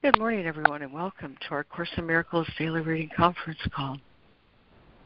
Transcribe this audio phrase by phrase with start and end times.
[0.00, 3.98] Good morning, everyone, and welcome to our Course in Miracles Daily Reading Conference Call.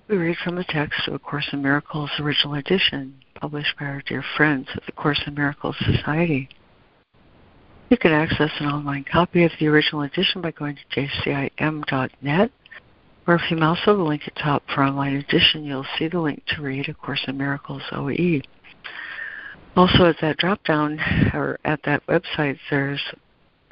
[0.07, 4.02] We read from the text of A Course in Miracles Original Edition, published by our
[4.02, 6.47] dear friends at the Course in Miracles Society.
[7.89, 12.50] You can access an online copy of the original edition by going to jcim.net,
[13.27, 16.20] or if you mouse over the link at top for online edition, you'll see the
[16.20, 18.43] link to read A Course in Miracles OE.
[19.74, 21.00] Also, at that drop down,
[21.32, 23.00] or at that website, there's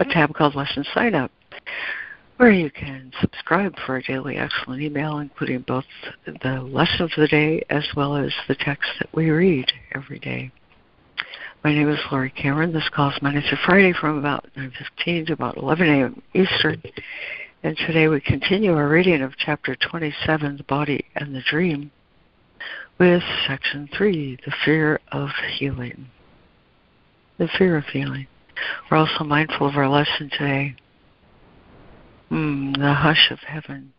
[0.00, 1.30] a tab called Lesson Sign Up,
[2.38, 5.84] where you can subscribe for a daily excellent email, including both
[6.24, 10.50] the lesson for the day as well as the text that we read every day.
[11.62, 12.72] My name is Laurie Cameron.
[12.72, 16.22] This call is Monday through Friday from about 9.15 to about 11 a.m.
[16.32, 16.82] Eastern.
[17.62, 21.90] And today we continue our reading of Chapter 27, The Body and the Dream,
[22.96, 26.06] with Section 3, The Fear of Healing.
[27.36, 28.26] The Fear of Healing.
[28.90, 30.76] We're also mindful of our lesson today.
[32.30, 33.92] Mm, the hush of heaven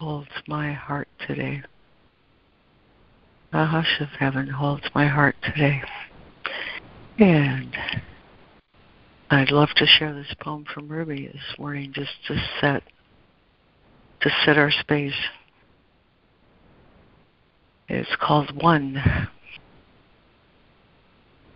[0.00, 1.62] holds my heart today.
[3.52, 5.82] The hush of heaven holds my heart today.
[7.18, 7.74] And
[9.30, 12.82] I'd love to share this poem from Ruby this morning just to set
[14.20, 15.14] to set our space.
[17.88, 19.28] It's called One.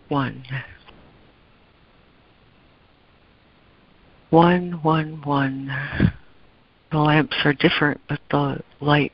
[0.07, 0.43] One.
[4.31, 5.69] One, one, one.
[6.89, 9.11] The lamps are different, but the light,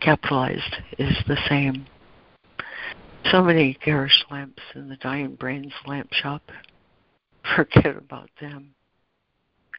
[0.00, 1.84] capitalized, is the same.
[3.30, 6.40] So many garish lamps in the dying brain's lamp shop.
[7.56, 8.70] Forget about them.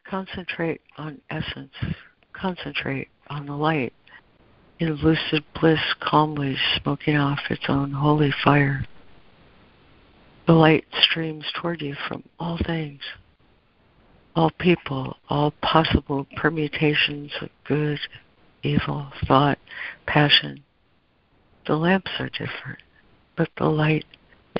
[0.08, 1.74] Concentrate on essence.
[2.34, 3.94] Concentrate on the light.
[4.78, 8.86] In lucid bliss, calmly smoking off its own holy fire.
[10.46, 13.02] The light streams toward you from all things
[14.36, 18.00] all people, all possible permutations of good,
[18.64, 19.60] evil, thought,
[20.08, 20.64] passion.
[21.68, 22.80] The lamps are different,
[23.38, 24.06] but the light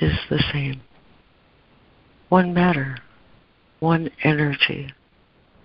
[0.00, 0.80] is the same.
[2.28, 2.98] One matter,
[3.80, 4.92] one energy,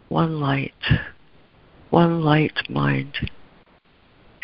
[0.09, 0.73] one light,
[1.89, 3.29] one light mind,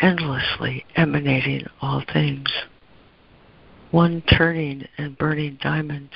[0.00, 2.48] endlessly emanating all things.
[3.90, 6.10] One turning and burning diamond.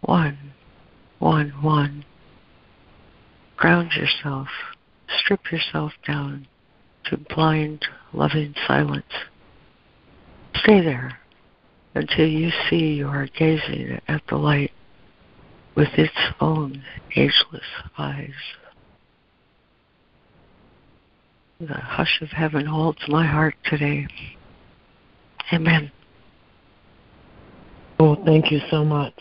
[0.00, 0.54] One
[1.18, 2.04] one, one.
[3.56, 4.48] Ground yourself,
[5.18, 6.46] strip yourself down
[7.06, 9.04] to blind, loving silence.
[10.56, 11.18] Stay there
[11.94, 14.72] until you see you are gazing at the light
[15.74, 16.82] with its own
[17.16, 17.62] ageless
[17.96, 18.30] eyes.
[21.60, 24.06] The hush of heaven holds my heart today.
[25.52, 25.90] Amen.
[27.98, 29.14] Oh, thank you so much.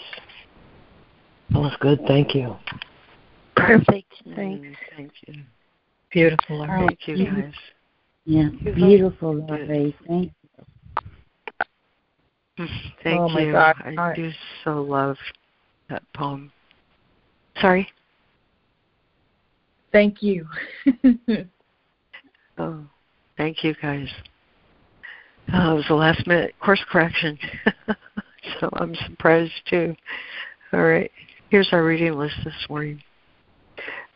[1.51, 1.99] That was good.
[2.07, 2.55] Thank you.
[3.55, 4.13] Perfect.
[4.35, 4.67] Thanks.
[4.67, 5.35] Mm, thank you.
[6.11, 6.61] Beautiful.
[6.61, 6.97] All right.
[7.05, 7.53] Thank you, guys.
[8.25, 9.95] Yeah, beautiful, Laurie.
[10.07, 10.65] Thank you.
[12.59, 12.69] Mm,
[13.03, 13.51] Thank Oh, my you.
[13.51, 13.75] God.
[13.85, 14.31] I I- do
[14.63, 15.17] so love
[15.89, 16.51] that poem.
[17.61, 17.87] Sorry.
[19.91, 20.47] Thank you.
[22.59, 22.83] Oh,
[23.37, 24.07] thank you, guys.
[25.53, 27.37] Oh, it was a last minute course correction,
[28.59, 29.95] so I'm surprised too.
[30.73, 31.11] All right,
[31.49, 33.01] here's our reading list this morning.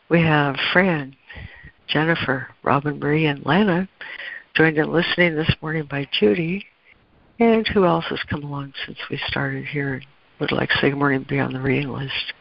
[0.08, 1.16] We have Fran,
[1.88, 3.88] Jennifer, Robin Marie, and Lana
[4.54, 6.66] joined in listening this morning by Judy.
[7.40, 10.06] And who else has come along since we started here and
[10.38, 12.32] would like to say good morning and be on the reading list?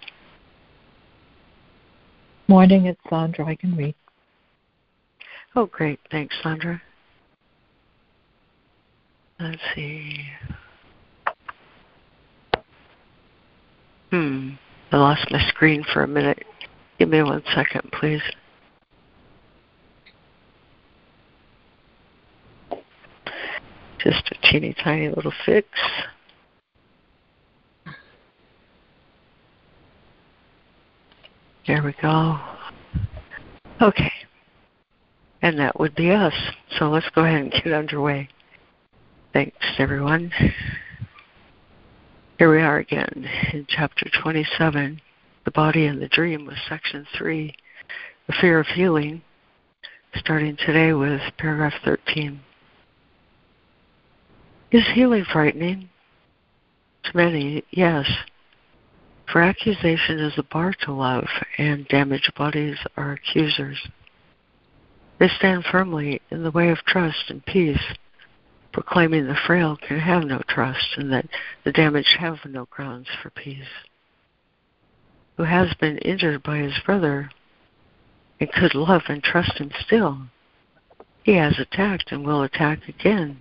[2.47, 3.45] Morning, it's Sandra.
[3.45, 3.95] I can read.
[5.55, 5.99] Oh, great.
[6.11, 6.81] Thanks, Sandra.
[9.39, 10.25] Let's see.
[14.11, 14.51] Hmm.
[14.91, 16.43] I lost my screen for a minute.
[16.99, 18.21] Give me one second, please.
[24.03, 25.67] Just a teeny tiny little fix.
[31.67, 32.39] There we go.
[33.81, 34.11] Okay.
[35.41, 36.33] And that would be us.
[36.77, 38.27] So let's go ahead and get underway.
[39.31, 40.31] Thanks, everyone.
[42.41, 44.99] Here we are again in chapter 27,
[45.45, 47.53] The Body and the Dream, with section 3,
[48.25, 49.21] The Fear of Healing,
[50.15, 52.39] starting today with paragraph 13.
[54.71, 55.87] Is healing frightening?
[57.03, 58.09] To many, yes.
[59.31, 61.27] For accusation is a bar to love,
[61.59, 63.77] and damaged bodies are accusers.
[65.19, 67.83] They stand firmly in the way of trust and peace,
[68.73, 71.27] proclaiming the frail can have no trust and that
[71.63, 73.67] the damaged have no grounds for peace.
[75.37, 77.29] who has been injured by his brother
[78.39, 80.17] and could love and trust him still,
[81.23, 83.37] he has attacked and will attack again.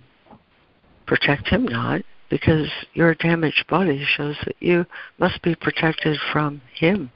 [1.05, 4.85] Protect him not, because your damaged body shows that you
[5.19, 7.11] must be protected from him.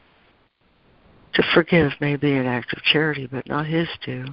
[1.36, 4.26] To forgive may be an act of charity, but not his due.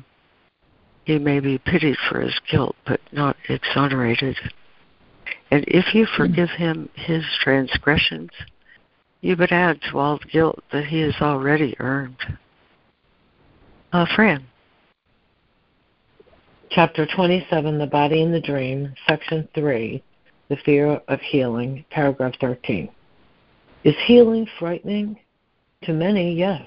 [1.04, 4.36] He may be pitied for his guilt, but not exonerated.
[5.50, 8.30] And if you forgive him his transgressions,
[9.20, 12.16] you but add to all the guilt that he has already earned.
[13.92, 14.46] Uh, Fran.
[16.70, 20.02] Chapter 27, The Body in the Dream, Section 3,
[20.48, 22.88] The Fear of Healing, Paragraph 13.
[23.84, 25.18] Is healing frightening?
[25.82, 26.66] To many, yes.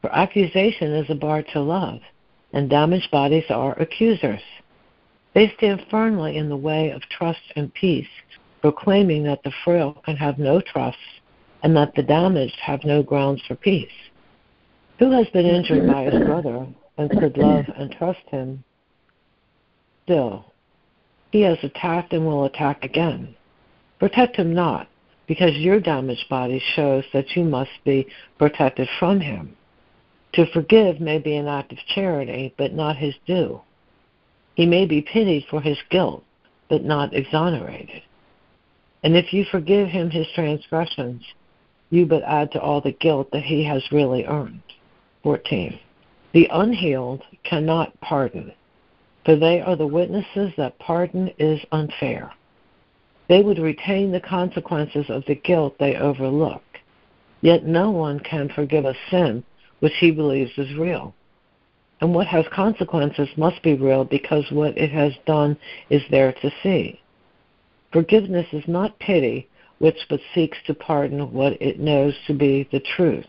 [0.00, 2.00] For accusation is a bar to love,
[2.52, 4.40] and damaged bodies are accusers.
[5.34, 8.08] They stand firmly in the way of trust and peace,
[8.60, 10.98] proclaiming that the frail can have no trust
[11.62, 13.88] and that the damaged have no grounds for peace.
[14.98, 16.66] Who has been injured by his brother
[16.98, 18.62] and could love and trust him?
[20.04, 20.52] Still,
[21.30, 23.34] he has attacked and will attack again.
[23.98, 24.88] Protect him not,
[25.26, 28.06] because your damaged body shows that you must be
[28.38, 29.56] protected from him.
[30.34, 33.60] To forgive may be an act of charity, but not his due.
[34.54, 36.24] He may be pitied for his guilt,
[36.68, 38.02] but not exonerated.
[39.02, 41.22] And if you forgive him his transgressions,
[41.90, 44.62] you but add to all the guilt that he has really earned.
[45.22, 45.78] 14.
[46.32, 48.52] The unhealed cannot pardon,
[49.24, 52.32] for they are the witnesses that pardon is unfair.
[53.28, 56.62] They would retain the consequences of the guilt they overlook.
[57.42, 59.44] Yet no one can forgive a sin
[59.82, 61.12] which he believes is real.
[62.00, 65.56] And what has consequences must be real because what it has done
[65.90, 67.00] is there to see.
[67.92, 69.48] Forgiveness is not pity,
[69.78, 73.26] which but seeks to pardon what it knows to be the truth.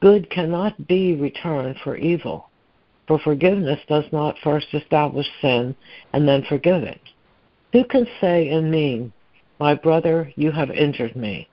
[0.00, 2.48] Good cannot be returned for evil,
[3.06, 5.76] for forgiveness does not first establish sin
[6.14, 7.02] and then forgive it.
[7.74, 9.12] Who can say and mean,
[9.60, 11.48] My brother, you have injured me,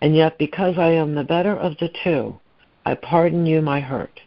[0.00, 2.40] and yet because I am the better of the two,
[2.88, 4.18] I pardon you my hurt.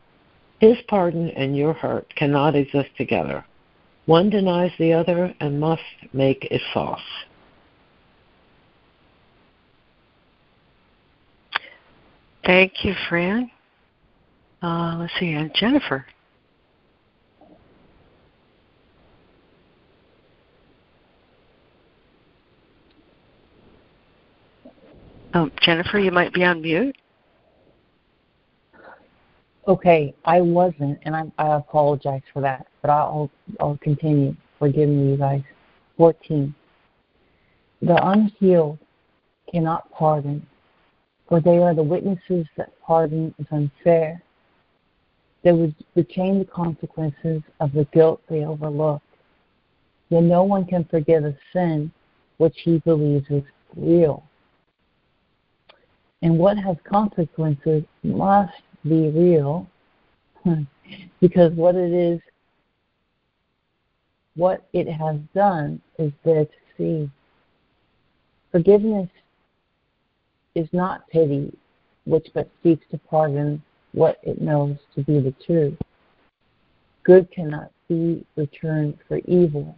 [0.60, 3.44] His pardon and your hurt cannot exist together.
[4.06, 5.82] One denies the other and must
[6.14, 7.02] make it false.
[12.46, 13.50] Thank you, Fran.
[14.62, 16.06] Uh, let's see, and Jennifer.
[25.34, 26.96] Oh, Jennifer, you might be on mute.
[29.68, 33.30] Okay, I wasn't, and I, I apologize for that, but I'll
[33.60, 34.36] I'll continue.
[34.58, 35.44] Forgive me, you guys.
[35.98, 36.56] Fourteen.
[37.82, 38.80] The unhealed
[39.52, 40.46] cannot pardon,
[41.28, 44.22] for they are the witnesses that pardon is unfair.
[45.44, 49.02] They would retain the consequences of the guilt they overlook.
[50.10, 51.92] Yet no one can forgive a sin
[52.38, 53.44] which he believes is
[53.76, 54.24] real.
[56.22, 59.68] And what has consequences must be real
[61.22, 62.20] because what it is,
[64.36, 67.10] what it has done is there to see.
[68.52, 69.10] Forgiveness
[70.56, 71.56] is not pity,
[72.06, 73.62] which but seeks to pardon
[73.94, 75.78] what it knows to be the truth.
[77.04, 79.76] Good cannot be returned for evil.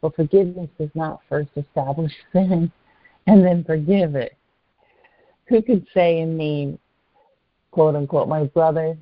[0.00, 2.70] but forgiveness does not first establish sin
[3.26, 4.36] and then forgive it.
[5.48, 6.78] Who could say and me,
[7.70, 8.96] quote unquote, my brother,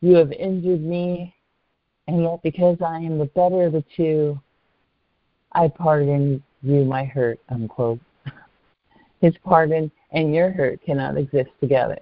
[0.00, 1.34] you have injured me,
[2.08, 4.38] and yet because I am the better of the two,
[5.52, 8.00] I pardon you my hurt, unquote.
[9.20, 11.98] His pardon and your hurt cannot exist together.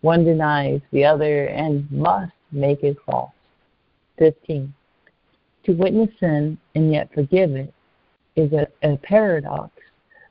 [0.00, 3.32] One denies the other and must make it false.
[4.18, 4.72] 15.
[5.64, 7.72] To witness sin and yet forgive it
[8.36, 9.70] is a, a paradox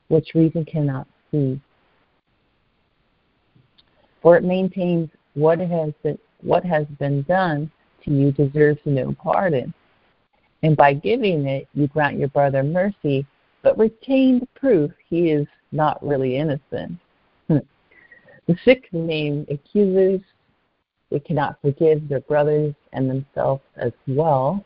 [0.07, 1.59] which reason cannot see.
[4.21, 7.71] For it maintains what has been, what has been done
[8.03, 9.73] to you deserves no pardon.
[10.63, 13.25] And by giving it, you grant your brother mercy,
[13.61, 16.97] but retain the proof he is not really innocent.
[17.47, 17.57] Hmm.
[18.47, 20.21] The sixth name accusers
[21.09, 24.63] they cannot forgive their brothers and themselves as well.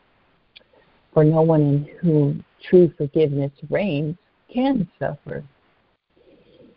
[1.14, 4.16] For no one in whom true forgiveness reigns
[4.52, 5.44] can suffer.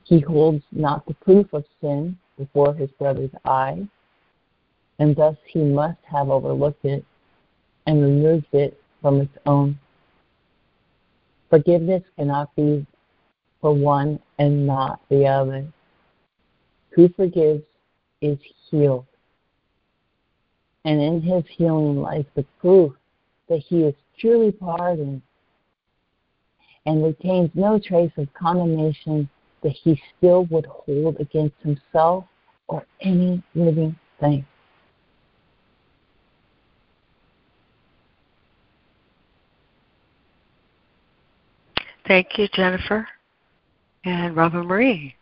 [0.03, 3.83] He holds not the proof of sin before his brother's eyes,
[4.99, 7.05] and thus he must have overlooked it
[7.87, 9.77] and removed it from its own.
[11.49, 12.85] Forgiveness cannot be
[13.61, 15.65] for one and not the other.
[16.91, 17.63] Who forgives
[18.21, 18.37] is
[18.69, 19.05] healed.
[20.85, 22.93] And in his healing lies the proof
[23.49, 25.21] that he is truly pardoned
[26.85, 29.29] and retains no trace of condemnation
[29.65, 32.23] that he still would hold against himself
[32.67, 34.45] or any living thing.
[42.07, 43.07] Thank you, Jennifer.
[44.05, 45.15] And Robin Marie.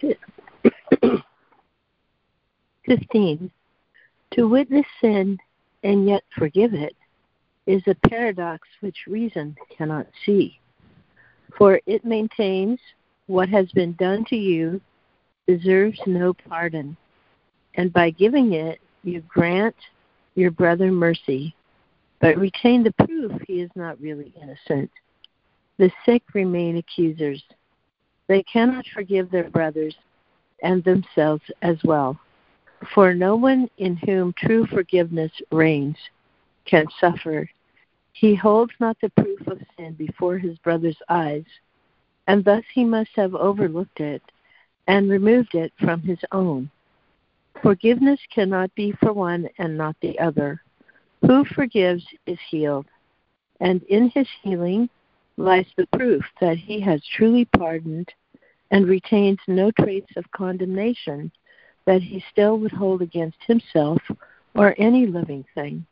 [2.86, 3.50] Fifteen.
[4.32, 5.38] To witness sin
[5.82, 6.94] and yet forgive it
[7.66, 10.58] is a paradox which reason cannot see.
[11.56, 12.80] For it maintains
[13.26, 14.80] what has been done to you
[15.46, 16.96] deserves no pardon
[17.78, 19.76] and by giving it, you grant
[20.34, 21.54] your brother mercy,
[22.20, 24.90] but retain the proof he is not really innocent.
[25.78, 27.42] The sick remain accusers.
[28.26, 29.94] They cannot forgive their brothers
[30.62, 32.18] and themselves as well.
[32.94, 35.96] For no one in whom true forgiveness reigns
[36.64, 37.48] can suffer.
[38.12, 41.44] He holds not the proof of sin before his brother's eyes,
[42.26, 44.22] and thus he must have overlooked it
[44.86, 46.70] and removed it from his own.
[47.62, 50.62] Forgiveness cannot be for one and not the other.
[51.22, 52.86] Who forgives is healed,
[53.60, 54.88] and in his healing
[55.36, 58.12] lies the proof that he has truly pardoned
[58.70, 61.32] and retains no trace of condemnation
[61.88, 63.98] that he still would hold against himself
[64.54, 65.86] or any living thing.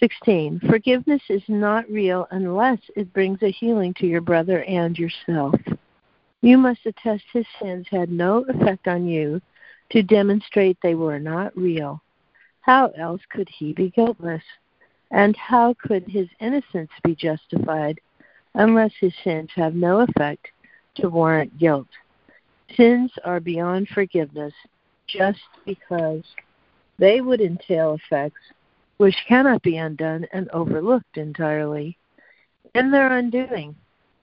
[0.00, 0.58] 16.
[0.68, 5.54] Forgiveness is not real unless it brings a healing to your brother and yourself.
[6.40, 9.40] You must attest his sins had no effect on you
[9.90, 12.02] to demonstrate they were not real.
[12.62, 14.42] How else could he be guiltless?
[15.12, 18.00] And how could his innocence be justified
[18.54, 20.48] unless his sins have no effect
[20.96, 21.86] to warrant guilt?
[22.76, 24.54] Sins are beyond forgiveness
[25.06, 26.22] just because
[26.98, 28.40] they would entail effects
[28.96, 31.96] which cannot be undone and overlooked entirely.
[32.74, 33.74] In their undoing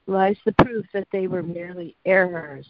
[0.07, 2.67] lies the proof that they were merely errors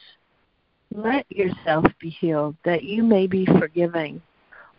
[0.93, 4.21] let yourself be healed, that you may be forgiving,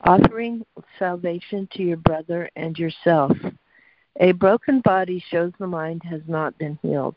[0.04, 0.64] offering
[0.98, 3.36] salvation to your brother and yourself.
[4.18, 7.14] A broken body shows the mind has not been healed.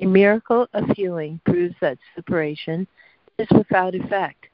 [0.00, 2.86] A miracle of healing proves that separation
[3.38, 4.46] is without effect.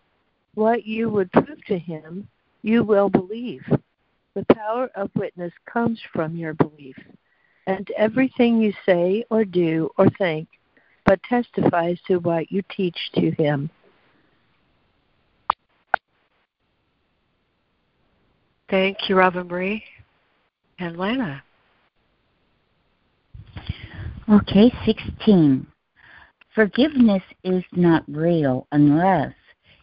[0.55, 2.29] What you would prove to him,
[2.63, 3.65] you will believe.
[4.35, 6.97] The power of witness comes from your belief,
[7.67, 10.49] and everything you say or do or think
[11.07, 13.71] but testifies to what you teach to him.
[18.69, 19.85] Thank you, Robin Marie.
[20.81, 21.43] And Lana.
[24.29, 25.65] Okay, 16.
[26.53, 29.33] Forgiveness is not real unless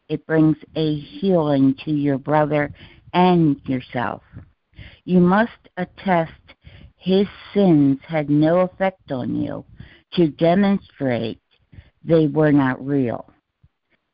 [0.10, 2.74] it brings a healing to your brother
[3.14, 4.22] and yourself.
[5.06, 6.34] You must attest
[6.98, 9.64] his sins had no effect on you
[10.16, 11.40] to demonstrate
[12.04, 13.32] they were not real.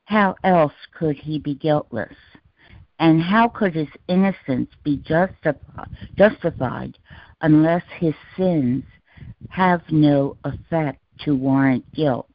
[0.06, 2.14] How else could he be guiltless?
[3.00, 7.00] And how could his innocence be justified
[7.42, 8.84] unless his sins
[9.50, 12.30] have no effect to warrant guilt?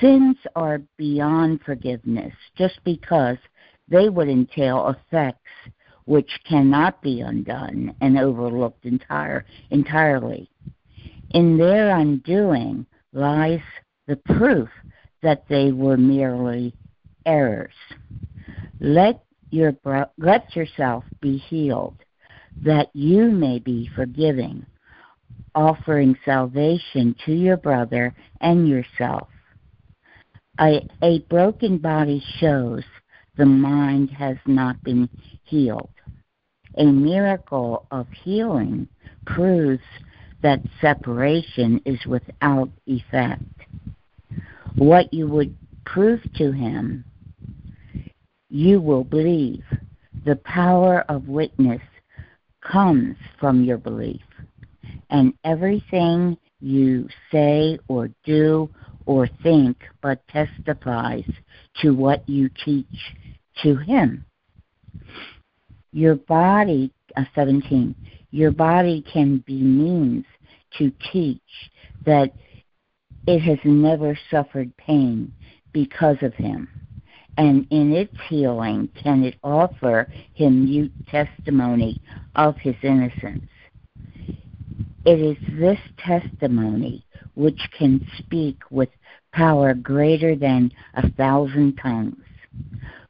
[0.00, 3.38] Sins are beyond forgiveness just because
[3.88, 5.50] they would entail effects
[6.04, 10.48] which cannot be undone and overlooked entire, entirely.
[11.30, 13.60] In their undoing lies
[14.06, 14.70] the proof
[15.22, 16.74] that they were merely
[17.26, 17.74] errors.
[18.80, 19.74] Let your
[20.16, 21.96] let yourself be healed,
[22.62, 24.64] that you may be forgiving,
[25.58, 29.26] offering salvation to your brother and yourself.
[30.60, 32.84] A, a broken body shows
[33.36, 35.08] the mind has not been
[35.42, 35.90] healed.
[36.76, 38.86] A miracle of healing
[39.26, 39.82] proves
[40.42, 43.42] that separation is without effect.
[44.76, 47.04] What you would prove to him,
[48.48, 49.64] you will believe.
[50.24, 51.82] The power of witness
[52.60, 54.22] comes from your belief.
[55.10, 58.68] And everything you say or do
[59.06, 61.28] or think but testifies
[61.80, 62.86] to what you teach
[63.62, 64.24] to him.
[65.92, 67.94] Your body, uh, 17,
[68.30, 70.24] your body can be means
[70.76, 71.40] to teach
[72.04, 72.32] that
[73.26, 75.32] it has never suffered pain
[75.72, 76.68] because of him.
[77.36, 82.00] And in its healing, can it offer him mute testimony
[82.34, 83.46] of his innocence?
[85.08, 88.90] It is this testimony which can speak with
[89.32, 92.22] power greater than a thousand tongues.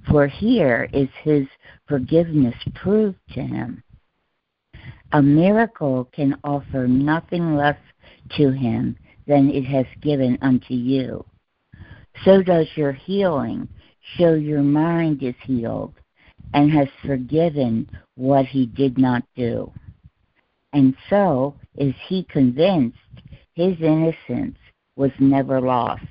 [0.09, 1.49] For here is his
[1.89, 3.83] forgiveness proved to him.
[5.11, 7.81] A miracle can offer nothing less
[8.37, 11.25] to him than it has given unto you.
[12.25, 13.69] So does your healing
[14.17, 15.95] show your mind is healed
[16.55, 19.73] and has forgiven what he did not do.
[20.73, 22.99] And so is he convinced
[23.55, 24.59] his innocence
[24.97, 26.05] was never lost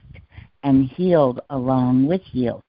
[0.64, 2.62] and healed along with you.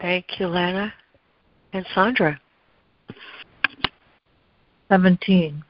[0.00, 0.92] Thank you, Lana.
[1.72, 2.40] And Sandra.
[4.88, 5.62] 17.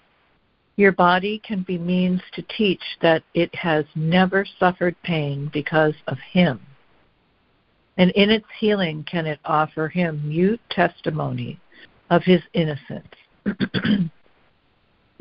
[0.77, 6.19] Your body can be means to teach that it has never suffered pain because of
[6.19, 6.61] Him.
[7.97, 11.61] And in its healing, can it offer Him mute testimony
[12.15, 13.09] of His innocence.
[13.47, 14.11] it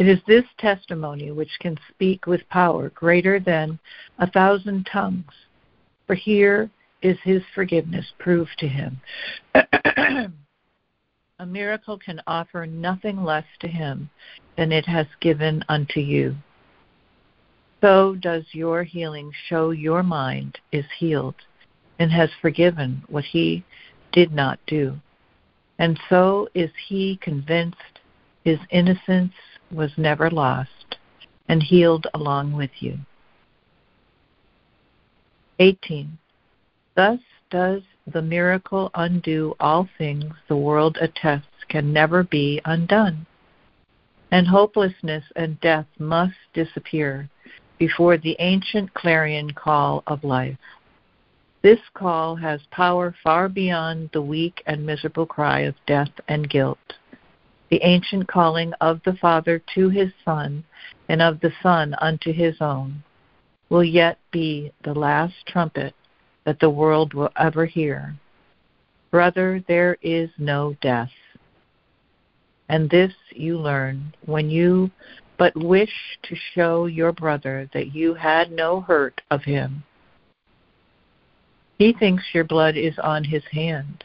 [0.08, 3.80] is this testimony which can speak with power greater than
[4.20, 5.34] a thousand tongues.
[6.08, 6.70] For here
[7.02, 9.02] is His forgiveness proved to Him.
[11.40, 14.10] a miracle can offer nothing less to him
[14.56, 16.36] than it has given unto you.
[17.82, 21.36] So does your healing show your mind is healed
[22.00, 23.66] and has forgiven what he
[24.14, 24.96] did not do.
[25.84, 28.00] And so is he convinced
[28.46, 29.34] his innocence
[29.70, 30.96] was never lost
[31.50, 33.00] and healed along with you.
[35.60, 36.18] 18.
[36.96, 43.26] Thus does the miracle undo all things the world attests can never be undone.
[44.32, 47.30] And hopelessness and death must disappear
[47.78, 50.56] before the ancient clarion call of life.
[51.64, 56.78] This call has power far beyond the weak and miserable cry of death and guilt.
[57.70, 60.66] The ancient calling of the Father to his Son
[61.08, 63.02] and of the Son unto his own
[63.70, 65.96] will yet be the last trumpet
[66.44, 68.14] that the world will ever hear.
[69.10, 71.12] Brother, there is no death.
[72.68, 74.92] And this you learn when you
[75.38, 79.84] but wish to show your brother that you had no hurt of him.
[81.84, 84.00] He thinks your blood is on his hands,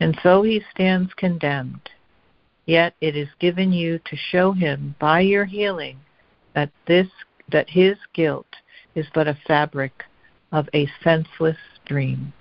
[0.00, 1.88] and so he stands condemned.
[2.66, 6.00] Yet it is given you to show him by your healing
[6.56, 7.06] that this
[7.52, 8.48] that his guilt
[8.96, 9.92] is but a fabric
[10.50, 12.32] of a senseless dream.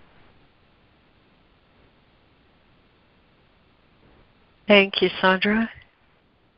[4.68, 5.70] Thank you, Sandra.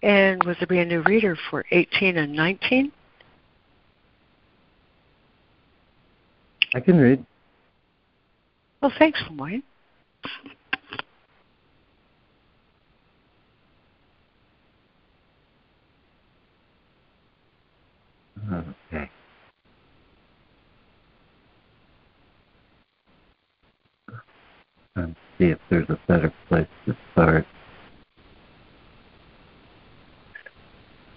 [0.01, 2.93] And would there be a new reader for 18 and 19?
[6.73, 7.25] I can read.
[8.86, 9.63] Well, thanks, Lemoyne.
[18.54, 19.10] Okay.
[24.95, 27.48] And see if there's a better place to start.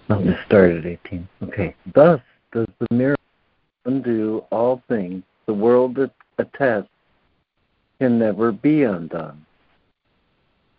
[0.09, 1.29] I'll just start at 18.
[1.43, 1.75] Okay.
[1.93, 2.19] Thus
[2.51, 3.23] does the miracle
[3.85, 5.99] undo all things the world
[6.39, 6.89] attests
[7.99, 9.45] can never be undone.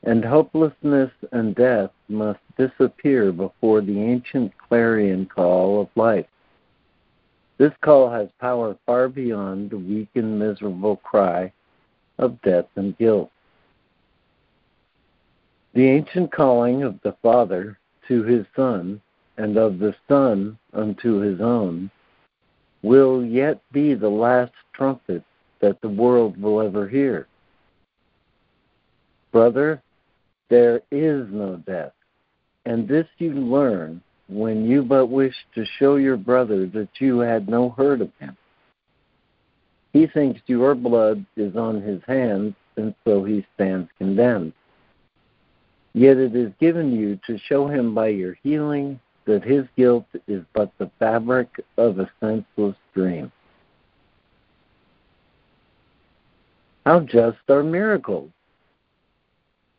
[0.02, 6.26] And hopelessness and death must disappear before the ancient clarion call of life.
[7.58, 11.52] This call has power far beyond the weak and miserable cry
[12.18, 13.30] of death and guilt.
[15.74, 17.78] The ancient calling of the Father
[18.08, 19.02] to his Son
[19.36, 21.90] and of the Son unto his own
[22.82, 25.22] will yet be the last trumpet
[25.60, 27.26] that the world will ever hear.
[29.32, 29.82] Brother,
[30.48, 31.92] there is no death,
[32.66, 37.48] and this you learn when you but wish to show your brother that you had
[37.48, 38.36] no hurt of him.
[39.92, 44.52] He thinks your blood is on his hands, and so he stands condemned.
[45.92, 50.44] Yet it is given you to show him by your healing that his guilt is
[50.52, 53.32] but the fabric of a senseless dream.
[56.90, 58.32] How just are miracles!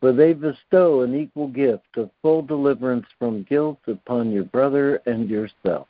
[0.00, 5.28] For they bestow an equal gift of full deliverance from guilt upon your brother and
[5.28, 5.88] yourself.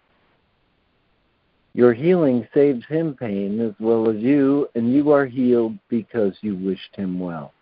[1.75, 6.57] Your healing saves him pain as well as you, and you are healed because you
[6.57, 7.53] wished him well.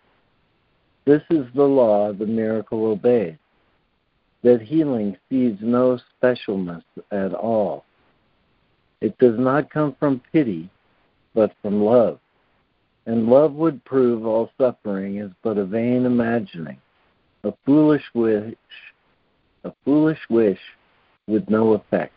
[1.05, 3.37] This is the law the miracle obeys
[4.41, 7.85] that healing sees no specialness at all.
[9.01, 10.67] It does not come from pity,
[11.35, 12.17] but from love.
[13.05, 16.77] And love would prove all suffering is but a vain imagining.
[17.43, 18.55] a foolish wish,
[19.63, 20.59] a foolish wish
[21.27, 22.13] with no effect.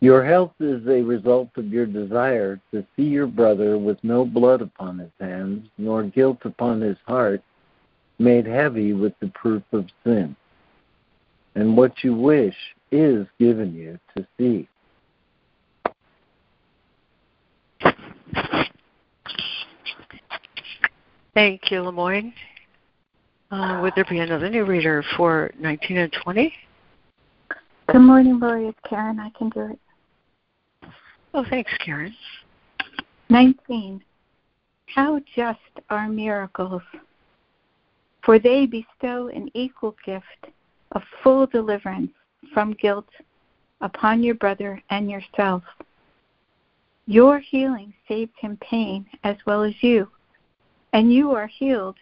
[0.00, 4.60] Your health is a result of your desire to see your brother with no blood
[4.60, 7.42] upon his hands, nor guilt upon his heart,
[8.18, 10.36] made heavy with the proof of sin.
[11.54, 12.56] And what you wish
[12.92, 14.68] is given you to see.
[21.34, 22.32] Thank you, Lemoyne.
[23.50, 26.52] Uh, would there be another new reader for 19 and 20?
[27.90, 28.68] Good morning, Laurie.
[28.68, 29.18] It's Karen.
[29.18, 29.78] I can do it.
[31.34, 32.14] Oh, thanks, Karen.
[33.30, 34.00] 19.
[34.86, 35.58] How just
[35.90, 36.82] are miracles,
[38.24, 40.24] for they bestow an equal gift
[40.92, 42.12] of full deliverance
[42.52, 43.08] from guilt
[43.80, 45.64] upon your brother and yourself.
[47.06, 50.08] Your healing saved him pain as well as you,
[50.94, 51.96] and you are healed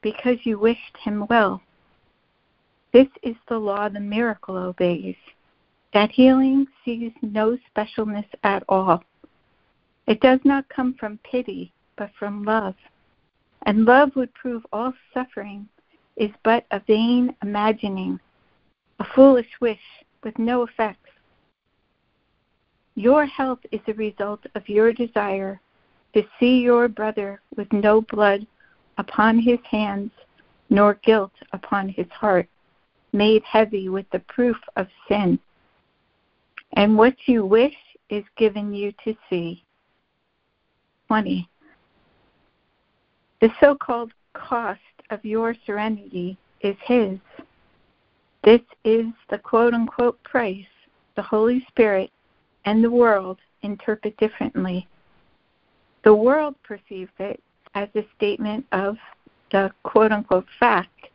[0.00, 1.60] because you wished him well.
[2.92, 5.16] This is the law the miracle obeys.
[5.92, 9.04] That healing sees no specialness at all.
[10.06, 12.74] It does not come from pity, but from love.
[13.66, 15.68] And love would prove all suffering
[16.16, 18.18] is but a vain imagining,
[18.98, 19.78] a foolish wish
[20.24, 21.10] with no effects.
[22.94, 25.60] Your health is a result of your desire
[26.16, 28.46] to see your brother with no blood
[28.96, 30.10] upon his hands,
[30.70, 32.48] nor guilt upon his heart,
[33.12, 35.38] made heavy with the proof of sin
[36.72, 37.74] and what you wish
[38.08, 39.62] is given you to see.
[41.08, 41.46] 20.
[43.42, 47.18] The so called cost of your serenity is His.
[48.42, 50.64] This is the quote unquote price
[51.14, 52.10] the Holy Spirit
[52.64, 54.88] and the world interpret differently.
[56.06, 57.42] The world perceives it
[57.74, 58.96] as a statement of
[59.50, 61.08] the quote unquote fact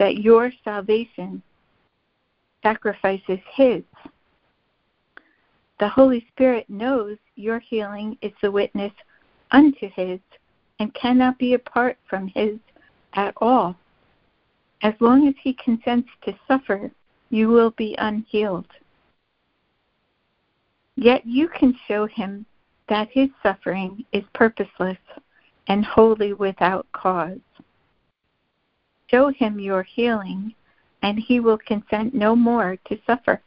[0.00, 1.40] that your salvation
[2.60, 3.84] sacrifices His.
[5.78, 8.92] The Holy Spirit knows your healing is the witness
[9.52, 10.18] unto His
[10.80, 12.58] and cannot be apart from His
[13.12, 13.76] at all.
[14.82, 16.90] As long as He consents to suffer,
[17.30, 18.66] you will be unhealed.
[20.96, 22.46] Yet you can show Him
[22.88, 24.98] that His suffering is purposeless
[25.68, 27.38] and wholly without cause.
[29.10, 30.54] Show Him your healing,
[31.02, 33.40] and He will consent no more to suffer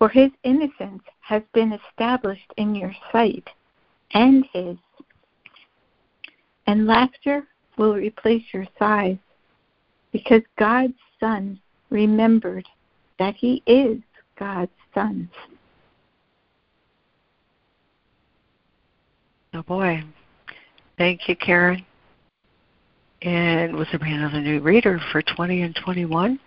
[0.00, 3.46] for his innocence has been established in your sight
[4.12, 4.78] and his.
[6.66, 9.18] And laughter will replace your sighs,
[10.10, 12.66] because God's Son remembered
[13.18, 13.98] that he is
[14.38, 15.28] God's Son.
[19.60, 20.02] Oh boy.
[20.96, 21.84] Thank you, Karen.
[23.20, 26.40] And was there another new reader for 20 and 21?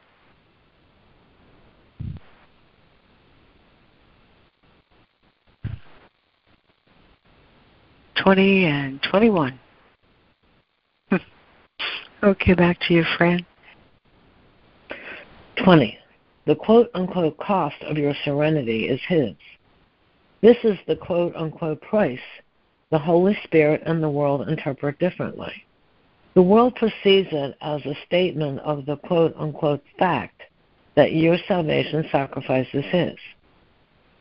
[8.24, 9.60] 20 and 21.
[12.24, 13.46] okay, back to you, Fran.
[15.64, 16.00] 20.
[16.48, 19.36] The quote unquote cost of your serenity is His.
[20.42, 22.20] This is the quote unquote price
[22.94, 25.52] the Holy Spirit and the world interpret differently.
[26.36, 30.44] The world perceives it as a statement of the quote unquote fact
[30.94, 33.16] that your salvation sacrifices His.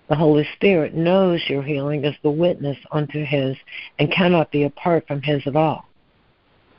[0.09, 3.59] The Holy Spirit knows your healing is the witness unto His
[3.99, 5.85] and cannot be apart from His at all.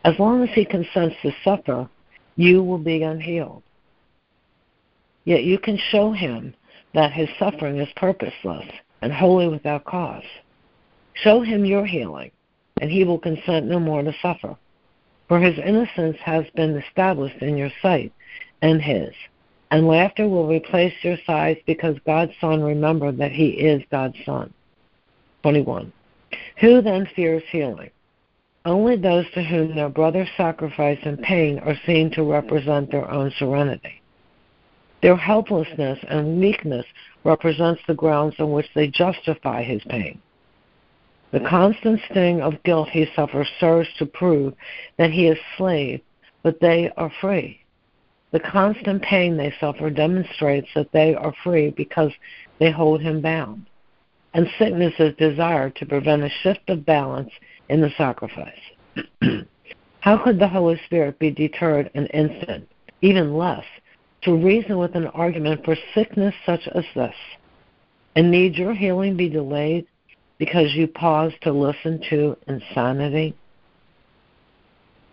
[0.04, 1.88] As long as He consents to suffer,
[2.38, 3.62] you will be unhealed.
[5.26, 6.56] Yet you can show Him
[6.96, 8.66] that His suffering is purposeless
[9.04, 10.24] and wholly without cause.
[11.16, 12.32] Show Him your healing,
[12.82, 14.56] and He will consent no more to suffer.
[15.28, 18.12] For His innocence has been established in your sight
[18.62, 19.14] and His
[19.74, 24.54] and laughter will replace your sighs because God's Son remembered that He is God's Son.
[25.42, 25.92] 21.
[26.62, 27.90] Who then fears healing?
[28.66, 33.32] Only those to whom their brother's sacrifice and pain are seen to represent their own
[33.40, 34.00] serenity.
[35.02, 36.86] Their helplessness and weakness
[37.24, 40.22] represents the grounds on which they justify his pain.
[41.34, 44.54] The constant sting of guilt he suffers serves to prove
[44.98, 46.02] that he is slave,
[46.44, 47.60] but they are free.
[48.30, 52.12] The constant pain they suffer demonstrates that they are free because
[52.60, 53.66] they hold him bound.
[54.36, 57.32] And sickness is desired to prevent a shift of balance
[57.68, 58.54] in the sacrifice.
[60.02, 62.70] How could the Holy Spirit be deterred an instant,
[63.02, 63.66] even less,
[64.22, 67.16] to reason with an argument for sickness such as this?
[68.16, 69.88] And need your healing be delayed
[70.46, 73.34] because you pause to listen to insanity?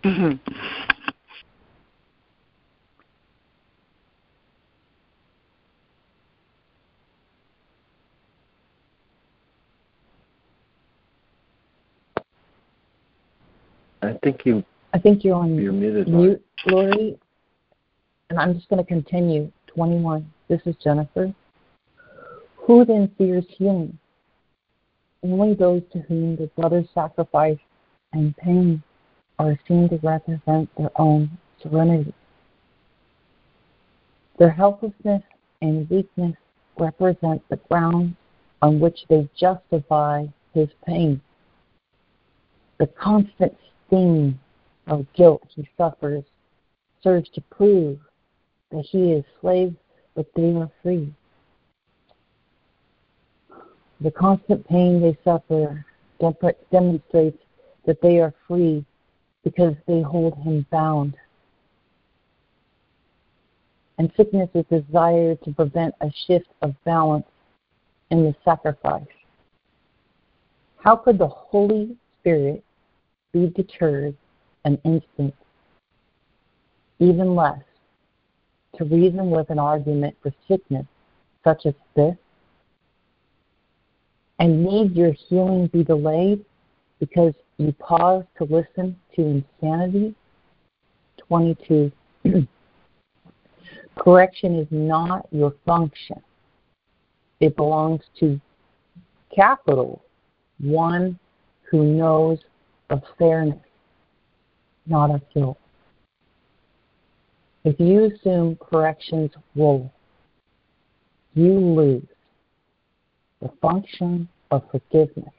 [0.03, 0.51] Mm-hmm.
[14.01, 14.65] I think you.
[14.93, 17.17] I think you're on you're muted, mute, Laurie.
[18.29, 19.49] And I'm just going to continue.
[19.67, 20.29] 21.
[20.49, 21.33] This is Jennifer.
[22.57, 23.97] Who then fears healing?
[25.23, 27.59] Only those to whom the brother's sacrifice
[28.13, 28.81] and pain
[29.37, 31.29] are seen to represent their own
[31.61, 32.13] serenity.
[34.37, 35.21] Their helplessness
[35.61, 36.35] and weakness
[36.77, 38.15] represent the ground
[38.61, 41.21] on which they justify his pain.
[42.79, 43.55] The constant
[43.87, 44.39] sting
[44.87, 46.23] of guilt he suffers
[47.03, 47.99] serves to prove
[48.71, 49.75] that he is slave,
[50.15, 51.13] but they are free.
[54.01, 55.85] The constant pain they suffer
[56.71, 57.37] demonstrates
[57.85, 58.83] that they are free
[59.43, 61.15] because they hold him bound.
[63.99, 67.27] And sickness is desired to prevent a shift of balance
[68.09, 69.05] in the sacrifice.
[70.77, 72.63] How could the Holy Spirit
[73.31, 74.15] be deterred
[74.65, 75.35] an instant,
[76.97, 77.61] even less,
[78.77, 80.87] to reason with an argument for sickness
[81.43, 82.15] such as this?
[84.41, 86.43] And need your healing be delayed
[86.99, 89.21] because you pause to listen to
[89.61, 90.15] insanity?
[91.27, 91.91] 22.
[93.99, 96.19] Correction is not your function.
[97.39, 98.41] It belongs to
[99.31, 100.01] capital,
[100.59, 101.19] one
[101.69, 102.39] who knows
[102.89, 103.59] of fairness,
[104.87, 105.59] not of guilt.
[107.63, 109.93] If you assume correction's role,
[111.35, 112.07] you lose
[113.41, 115.33] the function of forgiveness.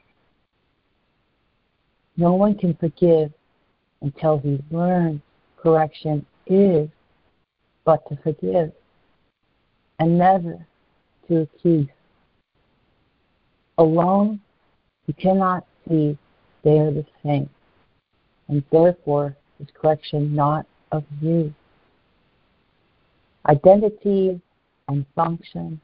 [2.17, 3.31] No one can forgive
[4.01, 5.21] until he learns
[5.57, 6.89] correction is
[7.85, 8.71] but to forgive
[9.99, 10.65] and never
[11.27, 11.87] to accuse.
[13.77, 14.39] Alone,
[15.07, 16.17] you cannot see
[16.63, 17.49] they are the same,
[18.47, 21.53] and therefore is correction not of you.
[23.47, 24.39] Identity
[24.87, 25.81] and function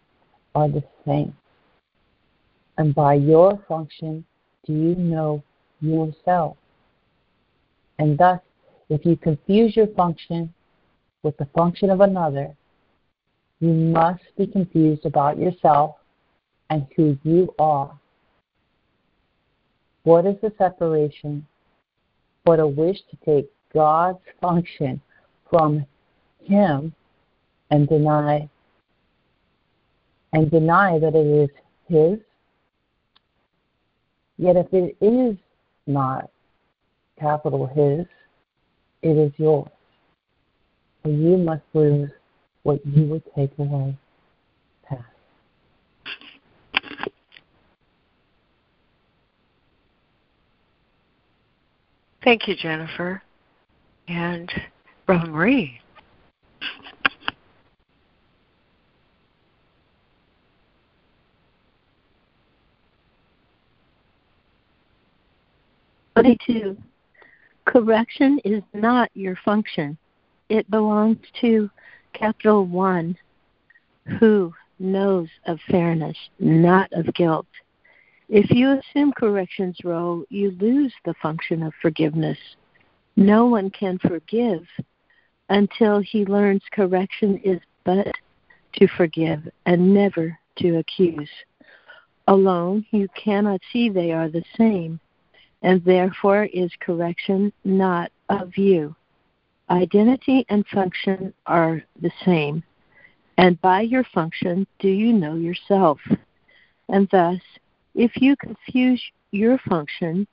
[0.55, 1.35] are the same.
[2.79, 4.23] And by your function,
[4.65, 5.43] do you know
[5.81, 6.55] yourself?
[7.99, 8.39] And thus,
[8.87, 10.53] if you confuse your function
[11.21, 12.55] with the function of another,
[13.59, 15.97] you must be confused about yourself
[16.69, 17.99] and who you are.
[20.03, 21.45] What is the separation
[22.45, 25.01] but a wish to take God's function
[25.49, 25.85] from
[26.45, 26.93] Him
[27.71, 28.49] and deny
[30.31, 31.49] and deny that it is
[31.89, 32.19] His?
[34.39, 35.35] Yet if it is
[35.85, 36.31] not
[37.19, 38.07] capital His,
[39.01, 39.67] it is yours.
[41.03, 42.09] For you must lose
[42.63, 43.97] what you would take away.
[44.87, 44.99] Pass.
[52.23, 53.21] Thank you, Jennifer.
[54.07, 54.49] And
[55.05, 55.81] Robin Marie.
[66.21, 66.77] Twenty-two.
[67.65, 69.97] Correction is not your function
[70.49, 71.69] it belongs to
[72.13, 73.15] capital one
[74.19, 77.45] who knows of fairness, not of guilt.
[78.27, 82.37] If you assume correction's role, you lose the function of forgiveness.
[83.15, 84.65] No one can forgive
[85.49, 88.11] until he learns correction is but
[88.73, 91.29] to forgive and never to accuse.
[92.27, 94.99] Alone, you cannot see they are the same,
[95.61, 98.95] and therefore is correction not of you.
[99.69, 102.63] Identity and function are the same.
[103.37, 105.99] And by your function, do you know yourself?
[106.89, 107.39] And thus,
[107.95, 110.27] if you confuse your function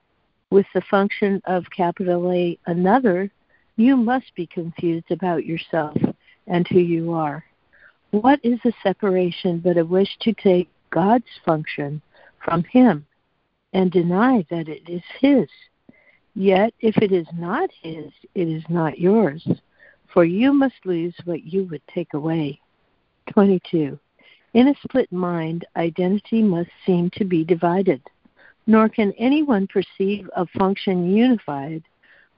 [0.51, 3.31] with the function of capital A another,
[3.77, 5.97] you must be confused about yourself
[6.47, 7.45] and who you are.
[8.11, 12.01] What is a separation but a wish to take God's function
[12.43, 13.07] from Him
[13.77, 15.49] and deny that it is His?
[16.35, 19.47] Yet, if it is not his, it is not yours,
[20.07, 22.59] for you must lose what you would take away.
[23.33, 23.99] 22.
[24.55, 28.01] In a split mind, identity must seem to be divided,
[28.67, 31.83] nor can anyone perceive a function unified,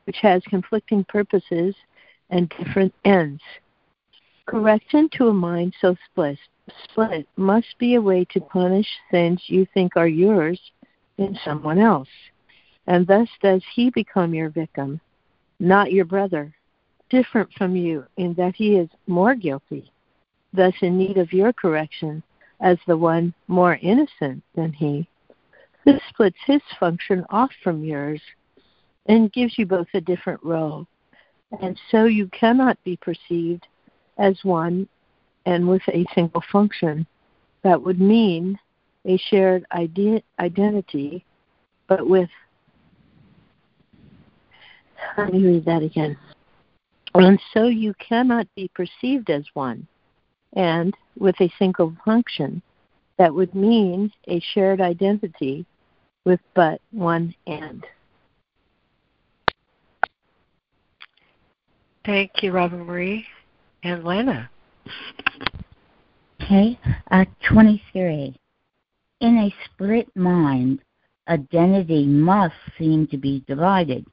[0.07, 1.73] which has conflicting purposes
[2.31, 3.43] and different ends.
[4.47, 6.39] Correction to a mind so split,
[6.85, 10.61] split must be a way to punish sins you think are yours
[11.19, 12.09] in someone else
[12.89, 15.01] and thus does he become your victim.
[15.61, 16.55] not your brother,
[17.11, 19.91] different from you in that he is more guilty,
[20.53, 22.23] thus in need of your correction
[22.61, 25.07] as the one more innocent than he.
[25.85, 28.21] This splits his function off from yours
[29.07, 30.87] and gives you both a different role.
[31.61, 33.67] And so you cannot be perceived
[34.17, 34.89] as one
[35.45, 37.05] and with a single function.
[37.65, 38.59] That would mean
[39.09, 41.25] a shared ide- identity,
[41.89, 42.29] but with.
[45.17, 46.17] Let me read that again.
[47.15, 49.87] And so you cannot be perceived as one
[50.55, 52.63] and with a single function.
[53.17, 55.67] That would mean a shared identity
[56.25, 57.85] with but one end.
[62.05, 63.27] Thank you, Robin Marie
[63.83, 64.51] and Lana.
[66.41, 66.79] Okay,
[67.11, 68.35] uh, 23.
[69.21, 70.81] In a split mind,
[71.27, 74.07] identity must seem to be divided.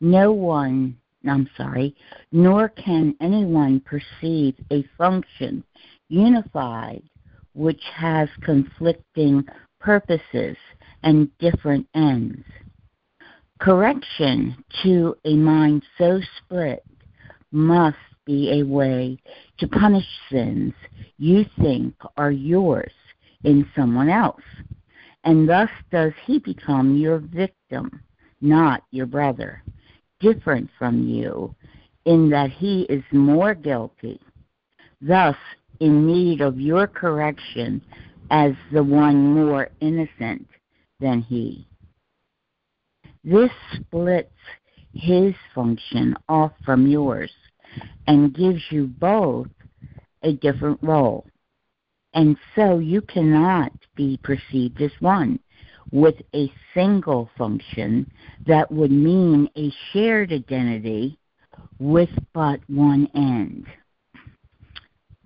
[0.00, 1.94] No one, I'm sorry,
[2.32, 5.62] nor can anyone perceive a function
[6.08, 7.02] unified
[7.52, 9.44] which has conflicting
[9.78, 10.56] purposes
[11.04, 12.44] and different ends.
[13.60, 16.84] Correction to a mind so split
[17.52, 19.16] must be a way
[19.58, 20.74] to punish sins
[21.18, 22.90] you think are yours
[23.44, 24.42] in someone else.
[25.24, 28.02] And thus does he become your victim,
[28.40, 29.62] not your brother,
[30.20, 31.54] different from you
[32.04, 34.20] in that he is more guilty,
[35.00, 35.36] thus
[35.80, 37.80] in need of your correction
[38.30, 40.46] as the one more innocent
[41.00, 41.66] than he.
[43.22, 44.34] This splits
[44.92, 47.32] his function off from yours
[48.06, 49.48] and gives you both
[50.22, 51.26] a different role.
[52.14, 55.40] And so you cannot be perceived as one
[55.90, 58.10] with a single function
[58.46, 61.18] that would mean a shared identity
[61.78, 63.66] with but one end.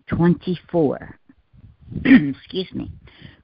[0.08, 1.18] 24.
[2.04, 2.90] Excuse me.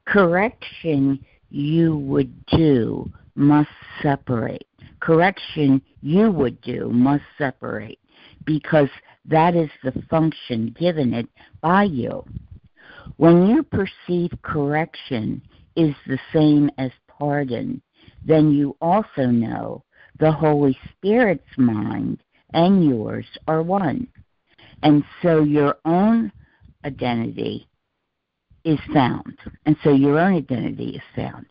[0.07, 3.71] Correction you would do must
[4.03, 4.67] separate.
[5.01, 7.99] Correction you would do must separate
[8.45, 8.89] because
[9.25, 11.29] that is the function given it
[11.61, 12.25] by you.
[13.17, 15.41] When you perceive correction
[15.77, 17.81] is the same as pardon,
[18.25, 19.85] then you also know
[20.19, 22.23] the Holy Spirit's mind
[22.53, 24.09] and yours are one.
[24.83, 26.33] And so your own
[26.85, 27.69] identity
[28.65, 29.39] is found.
[29.65, 31.47] And so your own identity is found.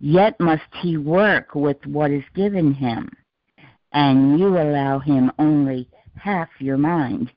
[0.00, 3.08] Yet must he work with what is given him,
[3.92, 7.32] and you allow him only half your mind.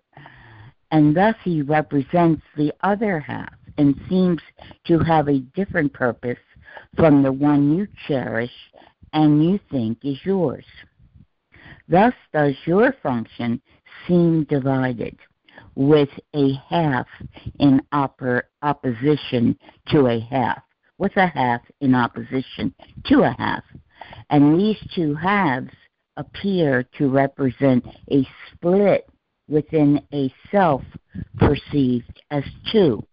[0.89, 4.41] And thus he represents the other half and seems
[4.85, 6.39] to have a different purpose
[6.95, 8.51] from the one you cherish
[9.13, 10.65] and you think is yours.
[11.88, 13.61] Thus does your function
[14.07, 15.17] seem divided,
[15.75, 17.07] with a half
[17.59, 19.57] in oppor- opposition
[19.88, 20.61] to a half,
[20.97, 22.73] with a half in opposition
[23.05, 23.63] to a half.
[24.29, 25.73] And these two halves
[26.17, 29.07] appear to represent a split
[29.47, 30.81] within a self
[31.38, 33.05] perceived as two.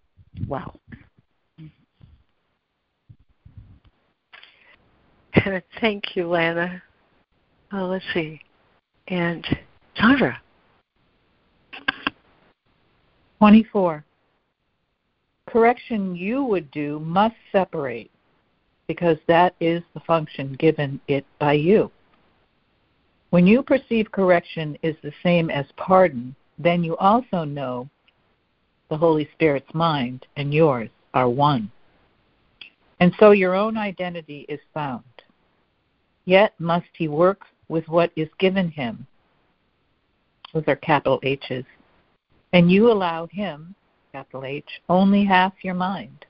[0.46, 0.74] Wow.
[5.80, 6.82] Thank you, Lana.
[7.72, 8.40] Oh, let's see.
[9.08, 9.46] And
[9.96, 10.40] Sandra.
[13.38, 14.04] 24.
[15.48, 18.10] Correction you would do must separate
[18.86, 21.90] because that is the function given it by you.
[23.30, 27.88] When you perceive correction is the same as pardon, then you also know
[28.92, 31.72] the Holy Spirit's mind and yours are one.
[33.00, 35.02] And so your own identity is found.
[36.26, 39.06] Yet must he work with what is given him.
[40.52, 41.64] Those are capital H's.
[42.52, 43.74] And you allow him,
[44.12, 46.26] capital H, only half your mind.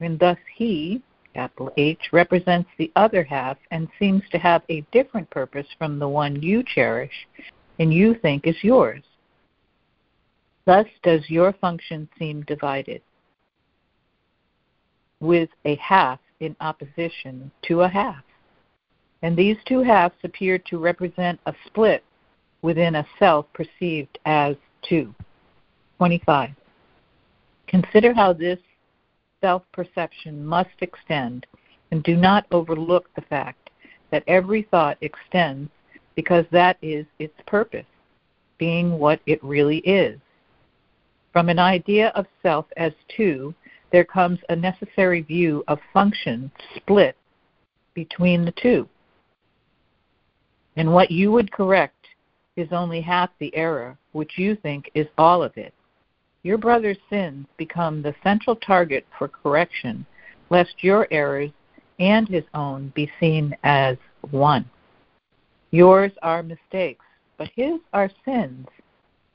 [0.00, 1.02] And thus he,
[1.34, 6.08] capital H, represents the other half and seems to have a different purpose from the
[6.08, 7.28] one you cherish
[7.78, 9.02] and you think is yours.
[10.68, 13.00] Thus does your function seem divided,
[15.18, 18.22] with a half in opposition to a half.
[19.22, 22.04] And these two halves appear to represent a split
[22.60, 24.56] within a self perceived as
[24.86, 25.14] two.
[25.96, 26.50] 25.
[27.66, 28.58] Consider how this
[29.40, 31.46] self perception must extend,
[31.92, 33.70] and do not overlook the fact
[34.10, 35.70] that every thought extends
[36.14, 37.86] because that is its purpose,
[38.58, 40.20] being what it really is.
[41.38, 43.54] From an idea of self as two,
[43.92, 47.16] there comes a necessary view of function split
[47.94, 48.88] between the two.
[50.74, 52.08] And what you would correct
[52.56, 55.72] is only half the error, which you think is all of it.
[56.42, 60.04] Your brother's sins become the central target for correction,
[60.50, 61.52] lest your errors
[62.00, 63.96] and his own be seen as
[64.32, 64.68] one.
[65.70, 67.04] Yours are mistakes,
[67.36, 68.66] but his are sins,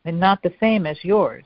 [0.04, 1.46] and not the same as yours.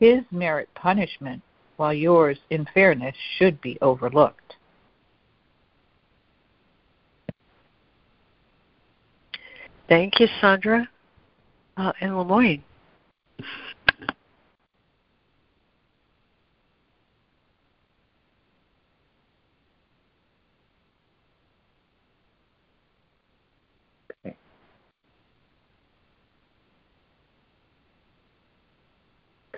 [0.00, 1.42] His merit punishment,
[1.76, 4.56] while yours, in fairness, should be overlooked.
[9.88, 10.88] Thank you, Sandra.
[11.76, 12.62] Uh, and Lemoyne.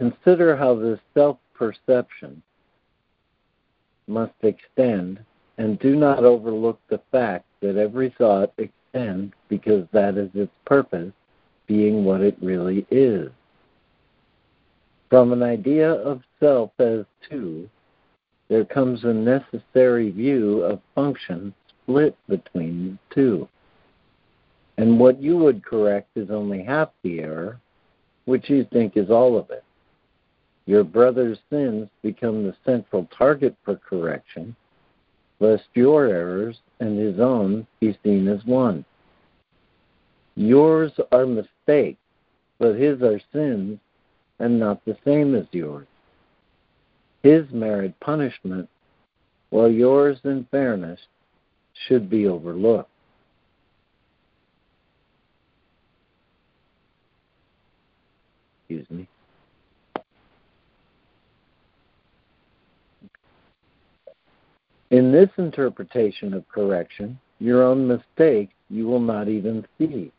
[0.02, 2.42] Consider how this self perception
[4.08, 5.20] must extend,
[5.58, 11.12] and do not overlook the fact that every thought extends because that is its purpose,
[11.68, 13.30] being what it really is.
[15.08, 17.70] From an idea of self as two,
[18.48, 23.48] there comes a necessary view of function split between the two.
[24.78, 27.60] And what you would correct is only half the error,
[28.24, 29.62] which you think is all of it.
[30.72, 34.56] Your brother's sins become the central target for correction,
[35.38, 38.82] lest your errors and his own be seen as one.
[40.34, 42.00] Yours are mistakes,
[42.58, 43.80] but his are sins
[44.38, 45.86] and not the same as yours.
[47.22, 48.66] His merit punishment,
[49.50, 51.00] while yours in fairness
[51.86, 52.88] should be overlooked.
[58.62, 59.06] Excuse me.
[64.92, 70.12] In this interpretation of correction, your own mistake you will not even see.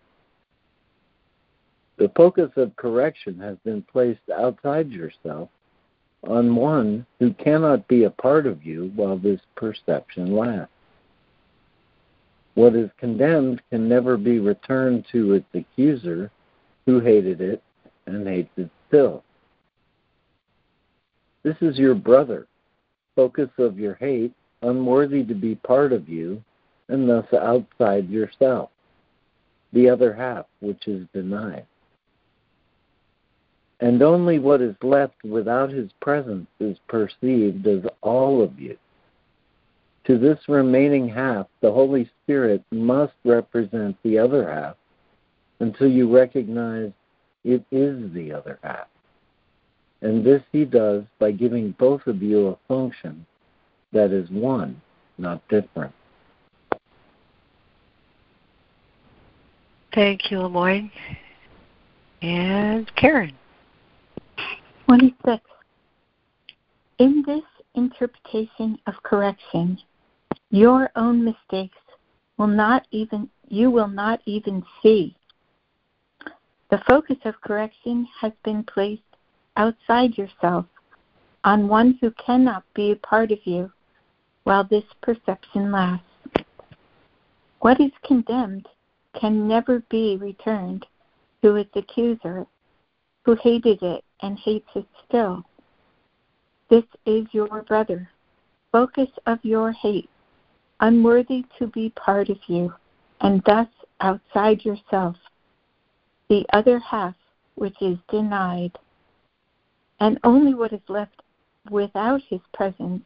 [1.98, 5.50] The focus of correction has been placed outside yourself
[6.28, 10.74] on one who cannot be a part of you while this perception lasts.
[12.56, 16.32] What is condemned can never be returned to its accuser
[16.88, 17.62] who hated it
[18.08, 19.24] and hates it still.
[21.44, 22.48] This is your brother,
[23.16, 26.44] focus of your hate unworthy to be part of you,
[26.90, 28.70] and thus outside yourself,
[29.72, 31.66] the other half which is denied.
[33.80, 38.78] And only what is left without his presence is perceived as all of you.
[40.06, 44.76] To this remaining half, the Holy Spirit must represent the other half
[45.60, 46.92] until you recognize
[47.44, 48.88] it is the other half.
[50.02, 53.26] And this he does by giving both of you a function
[53.94, 54.82] that is one,
[55.18, 55.94] not different.
[59.94, 60.92] Thank you, Lemoyne.
[62.22, 63.36] And Karen.
[64.88, 65.44] 26.
[67.00, 67.44] In this
[67.76, 69.78] interpretation of correction,
[70.50, 71.78] your own mistakes
[72.38, 75.16] will not even you will not even see.
[76.72, 79.02] The focus of correction has been placed
[79.58, 80.66] outside yourself
[81.44, 83.72] on one who cannot be a part of you
[84.44, 86.06] while this perception lasts.
[87.60, 88.68] What is condemned
[89.20, 90.86] can never be returned
[91.42, 92.46] to its accuser,
[93.24, 95.44] who hated it and hates it still.
[96.70, 98.10] This is your brother,
[98.72, 100.10] focus of your hate,
[100.80, 102.74] unworthy to be part of you,
[103.22, 103.68] and thus
[104.02, 105.16] outside yourself,
[106.30, 107.16] the other half
[107.56, 108.78] which is denied.
[110.00, 111.22] And only what is left
[111.70, 113.04] without his presence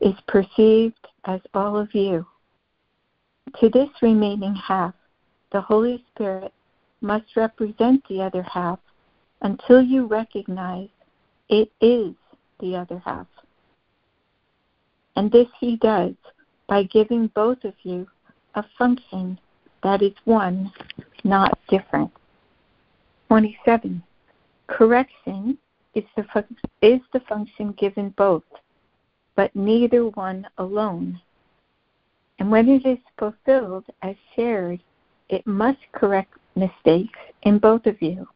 [0.00, 2.26] is perceived as all of you.
[3.60, 4.94] To this remaining half,
[5.52, 6.52] the Holy Spirit
[7.00, 8.78] must represent the other half
[9.42, 10.88] until you recognize
[11.48, 12.14] it is
[12.60, 13.26] the other half.
[15.16, 16.14] And this he does
[16.68, 18.06] by giving both of you
[18.54, 19.38] a function
[19.82, 20.72] that is one,
[21.24, 22.10] not different.
[23.28, 24.02] 27.
[24.66, 25.58] Correction
[25.94, 28.44] is the, fun- is the function given both
[29.36, 31.20] but neither one alone.
[32.38, 34.82] And when it is fulfilled as shared,
[35.28, 38.26] it must correct mistakes in both of you.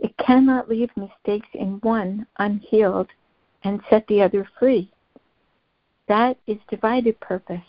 [0.00, 3.08] It cannot leave mistakes in one unhealed
[3.64, 4.90] and set the other free.
[6.06, 7.60] That is divided purpose,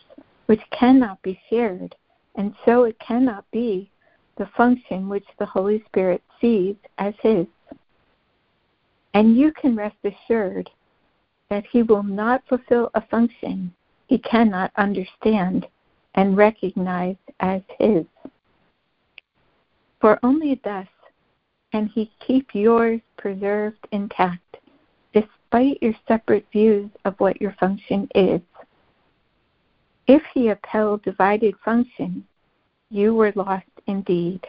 [0.45, 1.95] which cannot be shared,
[2.35, 3.89] and so it cannot be
[4.37, 7.47] the function which the Holy Spirit sees as His.
[9.13, 10.69] And you can rest assured
[11.49, 13.73] that he will not fulfill a function
[14.07, 15.67] he cannot understand
[16.15, 18.05] and recognize as his.
[20.01, 20.87] For only thus
[21.71, 24.57] can he keep yours preserved intact,
[25.13, 28.41] despite your separate views of what your function is.
[30.07, 32.25] If he upheld divided function,
[32.89, 34.41] you were lost indeed.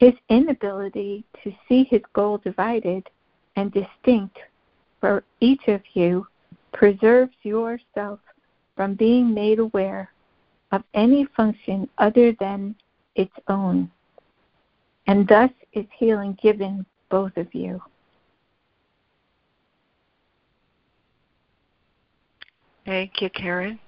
[0.00, 3.08] His inability to see his goal divided
[3.54, 4.38] and distinct
[5.04, 6.26] for each of you
[6.72, 8.20] preserves yourself
[8.74, 10.10] from being made aware
[10.72, 12.74] of any function other than
[13.14, 13.90] its own.
[15.06, 17.82] And thus is healing given both of you.
[22.86, 23.78] Thank you, Karen.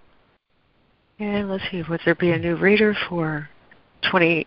[1.18, 3.48] And let's see, would there be a new reader for
[4.10, 4.46] 28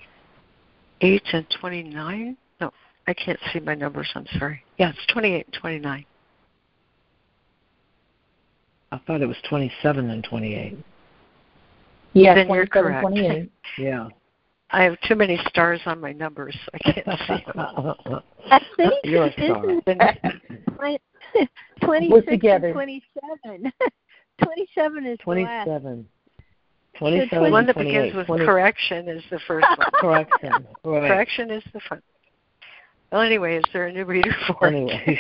[1.33, 2.37] and 29?
[2.61, 2.71] No,
[3.07, 4.07] I can't see my numbers.
[4.13, 4.63] I'm sorry.
[4.77, 6.05] Yeah, it's 28 and 29.
[8.91, 10.77] I thought it was 27 and 28.
[12.13, 13.01] Yeah, then you're correct.
[13.01, 13.51] 28.
[13.77, 14.09] Yeah.
[14.71, 16.55] I have too many stars on my numbers.
[16.73, 18.21] I can't see them.
[18.51, 19.63] I think You're a star.
[21.81, 22.67] 26 We're together.
[22.67, 23.71] and 27.
[24.43, 25.65] 27 is the last.
[25.65, 26.07] 27.
[26.93, 29.87] The 27 one that begins with 20 correction is the first one.
[29.93, 30.51] Correction.
[30.83, 31.07] Right.
[31.07, 32.03] Correction is the front.
[33.11, 34.75] Well, anyway, is there a new reader for it?
[34.75, 35.19] Anyway,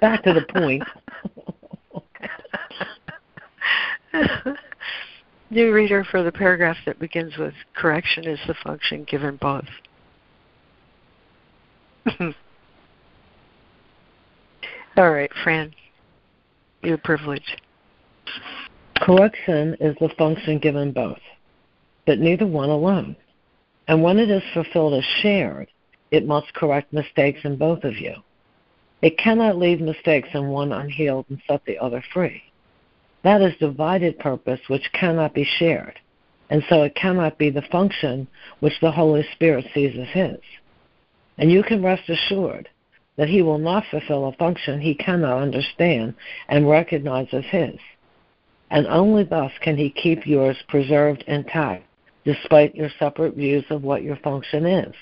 [0.00, 0.82] back to the point.
[5.50, 9.64] New reader for the paragraph that begins with correction is the function given both.
[14.96, 15.74] All right, Fran,
[16.82, 17.56] your privilege.
[18.96, 21.20] Correction is the function given both,
[22.06, 23.14] but neither one alone.
[23.88, 25.68] And when it is fulfilled as shared,
[26.10, 28.14] it must correct mistakes in both of you.
[29.02, 32.42] It cannot leave mistakes in one unhealed and set the other free.
[33.26, 35.98] That is divided purpose which cannot be shared,
[36.48, 38.28] and so it cannot be the function
[38.60, 40.38] which the Holy Spirit sees as His.
[41.36, 42.68] And you can rest assured
[43.16, 46.14] that He will not fulfill a function He cannot understand
[46.48, 47.74] and recognize as His.
[48.70, 51.82] And only thus can He keep yours preserved intact,
[52.24, 54.94] despite your separate views of what your function is.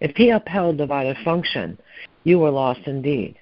[0.00, 1.76] If He upheld divided function,
[2.24, 3.36] you were lost indeed.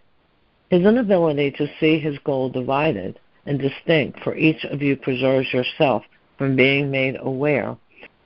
[0.69, 6.03] His inability to see His goal divided and distinct for each of you preserves yourself
[6.39, 7.77] from being made aware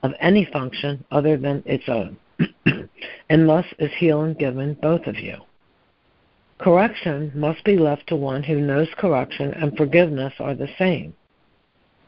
[0.03, 2.17] of any function other than its own,
[3.29, 5.35] and thus is healing given both of you.
[6.57, 11.13] Correction must be left to one who knows correction and forgiveness are the same.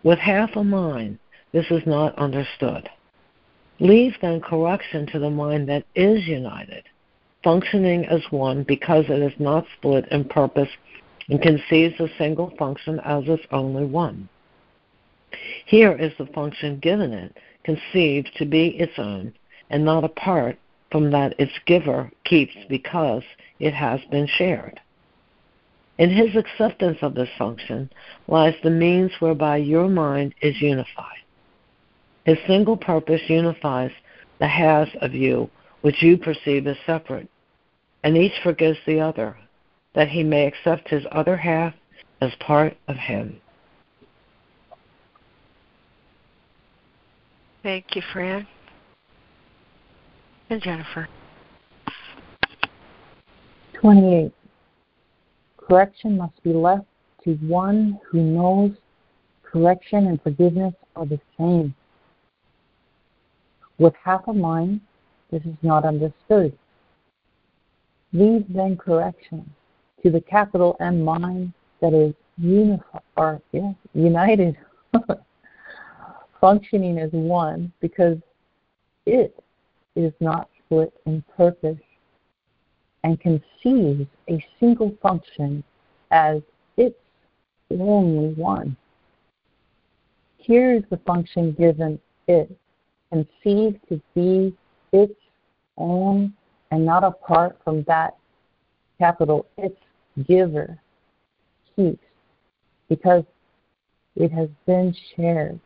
[0.03, 1.20] With half a mind,
[1.53, 2.89] this is not understood.
[3.80, 6.84] Leave then correction to the mind that is united,
[7.43, 10.70] functioning as one because it is not split in purpose
[11.32, 14.28] and conceives a single function as its only one.
[15.66, 19.34] Here is the function given it, conceived to be its own,
[19.70, 20.60] and not apart
[20.92, 23.24] from that its giver keeps because
[23.60, 24.82] it has been shared.
[25.98, 27.90] In his acceptance of this function
[28.28, 31.24] lies the means whereby your mind is unified.
[32.26, 33.92] His single purpose unifies
[34.40, 37.30] the halves of you which you perceive as separate,
[38.04, 39.38] and each forgives the other,
[39.94, 41.74] that he may accept his other half
[42.22, 43.39] as part of him.
[47.64, 48.48] Thank you, Fran.
[50.50, 51.08] And Jennifer.
[53.74, 54.32] 28.
[55.58, 56.86] Correction must be left
[57.24, 58.72] to one who knows
[59.44, 61.74] correction and forgiveness are the same.
[63.78, 64.82] With half a mind,
[65.32, 66.58] this is not understood.
[68.14, 69.50] Leave then correction
[70.04, 73.41] to the capital M mind that is unified or
[73.93, 74.58] united,
[76.41, 78.18] functioning as one because
[79.06, 79.36] it
[79.95, 81.78] is not split in purpose
[83.04, 85.64] and conceives a single function
[86.12, 86.41] as
[86.78, 86.97] its
[87.72, 88.76] only one.
[90.38, 92.52] Here is the function given it,
[93.12, 94.56] conceived to be
[94.91, 95.16] its
[95.78, 96.34] own
[96.72, 98.16] and not apart from that
[98.97, 99.78] capital its
[100.28, 100.80] giver
[101.76, 102.04] keeps
[102.90, 103.24] because
[104.16, 105.60] it has been shared.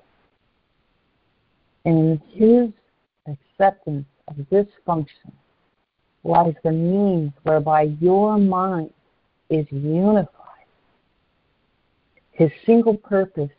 [1.85, 2.69] And his
[3.27, 5.31] acceptance of this function
[6.23, 8.91] lies the means whereby your mind
[9.49, 10.31] is unified.
[12.31, 13.51] His single purpose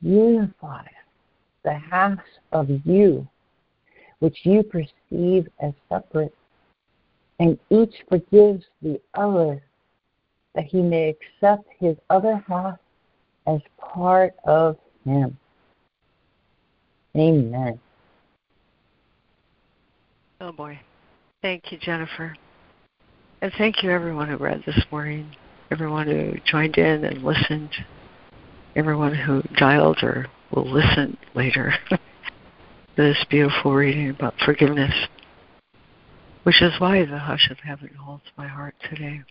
[0.00, 0.88] unifies
[1.64, 2.20] the halves
[2.52, 3.26] of you
[4.22, 6.32] which you perceive as separate,
[7.40, 9.60] and each forgives the other
[10.54, 12.78] that he may accept his other half
[13.46, 15.36] as part of him.
[17.16, 17.78] Amen.
[20.40, 20.78] Oh boy.
[21.40, 22.36] Thank you, Jennifer.
[23.40, 25.34] And thank you everyone who read this morning,
[25.70, 27.70] everyone who joined in and listened,
[28.76, 31.98] everyone who dialed or will listen later to
[32.96, 34.94] this beautiful reading about forgiveness,
[36.44, 39.22] which is why the hush of heaven holds my heart today.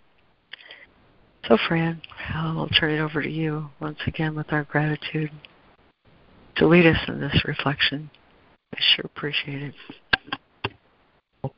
[1.48, 2.00] So, Fran,
[2.36, 5.32] I'll turn it over to you once again with our gratitude
[6.58, 8.12] to lead us in this reflection.
[8.76, 9.74] I sure appreciate
[11.44, 11.52] it.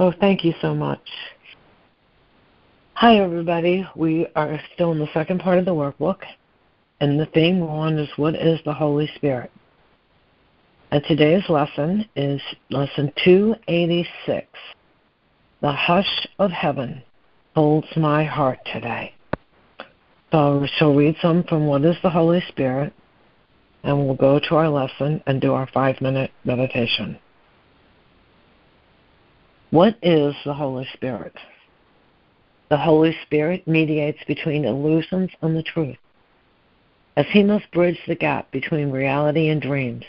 [0.00, 1.08] Oh, thank you so much.
[2.94, 3.86] Hi, everybody.
[3.94, 6.22] We are still in the second part of the workbook,
[7.00, 9.52] and the theme one is What is the Holy Spirit?
[10.90, 14.48] And today's lesson is lesson 286
[15.60, 17.02] The Hush of Heaven
[17.54, 19.14] Holds My Heart Today.
[20.32, 22.92] Um, so she'll read some from What is the Holy Spirit,
[23.82, 27.18] and we'll go to our lesson and do our five minute meditation.
[29.70, 31.34] What is the Holy Spirit?
[32.68, 35.96] The Holy Spirit mediates between illusions and the truth.
[37.16, 40.04] As he must bridge the gap between reality and dreams,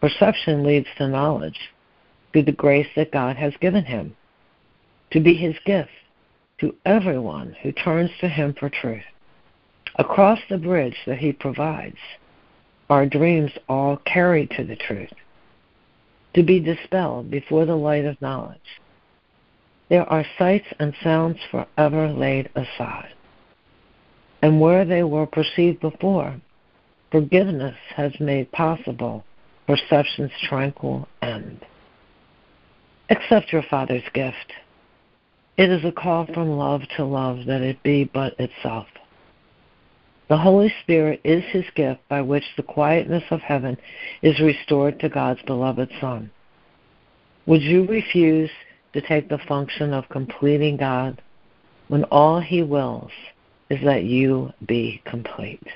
[0.00, 1.58] perception leads to knowledge
[2.32, 4.16] through the grace that God has given him,
[5.12, 5.90] to be his gift
[6.58, 9.04] to everyone who turns to him for truth.
[9.96, 11.98] Across the bridge that he provides,
[12.90, 15.12] our dreams all carried to the truth,
[16.34, 18.80] to be dispelled before the light of knowledge.
[19.88, 23.14] There are sights and sounds forever laid aside.
[24.42, 26.40] And where they were perceived before,
[27.12, 29.24] forgiveness has made possible
[29.66, 31.64] perception's tranquil end.
[33.10, 34.52] Accept your Father's gift.
[35.56, 38.86] It is a call from love to love that it be but itself.
[40.28, 43.76] The Holy Spirit is his gift by which the quietness of heaven
[44.22, 46.30] is restored to God's beloved Son.
[47.46, 48.50] Would you refuse
[48.94, 51.20] to take the function of completing God
[51.88, 53.10] when all he wills
[53.68, 55.66] is that you be complete?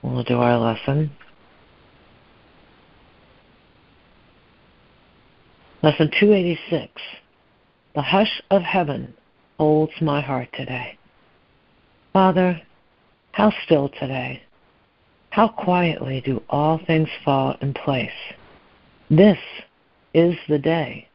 [0.00, 1.10] We'll do our lesson.
[5.82, 6.92] Lesson 286
[7.94, 9.12] The hush of heaven
[9.58, 10.96] holds my heart today.
[12.14, 12.62] Father,
[13.34, 14.40] how still today.
[15.30, 18.08] How quietly do all things fall in place.
[19.10, 19.38] This
[20.14, 21.08] is the day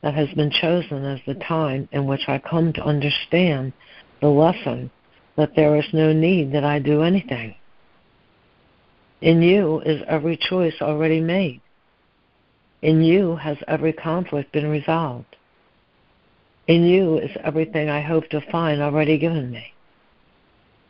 [0.00, 3.72] that has been chosen as the time in which I come to understand
[4.20, 4.92] the lesson
[5.36, 7.56] that there is no need that I do anything.
[9.20, 11.60] In you is every choice already made.
[12.80, 15.34] In you has every conflict been resolved.
[16.68, 19.72] In you is everything I hope to find already given me.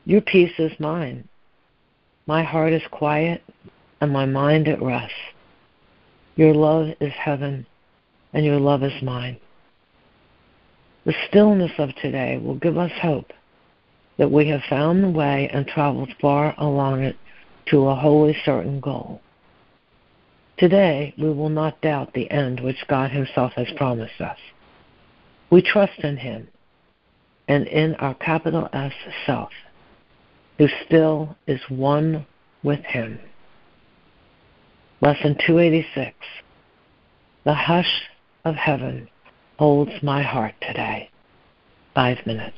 [0.07, 1.27] Your peace is mine.
[2.29, 3.43] My heart is quiet
[4.01, 5.13] and my mind at rest.
[6.37, 7.67] Your love is heaven
[8.33, 9.37] and your love is mine.
[11.07, 13.33] The stillness of today will give us hope
[14.17, 17.17] that we have found the way and traveled far along it
[17.71, 19.21] to a wholly certain goal.
[20.57, 24.39] Today, we will not doubt the end which God Himself has promised us.
[25.51, 26.47] We trust in Him
[27.49, 28.93] and in our capital S
[29.27, 29.51] self
[30.59, 32.27] who still is one
[32.63, 33.19] with him.
[35.01, 36.15] Lesson 286
[37.45, 38.09] The hush
[38.45, 39.09] of heaven
[39.59, 41.11] holds my heart today.
[41.95, 42.57] Five minutes.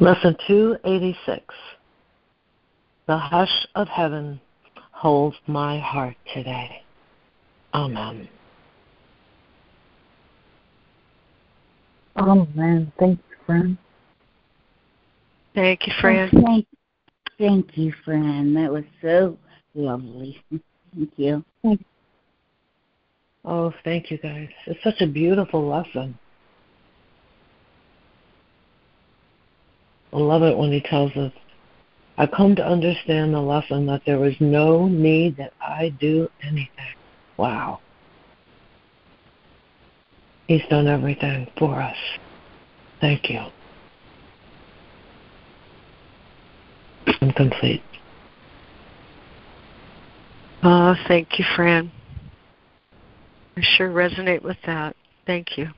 [0.00, 1.54] Lesson 286
[3.06, 4.40] The hush of heaven
[4.92, 6.82] holds my heart today.
[7.74, 8.26] Amen.
[12.16, 12.90] Amen.
[12.98, 13.78] Thank you, friend.
[15.54, 16.30] Thank you, Fran.
[16.32, 16.66] Oh, thank,
[17.38, 18.54] thank you, Fran.
[18.54, 19.36] That was so
[19.74, 20.42] lovely.
[20.94, 21.44] Thank you.
[23.44, 24.48] Oh, thank you guys.
[24.66, 26.18] It's such a beautiful lesson.
[30.12, 31.32] I love it when he tells us,
[32.18, 36.68] I come to understand the lesson that there is no need that I do anything.
[37.36, 37.80] Wow.
[40.48, 41.96] He's done everything for us.
[43.00, 43.40] Thank you.
[47.20, 47.82] I'm complete.
[50.62, 51.90] Oh, thank you, Fran.
[53.56, 54.96] I sure resonate with that.
[55.26, 55.68] Thank you.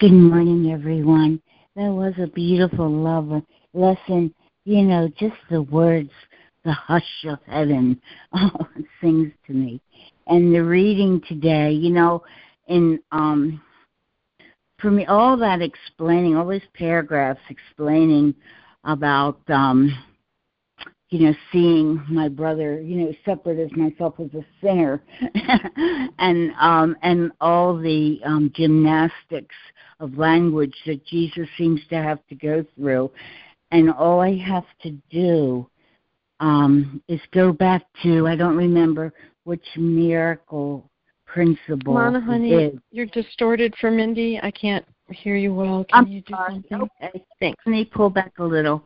[0.00, 1.40] Good morning, everyone.
[1.76, 3.30] That was a beautiful love
[3.74, 4.34] lesson.
[4.64, 6.10] You know, just the words,
[6.64, 8.00] the hush of heaven,
[8.32, 8.66] oh,
[9.00, 9.80] sings to me.
[10.26, 12.24] And the reading today, you know,
[12.66, 13.62] in um,
[14.80, 18.34] for me, all that explaining, all these paragraphs explaining
[18.82, 19.96] about, um,
[21.10, 25.00] you know, seeing my brother, you know, separate as myself as a sinner,
[26.18, 29.54] and um, and all the um, gymnastics
[30.00, 33.10] of language that Jesus seems to have to go through.
[33.70, 35.68] And all I have to do
[36.40, 39.12] um, is go back to, I don't remember
[39.44, 40.88] which miracle
[41.26, 42.78] principle Lana, honey, is.
[42.90, 44.38] you're distorted for Mindy.
[44.42, 45.84] I can't hear you well.
[45.84, 46.54] Can I'm you do sorry.
[46.70, 46.88] something?
[47.02, 47.24] Okay.
[47.40, 47.62] Thanks.
[47.66, 48.84] Let me pull back a little.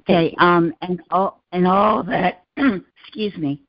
[0.00, 3.62] Okay, um, and all and all that, excuse me,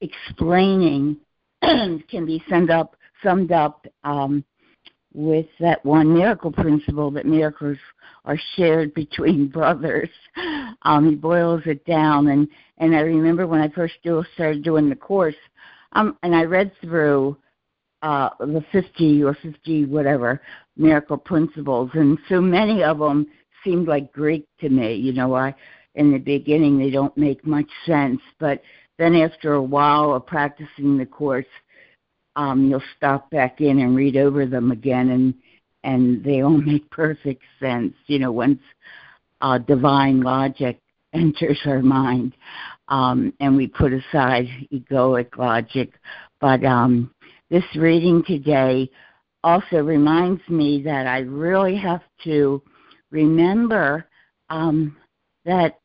[0.00, 1.16] explaining
[1.62, 4.44] can be summed up summed up um,
[5.12, 7.78] with that one miracle principle that miracles
[8.24, 10.10] are shared between brothers.
[10.82, 12.48] Um, he boils it down, and
[12.78, 15.34] and I remember when I first do, started doing the course,
[15.92, 17.36] um, and I read through
[18.02, 20.40] uh, the 50 or 50 whatever
[20.76, 23.26] miracle principles, and so many of them
[23.64, 24.94] seemed like Greek to me.
[24.94, 25.54] You know, I
[25.96, 28.62] in the beginning they don't make much sense, but
[28.98, 31.46] then after a while of practicing the course,
[32.40, 35.34] um, you'll stop back in and read over them again, and
[35.84, 37.92] and they all make perfect sense.
[38.06, 38.60] You know, once
[39.42, 40.80] uh, divine logic
[41.12, 42.34] enters our mind,
[42.88, 45.92] um, and we put aside egoic logic.
[46.40, 47.14] But um,
[47.50, 48.90] this reading today
[49.44, 52.62] also reminds me that I really have to
[53.10, 54.06] remember
[54.48, 54.96] um,
[55.44, 55.78] that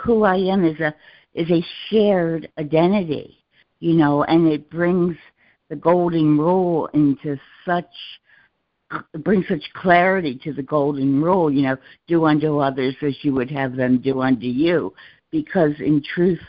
[0.00, 0.92] who I am is a
[1.34, 3.38] is a shared identity,
[3.78, 5.16] you know, and it brings
[5.72, 7.86] the golden rule into such
[9.20, 13.50] bring such clarity to the golden rule, you know, do unto others as you would
[13.50, 14.92] have them do unto you,
[15.30, 16.42] because in truth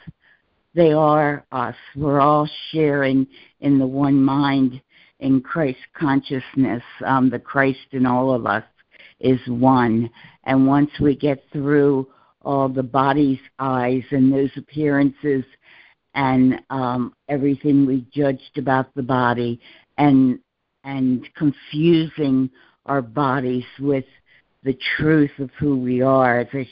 [0.73, 1.75] they are us.
[1.95, 3.25] We're all sharing
[3.61, 4.81] in the one mind
[5.21, 6.83] in Christ consciousness.
[7.05, 8.65] Um, the Christ in all of us
[9.21, 10.09] is one.
[10.43, 12.09] And once we get through
[12.41, 15.45] all the body's eyes and those appearances
[16.15, 19.59] and um, everything we judged about the body
[19.97, 20.39] and
[20.83, 22.49] and confusing
[22.85, 24.05] our bodies with
[24.63, 26.67] the truth of who we are as a,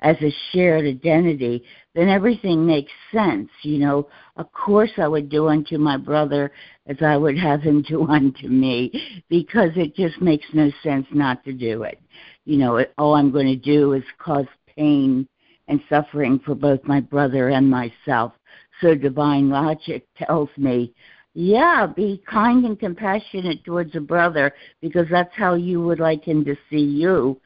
[0.00, 1.64] as a shared identity,
[1.94, 3.48] then everything makes sense.
[3.62, 6.50] You know, of course I would do unto my brother
[6.86, 11.44] as I would have him do unto me, because it just makes no sense not
[11.44, 12.00] to do it.
[12.44, 15.28] You know, it, all I'm going to do is cause pain
[15.68, 18.32] and suffering for both my brother and myself.
[18.80, 20.94] So divine logic tells me,
[21.34, 26.44] yeah, be kind and compassionate towards a brother because that's how you would like him
[26.44, 27.40] to see you.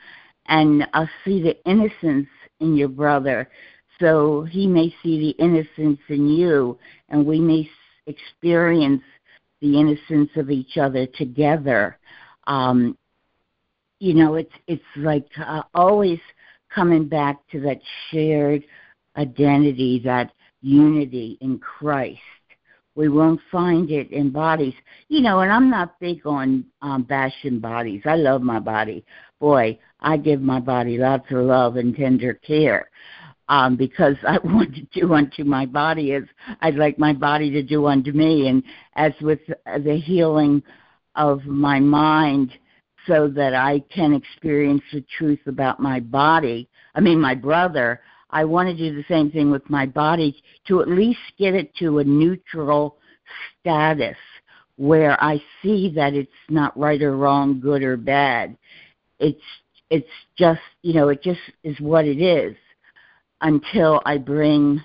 [0.46, 2.28] And I'll see the innocence
[2.60, 3.48] in your brother.
[4.00, 6.78] So he may see the innocence in you,
[7.08, 7.68] and we may
[8.06, 9.02] experience
[9.60, 11.98] the innocence of each other together.
[12.46, 12.96] Um,
[14.00, 16.18] you know, it's it's like uh, always
[16.74, 17.80] coming back to that
[18.10, 18.64] shared
[19.16, 22.20] identity, that unity in Christ.
[22.94, 24.74] We won't find it in bodies.
[25.08, 28.02] You know, and I'm not big on um, bashing bodies.
[28.04, 29.04] I love my body.
[29.40, 32.90] Boy, I give my body lots of love and tender care
[33.48, 36.24] um, because I want to do unto my body as
[36.60, 38.48] I'd like my body to do unto me.
[38.48, 38.62] And
[38.96, 40.62] as with the healing
[41.14, 42.52] of my mind
[43.06, 46.68] so that I can experience the truth about my body.
[46.94, 48.00] I mean, my brother.
[48.32, 51.74] I want to do the same thing with my body to at least get it
[51.76, 52.96] to a neutral
[53.60, 54.16] status
[54.76, 58.56] where I see that it's not right or wrong, good or bad.
[59.18, 59.40] It's
[59.90, 60.08] it's
[60.38, 62.56] just you know it just is what it is
[63.42, 64.80] until I bring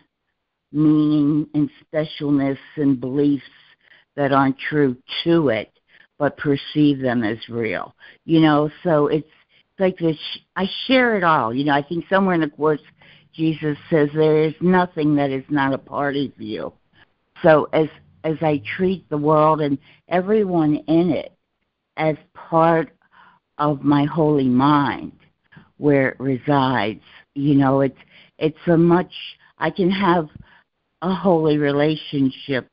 [0.72, 3.45] meaning and specialness and beliefs
[4.16, 5.72] that aren't true to it,
[6.18, 7.95] but perceive them as real.
[8.26, 9.28] You know, so it's
[9.80, 10.18] like this.
[10.56, 11.54] I share it all.
[11.54, 12.82] You know, I think somewhere in the course
[13.38, 16.73] Jesus says there is nothing that is not a part of you.
[17.43, 17.88] So as
[18.23, 19.77] as I treat the world and
[20.09, 21.31] everyone in it
[21.95, 22.89] as part
[23.59, 25.13] of my holy mind
[25.77, 27.03] where it resides,
[27.35, 27.99] you know, it's
[28.39, 29.13] it's a much
[29.59, 30.29] I can have
[31.03, 32.69] a holy relationship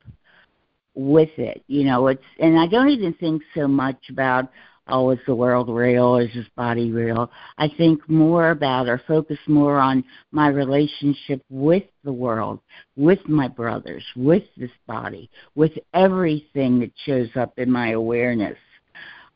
[0.94, 1.62] with it.
[1.66, 4.50] You know, it's and I don't even think so much about
[4.89, 6.16] oh, is the world real?
[6.16, 7.30] Is this body real?
[7.59, 12.61] I think more about or focus more on my relationship with the world,
[12.97, 18.59] with my brothers, with this body, with everything that shows up in my awareness.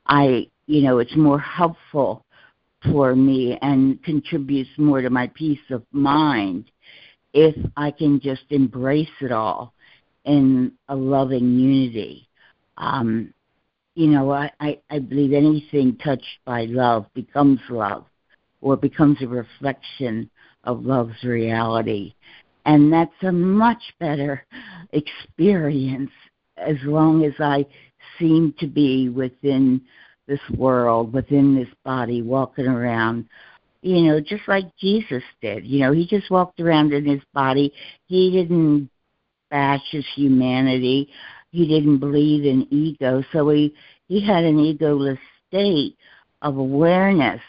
[0.07, 2.25] I, you know, it's more helpful
[2.91, 6.71] for me and contributes more to my peace of mind
[7.33, 9.75] if I can just embrace it all
[10.25, 12.29] in a loving unity.
[12.77, 13.33] Um,
[13.99, 18.05] you know, I, I, I believe anything touched by love becomes love
[18.61, 20.31] or becomes a reflection
[20.63, 22.15] of love's reality.
[22.65, 24.47] And that's a much better
[24.93, 26.13] experience
[26.57, 27.67] as long as I
[28.21, 29.81] seem to be within
[30.29, 33.27] this world, within this body, walking around,
[33.83, 35.67] you know, just like Jesus did.
[35.67, 37.73] You know, he just walked around in his body.
[38.07, 38.91] He didn't
[39.51, 41.11] bash his humanity
[41.51, 43.75] he didn't believe in ego, so he
[44.09, 45.97] he had an egoless state
[46.43, 47.41] of awareness,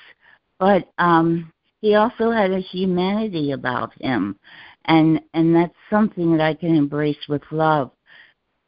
[0.58, 4.38] but um, he also had a humanity about him,
[4.86, 7.91] and and that's something that I can embrace with love,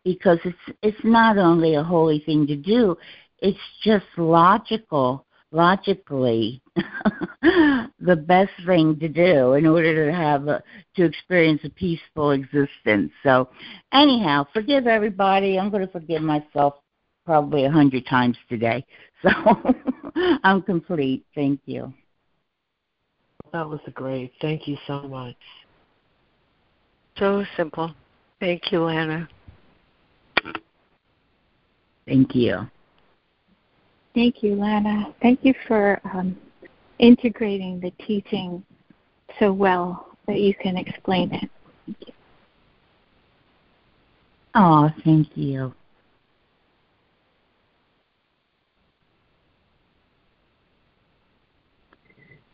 [0.04, 2.98] because it's it's not only a holy thing to do,
[3.40, 6.62] it's just logical logically
[7.42, 10.64] the best thing to do in order to have a,
[10.96, 13.12] to experience a peaceful existence.
[13.24, 13.50] So,
[13.94, 15.60] anyhow, forgive everybody.
[15.60, 16.76] I'm going to forgive myself
[17.26, 18.86] probably a hundred times today.
[19.24, 19.30] So
[20.44, 21.24] I'm complete.
[21.36, 21.94] Thank you.
[23.54, 24.34] That was great.
[24.42, 25.36] Thank you so much.
[27.18, 27.94] So simple.
[28.40, 29.30] Thank you, Lana.
[32.08, 32.68] Thank you.
[34.14, 35.14] Thank you, Lana.
[35.22, 36.38] Thank you for um,
[37.00, 38.64] integrating the teaching
[39.40, 41.50] so well that you can explain it.
[41.86, 42.14] Thank you.
[44.54, 45.74] Oh, thank you.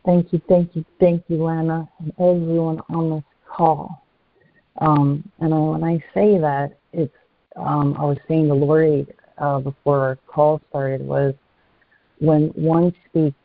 [0.05, 4.05] Thank you, thank you, thank you, Lana, and everyone on this call.
[4.79, 7.13] Um, and I, when I say that, it's
[7.57, 9.05] um, I was saying to Laurie
[9.39, 11.33] uh, before our call started was
[12.19, 13.35] when one speaks,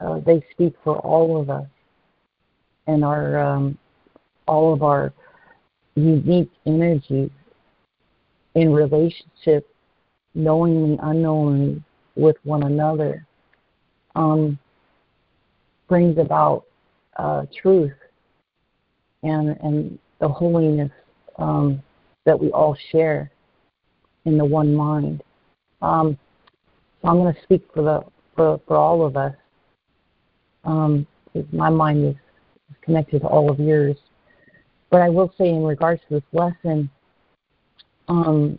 [0.00, 1.66] uh, they speak for all of us
[2.86, 3.78] and our um,
[4.46, 5.12] all of our
[5.94, 7.30] unique energies
[8.54, 9.68] in relationship,
[10.34, 11.82] knowingly, unknowingly,
[12.16, 13.26] with one another,
[14.14, 14.58] um,
[15.88, 16.64] brings about
[17.16, 17.92] uh, truth
[19.22, 20.90] and and the holiness
[21.38, 21.82] um,
[22.24, 23.30] that we all share
[24.24, 25.22] in the one mind.
[25.80, 26.18] Um,
[27.04, 28.04] I'm going to speak for the
[28.36, 29.34] for, for all of us.
[30.64, 31.06] Um,
[31.52, 32.14] my mind is,
[32.82, 33.96] connected to all of yours.
[34.90, 36.90] But I will say, in regards to this lesson,
[38.08, 38.58] um,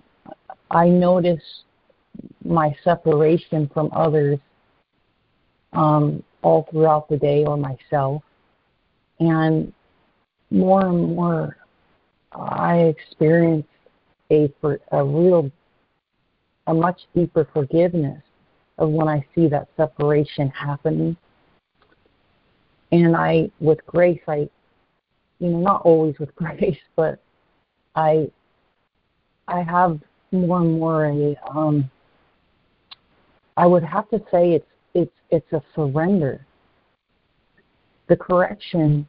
[0.72, 1.44] I notice
[2.46, 4.40] my separation from others
[5.74, 8.24] um, all throughout the day or myself.
[9.20, 9.74] And
[10.52, 11.58] more and more,
[12.32, 13.68] I experience
[14.32, 14.50] a,
[14.92, 15.52] a real,
[16.68, 18.22] a much deeper forgiveness
[18.78, 21.16] of when I see that separation happening.
[22.92, 24.50] And I, with grace, I,
[25.40, 27.20] you know, not always with grace, but
[27.96, 28.30] I,
[29.48, 30.00] I have
[30.32, 31.90] more and more a, um,
[33.56, 36.46] I would have to say it's it's it's a surrender.
[38.08, 39.08] The correction,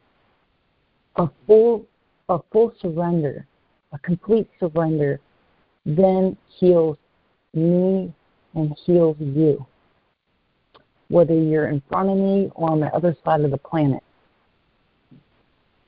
[1.15, 1.85] a full
[2.29, 3.47] a full surrender,
[3.91, 5.19] a complete surrender,
[5.85, 6.97] then heals
[7.53, 8.13] me
[8.55, 9.65] and heals you,
[11.09, 14.01] whether you're in front of me or on the other side of the planet.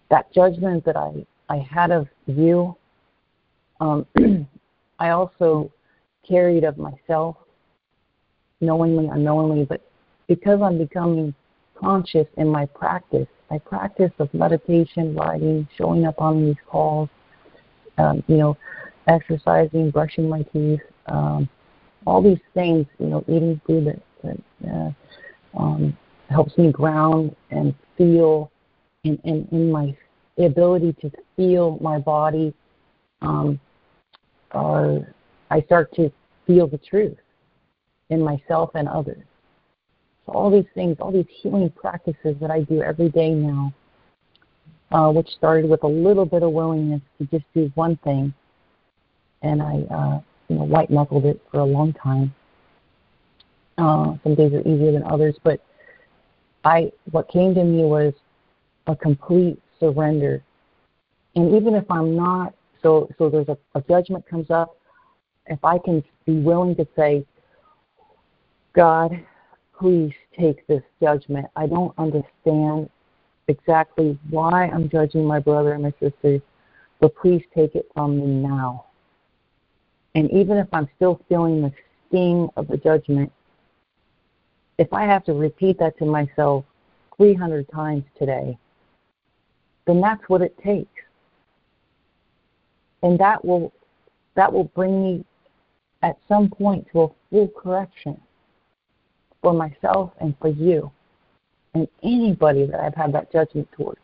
[0.09, 2.75] That judgment that I, I had of you,
[3.79, 4.05] um,
[4.99, 5.71] I also
[6.27, 7.37] carried of myself
[8.61, 9.81] knowingly, unknowingly, but
[10.27, 11.33] because I'm becoming
[11.75, 17.09] conscious in my practice, my practice of meditation, writing, showing up on these calls,
[17.97, 18.57] um, you know,
[19.07, 21.47] exercising, brushing my teeth, um,
[22.07, 25.97] all these things, you know, eating food that, that uh, um,
[26.29, 28.49] helps me ground and feel
[29.03, 29.95] in, in, in my
[30.37, 32.53] ability to feel my body
[33.21, 33.59] um,
[34.51, 34.99] uh,
[35.49, 36.09] I start to
[36.45, 37.17] feel the truth
[38.09, 39.23] in myself and others.
[40.25, 43.73] So all these things, all these healing practices that I do every day now,
[44.91, 48.33] uh, which started with a little bit of willingness to just do one thing,
[49.41, 52.33] and I, uh, you know, white knuckled it for a long time.
[53.77, 55.61] Uh, some days are easier than others, but
[56.63, 58.13] I, what came to me was
[58.87, 60.43] a complete surrender.
[61.35, 64.77] And even if I'm not, so so there's a, a judgment comes up,
[65.45, 67.25] if I can be willing to say,
[68.73, 69.11] God,
[69.77, 71.47] please take this judgment.
[71.55, 72.89] I don't understand
[73.47, 76.41] exactly why I'm judging my brother and my sister,
[76.99, 78.86] but please take it from me now.
[80.17, 81.71] And even if I'm still feeling the
[82.07, 83.31] sting of the judgment,
[84.79, 86.65] if I have to repeat that to myself
[87.17, 88.57] 300 times today,
[89.85, 90.89] then that's what it takes.
[93.03, 93.71] And that will
[94.33, 95.25] that will bring me
[96.01, 98.19] at some point to a full correction
[99.43, 100.91] for myself and for you
[101.75, 104.01] and anybody that I've had that judgment towards.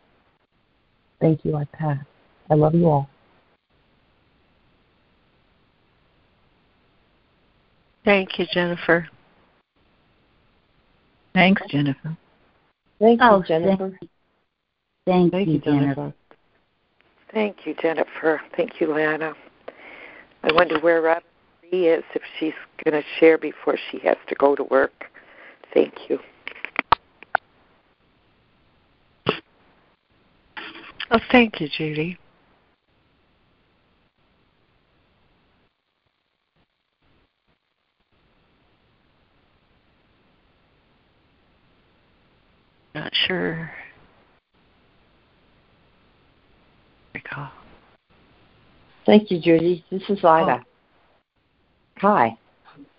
[1.20, 2.04] Thank you, I pass.
[2.50, 3.10] I love you all.
[8.04, 9.08] Thank you, Jennifer.
[11.32, 12.16] Thanks, Jennifer.
[13.00, 13.98] Thank you, Oh, Jennifer.
[15.06, 16.14] Thank, Thank you, you, Jennifer.
[17.32, 18.40] Thank you, Jennifer.
[18.56, 19.34] Thank you, Lana.
[20.42, 21.22] I wonder where Rob
[21.72, 22.52] is if she's
[22.84, 25.06] going to share before she has to go to work.
[25.72, 26.18] Thank you.
[31.10, 32.18] Oh, thank you, Judy.
[43.04, 43.70] Not sure.
[47.12, 47.48] Go.
[49.04, 49.84] Thank you, Judy.
[49.90, 50.64] This is Ida.
[51.98, 52.38] Hi.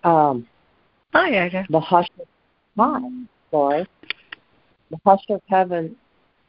[0.04, 0.46] Um,
[1.12, 1.66] Hi, Ida.
[1.70, 2.06] the hush.
[2.78, 3.00] Hi,
[3.50, 3.88] Laurie.
[4.92, 5.96] The hush of heaven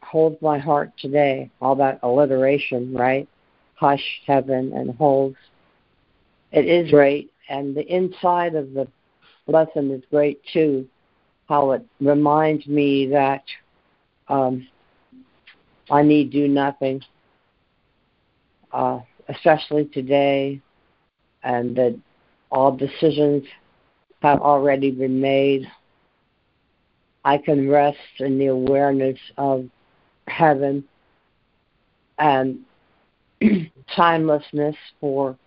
[0.04, 1.50] holds my heart today.
[1.60, 3.28] All that alliteration, right?
[3.74, 5.38] Hush, heaven, and holds.
[6.52, 8.88] It is great, and the inside of the
[9.48, 10.88] lesson is great too.
[11.50, 13.44] How it reminds me that
[14.28, 14.68] um,
[15.90, 17.02] I need do nothing,
[18.72, 20.62] uh, especially today,
[21.44, 21.98] and that
[22.52, 23.44] all decisions
[24.22, 25.68] have already been made.
[27.24, 29.70] I can rest in the awareness of
[30.28, 30.84] heaven
[32.20, 32.60] and
[33.96, 35.38] timelessness for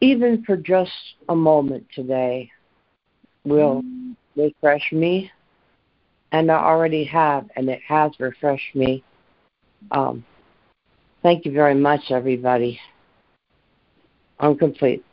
[0.00, 0.92] even for just
[1.28, 2.50] a moment today
[3.44, 3.82] will
[4.36, 5.30] refresh me
[6.32, 9.02] and I already have and it has refreshed me.
[9.90, 10.24] Um,
[11.22, 12.78] thank you very much everybody.
[14.38, 15.04] I'm complete.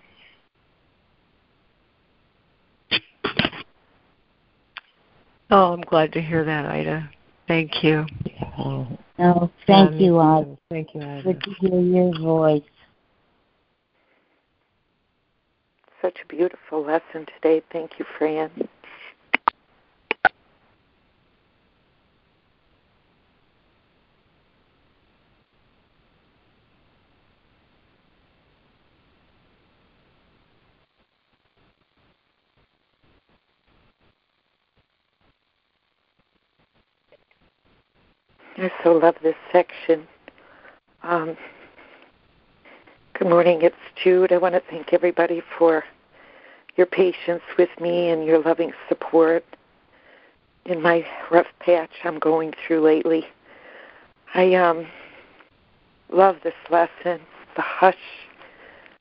[5.49, 7.09] Oh, I'm glad to hear that, Ida.
[7.47, 8.05] Thank you.
[8.57, 10.57] Oh, thank Yeah, you, Ida.
[10.69, 11.23] Thank you, Ida.
[11.23, 12.61] Good to hear your voice.
[16.01, 17.63] Such a beautiful lesson today.
[17.71, 18.51] Thank you, Fran.
[38.59, 40.07] I so love this section.
[41.03, 41.37] Um,
[43.13, 44.31] good morning, it's Jude.
[44.31, 45.83] I want to thank everybody for
[46.75, 49.45] your patience with me and your loving support
[50.65, 53.27] in my rough patch I'm going through lately.
[54.33, 54.87] I um
[56.11, 57.21] love this lesson.
[57.55, 57.95] The hush,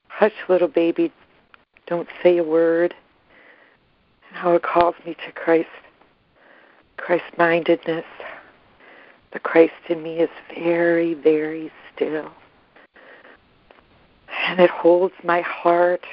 [0.08, 1.10] hush, little baby,
[1.86, 2.94] don't say a word.
[4.28, 5.70] And how it calls me to Christ,
[6.98, 8.04] Christ mindedness.
[9.36, 12.32] The Christ in me is very, very still.
[14.46, 16.06] And it holds my heart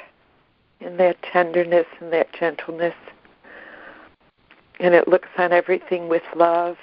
[0.80, 2.92] in that tenderness and that gentleness.
[4.78, 6.76] And it looks on everything with love.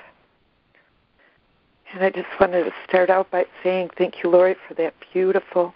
[1.93, 5.75] And I just wanted to start out by saying thank you, Laurie, for that beautiful,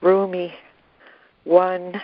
[0.00, 0.54] Rumi
[1.44, 2.00] one.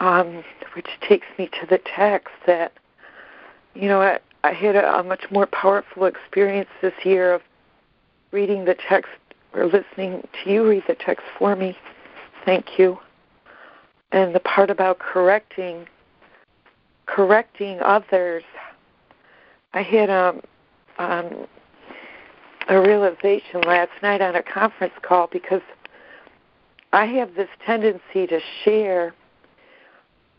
[0.00, 0.42] um,
[0.72, 2.72] which takes me to the text that,
[3.74, 7.42] you know, I, had a, a much more powerful experience this year of
[8.32, 9.10] reading the text
[9.52, 11.76] or listening to you read the text for me.
[12.44, 12.98] Thank you.
[14.12, 15.86] And the part about correcting,
[17.06, 18.44] correcting others.
[19.74, 20.40] I had um,
[20.98, 21.46] um,
[22.68, 25.62] a realization last night on a conference call because
[26.92, 29.14] I have this tendency to share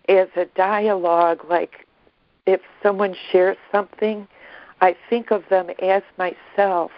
[0.08, 1.87] as a dialogue, like
[2.48, 4.28] if someone shares something,
[4.82, 6.92] I think of them as myself.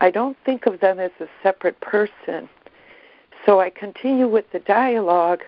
[0.00, 2.48] I don't think of them as a separate person.
[3.46, 5.40] So I continue with the dialogue.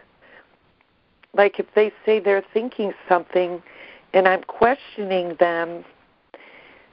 [1.34, 3.62] Like if they say they're thinking something
[4.12, 5.84] and I'm questioning them,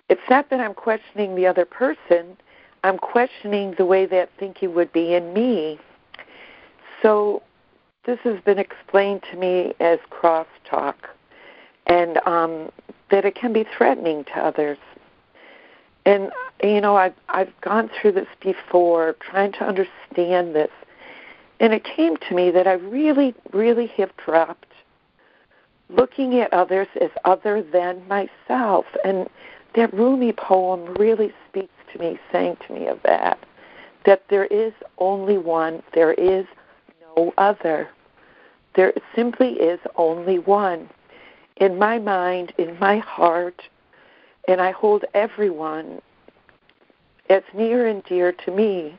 [0.10, 2.36] it's not that I'm questioning the other person,
[2.84, 5.80] I'm questioning the way that thinking would be in me.
[7.02, 7.44] So
[8.06, 10.96] this has been explained to me as crosstalk,
[11.88, 12.72] and um,
[13.10, 14.78] that it can be threatening to others.
[16.06, 16.32] And
[16.64, 20.72] you know, I've I've gone through this before, trying to understand this,
[21.60, 24.66] and it came to me that I really, really have dropped
[25.96, 28.86] looking at others as other than myself.
[29.04, 29.30] And
[29.76, 33.40] that Rumi poem really speaks to me, saying to me of that,
[34.06, 36.46] that there is only one, there is
[37.16, 37.90] no other.
[38.76, 40.90] There simply is only one.
[41.58, 43.62] In my mind, in my heart,
[44.48, 46.02] and I hold everyone
[47.30, 48.98] as near and dear to me.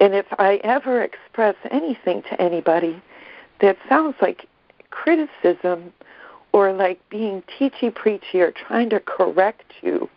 [0.00, 3.02] And if I ever express anything to anybody
[3.60, 4.46] that sounds like
[4.90, 5.92] criticism
[6.52, 10.08] or like being teachy preachy or trying to correct you,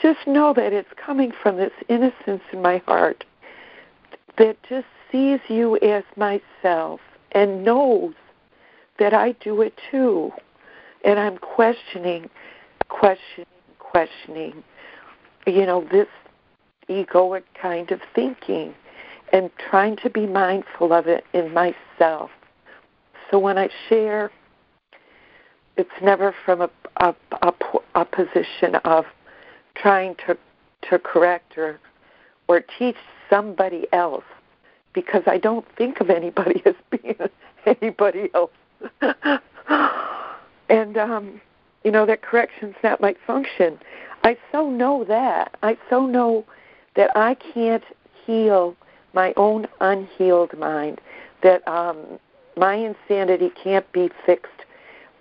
[0.00, 3.24] just know that it's coming from this innocence in my heart
[4.36, 7.00] that just sees you as myself
[7.32, 8.14] and knows
[8.98, 10.32] that I do it too.
[11.04, 12.30] And I'm questioning,
[12.88, 13.46] questioning,
[13.78, 14.64] questioning,
[15.46, 16.08] you know, this
[16.88, 18.74] egoic kind of thinking
[19.32, 22.30] and trying to be mindful of it in myself.
[23.30, 24.30] So when I share,
[25.76, 27.52] it's never from a, a, a,
[27.94, 29.06] a position of
[29.74, 30.36] trying to,
[30.90, 31.80] to correct or,
[32.48, 32.96] or teach
[33.28, 34.24] somebody else
[34.92, 37.16] because I don't think of anybody as being
[37.66, 38.50] anybody else.
[40.68, 41.40] and um,
[41.84, 43.78] you know that correction's not my function.
[44.22, 45.56] I so know that.
[45.62, 46.44] I so know
[46.96, 47.84] that I can't
[48.24, 48.76] heal
[49.12, 51.00] my own unhealed mind.
[51.42, 52.18] That um,
[52.56, 54.50] my insanity can't be fixed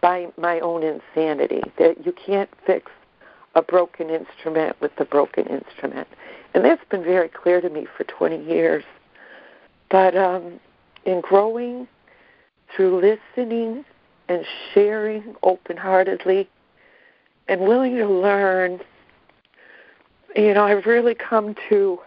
[0.01, 1.61] by my own insanity.
[1.77, 2.91] That you can't fix
[3.55, 6.07] a broken instrument with the broken instrument.
[6.53, 8.83] And that's been very clear to me for 20 years.
[9.89, 10.59] But um,
[11.05, 11.87] in growing
[12.75, 13.85] through listening
[14.29, 16.49] and sharing open heartedly
[17.47, 18.79] and willing to learn,
[20.35, 21.99] you know, I've really come to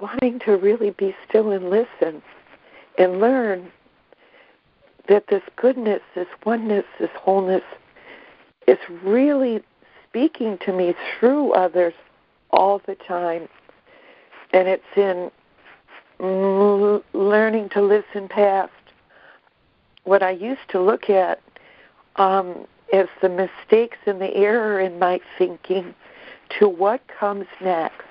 [0.00, 2.22] wanting to really be still and listen
[2.98, 3.70] and learn
[5.08, 7.62] that this goodness, this oneness, this wholeness
[8.66, 9.62] is really
[10.08, 11.94] speaking to me through others
[12.50, 13.48] all the time.
[14.52, 15.30] And it's in
[16.20, 18.72] learning to listen past
[20.04, 21.40] what I used to look at
[22.16, 25.94] um, as the mistakes and the error in my thinking
[26.58, 28.02] to what comes next.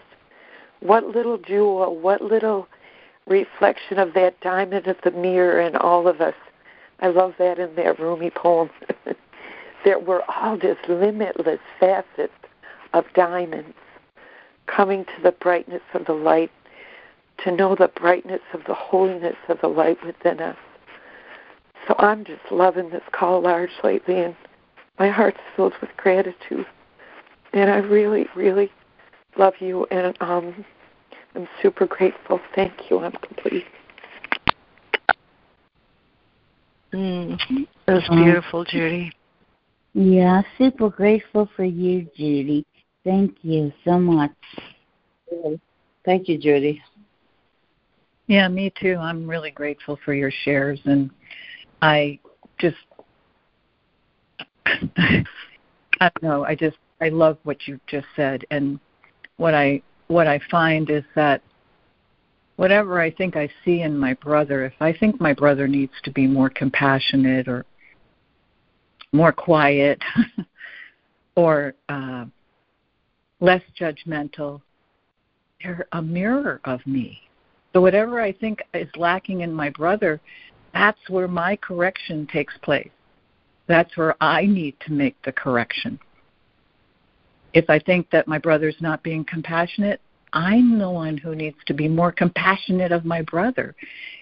[0.80, 2.68] What little jewel, what little
[3.26, 6.36] reflection of that diamond of the mirror in all of us.
[7.00, 8.70] I love that in that Rumi poem.
[9.86, 12.34] that we're all just limitless facets
[12.94, 13.74] of diamonds
[14.66, 16.52] coming to the brightness of the light,
[17.44, 20.58] to know the brightness of the holiness of the light within us.
[21.88, 24.36] So I'm just loving this call large lately, and
[25.00, 26.66] my heart's filled with gratitude.
[27.54, 28.72] And I really, really
[29.38, 30.66] love you, and um,
[31.36, 32.40] I'm super grateful.
[32.56, 33.00] Thank you.
[33.00, 33.66] I'm complete.
[36.94, 37.38] Mm,
[37.86, 39.12] that was beautiful, Judy.
[39.94, 42.66] Yeah, super grateful for you, Judy.
[43.04, 44.32] Thank you so much.
[46.06, 46.82] Thank you, Judy.
[48.28, 48.98] Yeah, me too.
[49.00, 51.10] I'm really grateful for your shares, and
[51.82, 52.20] I
[52.60, 52.76] just,
[54.66, 55.24] I
[56.00, 56.44] don't know.
[56.46, 58.80] I just, I love what you just said, and
[59.38, 61.42] what I what I find is that
[62.58, 66.12] whatever I think I see in my brother, if I think my brother needs to
[66.12, 67.66] be more compassionate or
[69.12, 70.02] more quiet
[71.36, 72.26] or uh,
[73.40, 74.62] less judgmental,
[75.62, 77.22] they're a mirror of me.
[77.78, 80.20] So whatever I think is lacking in my brother,
[80.74, 82.90] that's where my correction takes place.
[83.68, 86.00] That's where I need to make the correction.
[87.54, 90.02] If I think that my brother's not being compassionate,
[90.34, 93.76] I'm the one who needs to be more compassionate of my brother.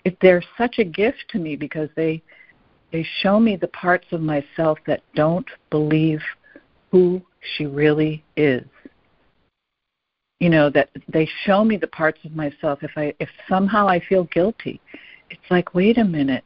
[0.03, 2.22] If they're such a gift to me because they
[2.91, 6.19] they show me the parts of myself that don't believe
[6.91, 7.22] who
[7.56, 8.65] she really is.
[10.40, 13.99] You know, that they show me the parts of myself if I if somehow I
[13.99, 14.82] feel guilty.
[15.30, 16.44] It's like, wait a minute.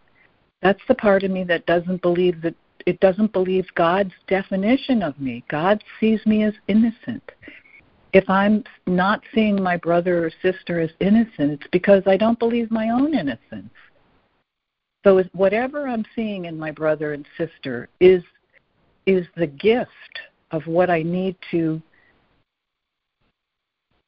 [0.62, 2.56] That's the part of me that doesn't believe that
[2.86, 5.44] it doesn't believe God's definition of me.
[5.50, 7.24] God sees me as innocent.
[8.14, 12.72] If I'm not seeing my brother or sister as innocent, it's because I don't believe
[12.72, 13.70] my own innocence.
[15.04, 18.24] So whatever I'm seeing in my brother and sister is
[19.06, 20.20] is the gift
[20.52, 21.82] of what I need to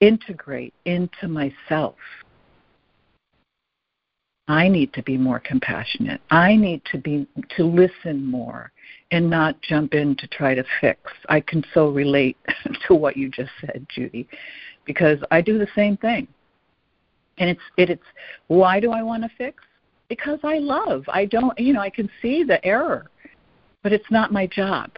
[0.02, 1.96] integrate into myself.
[4.48, 6.20] I need to be more compassionate.
[6.30, 7.26] I need to be
[7.56, 8.72] to listen more
[9.12, 11.00] and not jump in to try to fix.
[11.30, 12.38] I can so relate
[12.88, 14.28] to what you just said, Judy,
[14.86, 16.28] because I do the same thing.
[17.38, 18.04] And it's it, it's
[18.48, 19.64] why do I want to fix?
[20.10, 21.06] Because I love.
[21.08, 23.10] I don't, you know, I can see the error,
[23.84, 24.92] but it's not my job.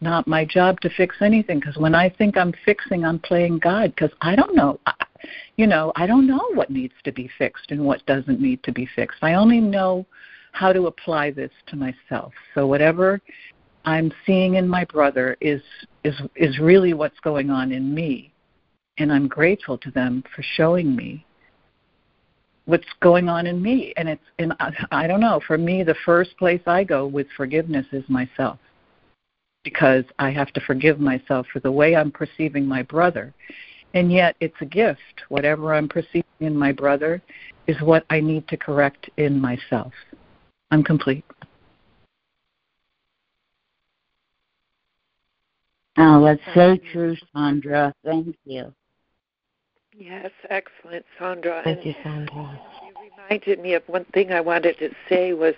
[0.00, 3.94] Not my job to fix anything because when I think I'm fixing, I'm playing God
[3.94, 4.94] because I don't know I,
[5.56, 8.72] you know, I don't know what needs to be fixed and what doesn't need to
[8.72, 9.18] be fixed.
[9.22, 10.06] I only know
[10.52, 12.32] how to apply this to myself.
[12.54, 13.20] So whatever
[13.84, 15.62] I'm seeing in my brother is
[16.04, 18.32] is is really what's going on in me.
[18.98, 21.24] And I'm grateful to them for showing me
[22.64, 25.94] what's going on in me and it's and I, I don't know for me the
[26.04, 28.58] first place i go with forgiveness is myself
[29.64, 33.34] because i have to forgive myself for the way i'm perceiving my brother
[33.94, 35.22] and yet it's a gift.
[35.28, 37.22] Whatever I'm perceiving in my brother
[37.66, 39.92] is what I need to correct in myself.
[40.70, 41.24] I'm complete.
[45.96, 47.92] Oh, that's so true, Sandra.
[48.04, 48.72] Thank you.
[49.96, 51.62] Yes, excellent, Sandra.
[51.64, 52.60] Thank and you, Sandra.
[52.86, 55.54] You reminded me of one thing I wanted to say was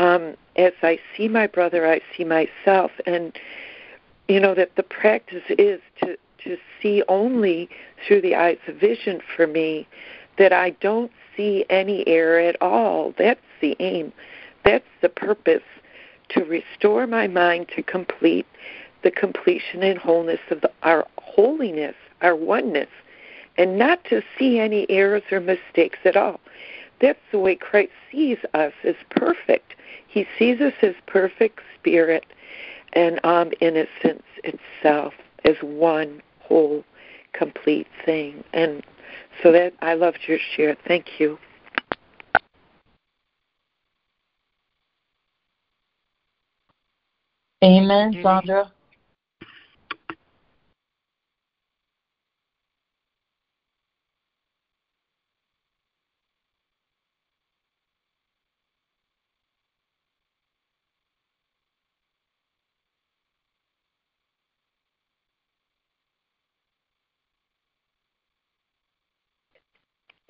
[0.00, 3.38] um, as I see my brother, I see myself, and
[4.28, 7.68] you know that the practice is to to see only
[8.06, 9.86] through the eyes of vision for me
[10.38, 13.12] that I don't see any error at all.
[13.18, 14.10] That's the aim.
[14.64, 15.62] That's the purpose
[16.30, 18.46] to restore my mind to complete
[19.02, 22.88] the completion and wholeness of the, our holiness, our oneness,
[23.58, 26.40] and not to see any errors or mistakes at all.
[27.02, 29.74] That's the way Christ sees us as perfect.
[30.06, 32.24] He sees us as perfect spirit
[32.92, 35.14] and um, innocence itself,
[35.44, 36.84] as one whole,
[37.32, 38.42] complete thing.
[38.52, 38.82] And
[39.42, 40.76] so that I loved your share.
[40.86, 41.38] Thank you.
[47.62, 48.72] Amen, Sandra.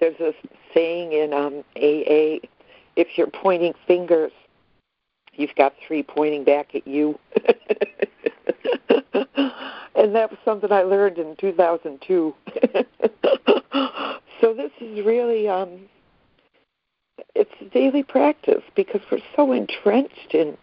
[0.01, 0.33] There's a
[0.75, 2.47] saying in um, AA
[2.97, 4.33] if you're pointing fingers,
[5.33, 7.19] you've got three pointing back at you.
[9.95, 12.35] and that was something I learned in 2002.
[14.41, 15.89] so this is really um
[17.35, 20.57] it's a daily practice because we're so entrenched in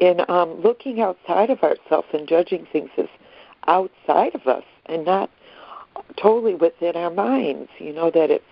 [0.00, 3.08] in um looking outside of ourselves and judging things as
[3.68, 5.30] outside of us and not
[6.16, 8.44] totally within our minds you know that it's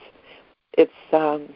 [0.78, 1.48] it's um,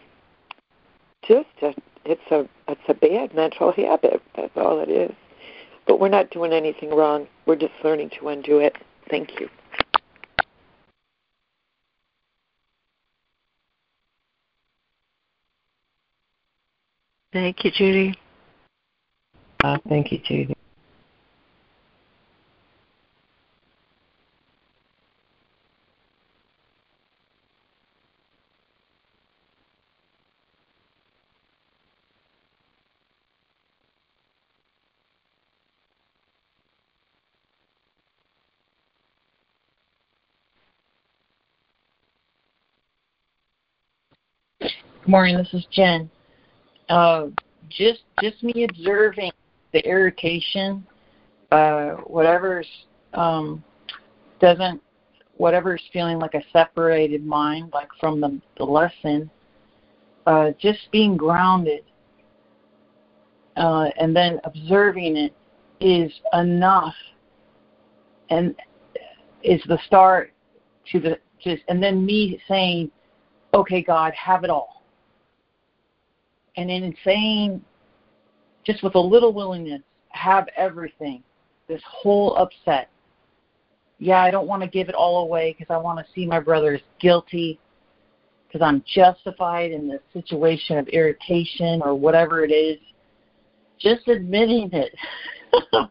[1.27, 1.73] just a
[2.05, 4.21] it's a it's a bad mental habit.
[4.37, 5.15] That's all it is.
[5.87, 7.27] But we're not doing anything wrong.
[7.47, 8.77] We're just learning to undo it.
[9.09, 9.49] Thank you.
[17.33, 18.19] Thank you, Judy.
[19.65, 20.55] Uh, thank you, Judy.
[45.02, 45.37] Good morning.
[45.37, 46.11] This is Jen.
[46.89, 47.27] Uh,
[47.69, 49.31] just just me observing
[49.75, 50.87] the irritation,
[51.51, 52.67] uh, whatever's
[53.13, 53.63] um,
[54.41, 54.81] doesn't
[55.37, 59.31] whatever's feeling like a separated mind, like from the, the lesson,
[60.27, 61.83] uh, just being grounded
[63.59, 65.35] uh, and then observing it
[65.83, 66.95] is enough
[68.31, 68.55] and
[69.43, 70.33] is the start
[70.91, 72.91] to the just and then me saying
[73.53, 74.72] okay god have it all
[76.57, 77.63] and in saying
[78.65, 81.23] just with a little willingness have everything
[81.69, 82.91] this whole upset
[83.99, 86.39] yeah i don't want to give it all away because i want to see my
[86.39, 87.59] brother as guilty
[88.47, 92.79] because i'm justified in the situation of irritation or whatever it is
[93.83, 94.95] just admitting it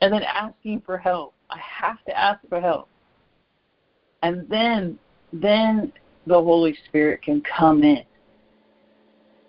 [0.00, 1.34] and then asking for help.
[1.50, 2.88] I have to ask for help.
[4.22, 4.98] And then
[5.32, 5.92] then
[6.26, 8.04] the Holy Spirit can come in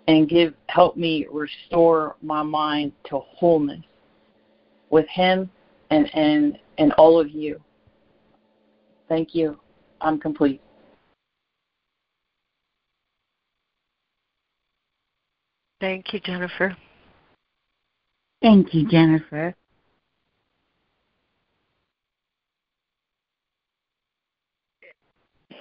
[0.08, 3.84] and give help me restore my mind to wholeness
[4.90, 5.50] with him
[5.90, 7.60] and and and all of you.
[9.08, 9.58] Thank you.
[10.00, 10.60] I'm complete.
[15.80, 16.76] Thank you, Jennifer.
[18.42, 19.54] Thank you, Jennifer.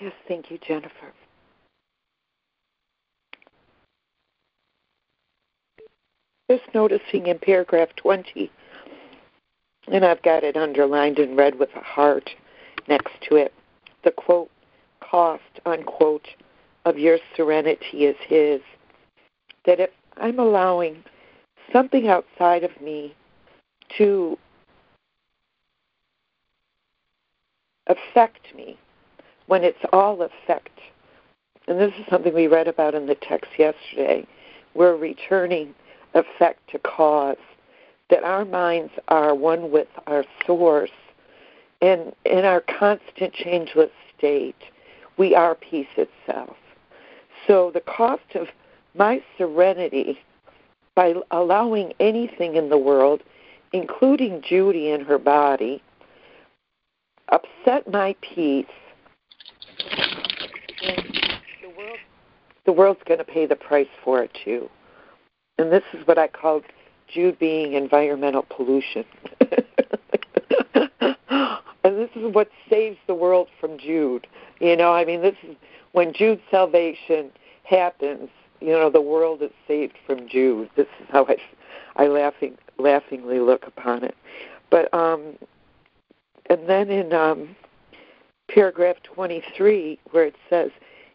[0.02, 1.14] Yes, thank you, Jennifer.
[6.50, 8.52] Just noticing in paragraph 20,
[9.88, 12.30] and I've got it underlined in red with a heart
[12.88, 13.52] next to it,
[14.04, 14.52] the quote,
[15.00, 16.28] cost, unquote,
[16.86, 18.62] of your serenity is his.
[19.66, 21.04] That if I'm allowing
[21.74, 23.16] something outside of me
[23.98, 24.38] to
[27.88, 28.78] affect me
[29.48, 30.80] when it's all effect.
[31.68, 34.28] And this is something we read about in the text yesterday.
[34.76, 35.74] We're returning
[36.16, 37.38] effect to cause,
[38.10, 40.92] that our minds are one with our source.
[41.82, 44.56] And in our constant changeless state,
[45.18, 46.56] we are peace itself.
[47.48, 48.48] So the cost of
[48.96, 50.20] my serenity
[50.96, 53.22] by allowing anything in the world,
[53.74, 55.84] including Judy and her body,
[57.30, 58.66] upset my peace,
[61.62, 61.98] the, world,
[62.66, 64.70] the world's going to pay the price for it too.
[65.58, 66.62] And this is what I call
[67.08, 69.06] Jude being environmental pollution.
[69.42, 70.88] and
[71.84, 74.28] this is what saves the world from Jude.
[74.60, 75.56] You know, I mean, this is
[75.94, 77.32] when Jude's salvation
[77.64, 78.30] happens
[78.62, 80.70] you know, the world is saved from Jude.
[80.76, 81.38] This is how I,
[81.96, 84.16] I laughing, laughingly look upon it.
[84.70, 85.38] But um,
[86.50, 87.56] and then in um,
[88.50, 90.72] paragraph 23, where it says,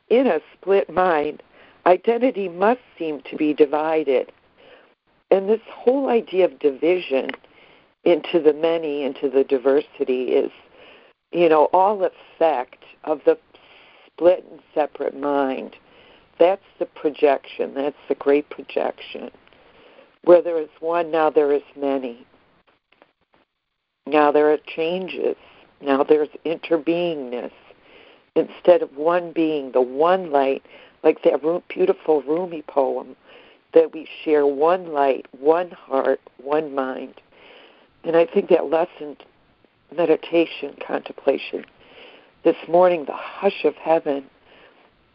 [0.09, 1.43] "In a split mind,
[1.87, 4.33] identity must seem to be divided,"
[5.31, 7.31] and this whole idea of division
[8.05, 10.51] into the many, into the diversity, is,
[11.33, 13.39] you know, all effect of the
[14.07, 15.77] split and separate mind
[16.41, 17.75] that's the projection.
[17.75, 19.31] That's the great projection.
[20.25, 22.27] Where there is one, now there is many.
[24.07, 25.37] Now there are changes.
[25.83, 27.53] Now there's interbeingness.
[28.35, 30.63] Instead of one being the one light,
[31.03, 33.17] like that beautiful Rumi poem,
[33.73, 37.15] that we share one light, one heart, one mind.
[38.05, 39.17] And I think that lesson,
[39.95, 41.65] meditation, contemplation,
[42.45, 44.25] this morning, the hush of heaven,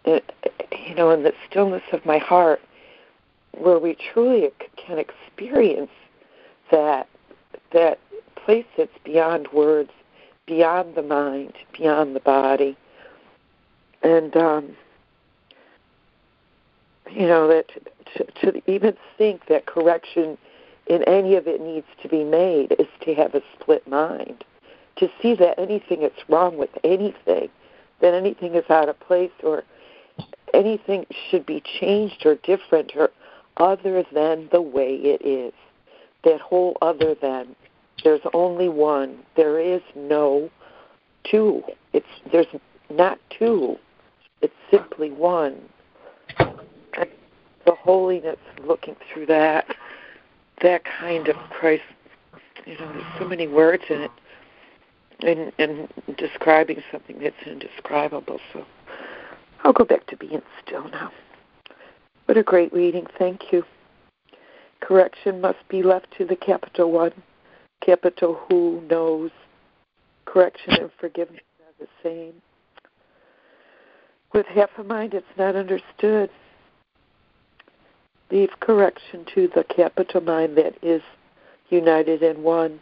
[0.05, 2.61] you know, in the stillness of my heart,
[3.57, 5.91] where we truly can experience
[6.71, 7.07] that
[7.71, 7.99] that
[8.35, 9.89] place that's beyond words,
[10.45, 12.77] beyond the mind, beyond the body,
[14.03, 14.75] and um,
[17.15, 17.69] you know that
[18.15, 20.37] to, to even think that correction
[20.87, 24.43] in any of it needs to be made is to have a split mind,
[24.97, 27.49] to see that anything that's wrong with anything,
[28.01, 29.63] that anything is out of place or
[30.53, 33.09] anything should be changed or different or
[33.57, 35.53] other than the way it is.
[36.23, 37.55] That whole other than.
[38.03, 39.19] There's only one.
[39.35, 40.49] There is no
[41.23, 41.63] two.
[41.93, 42.47] It's there's
[42.89, 43.77] not two.
[44.41, 45.57] It's simply one.
[47.65, 49.65] The holiness looking through that
[50.61, 51.83] that kind of Christ
[52.65, 54.11] you know, there's so many words in it
[55.21, 58.39] and and describing something that's indescribable.
[58.53, 58.65] So
[59.63, 61.11] I'll go back to being still now.
[62.25, 63.05] What a great reading.
[63.17, 63.63] Thank you.
[64.81, 67.11] Correction must be left to the capital one.
[67.81, 69.31] Capital who knows.
[70.25, 72.33] Correction and forgiveness are the same.
[74.33, 76.29] With half a mind, it's not understood.
[78.31, 81.01] Leave correction to the capital mind that is
[81.69, 82.79] united in one,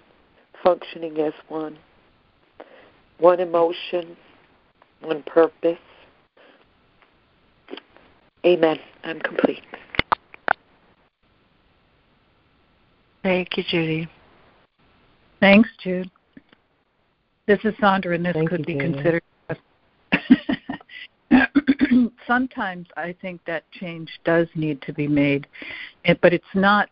[0.64, 1.78] functioning as one.
[3.20, 4.16] One emotion,
[5.02, 5.78] one purpose.
[8.46, 8.80] Amen.
[9.04, 9.64] I'm complete.
[13.22, 14.08] Thank you, Judy.
[15.40, 16.10] Thanks, Jude.
[17.48, 18.94] This is Sandra, and this Thank could you, be Judy.
[18.94, 19.24] considered.
[22.28, 25.48] Sometimes I think that change does need to be made,
[26.22, 26.90] but it's not.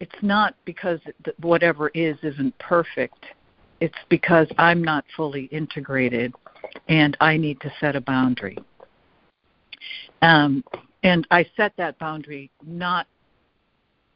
[0.00, 0.98] It's not because
[1.40, 3.24] whatever is isn't perfect.
[3.80, 6.34] It's because I'm not fully integrated,
[6.88, 8.58] and I need to set a boundary.
[10.22, 10.64] Um,
[11.02, 13.06] and I set that boundary not.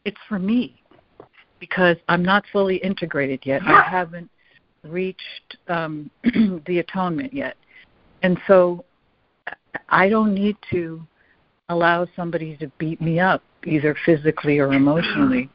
[0.05, 0.81] It's for me
[1.59, 3.63] because I'm not fully integrated yet.
[3.63, 4.31] I haven't
[4.85, 6.11] reached um,
[6.67, 7.57] the atonement yet.
[8.23, 8.85] And so
[9.89, 11.07] I don't need to
[11.69, 15.51] allow somebody to beat me up, either physically or emotionally,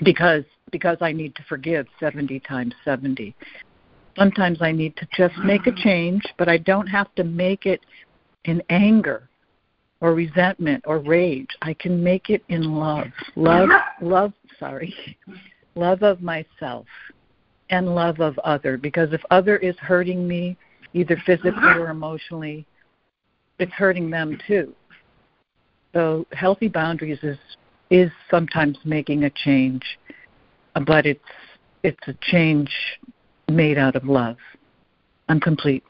[0.00, 3.36] because because I need to forgive 70 times 70.
[4.16, 7.80] Sometimes I need to just make a change, but I don't have to make it
[8.46, 9.28] in anger
[10.00, 11.48] or resentment or rage.
[11.62, 13.06] I can make it in love.
[13.36, 13.68] Love
[14.00, 14.94] love, sorry.
[15.74, 16.86] Love of myself
[17.70, 20.56] and love of other because if other is hurting me
[20.94, 22.66] either physically or emotionally
[23.58, 24.74] it's hurting them too
[25.94, 27.38] so healthy boundaries is
[27.90, 29.82] is sometimes making a change
[30.86, 31.20] but it's
[31.82, 32.70] it's a change
[33.50, 34.36] made out of love
[35.28, 35.84] i'm complete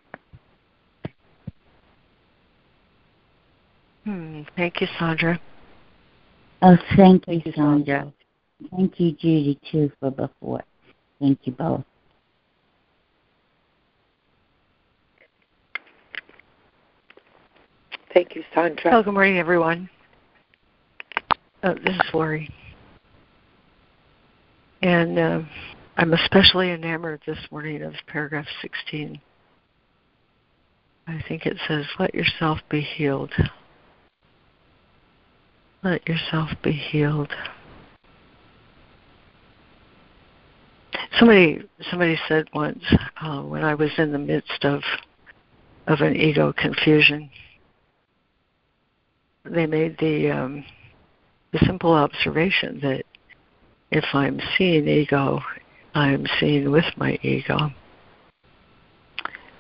[4.07, 4.43] Hmm.
[4.55, 5.41] Thank you, Sandra.
[6.63, 8.13] Oh, thank, Thank you, you, Sandra.
[8.61, 8.71] Sandra.
[8.71, 10.63] Thank you, Judy, too, for before.
[11.21, 11.85] Thank you both.
[18.17, 18.97] Thank you, Sandra.
[18.97, 19.91] Oh, good morning, everyone.
[21.63, 22.49] Uh, this is Laurie.
[24.81, 25.43] And uh,
[25.99, 29.21] I'm especially enamored this morning of paragraph 16.
[31.07, 33.35] I think it says, Let yourself be healed.
[35.85, 37.35] Let yourself be healed.
[41.19, 42.83] Somebody somebody said once
[43.21, 44.81] uh, when I was in the midst of
[45.87, 47.29] of an ego confusion,
[49.51, 50.65] they made the um,
[51.53, 53.05] the simple observation that
[53.91, 55.41] if I'm seeing ego,
[55.95, 57.71] I'm seeing with my ego.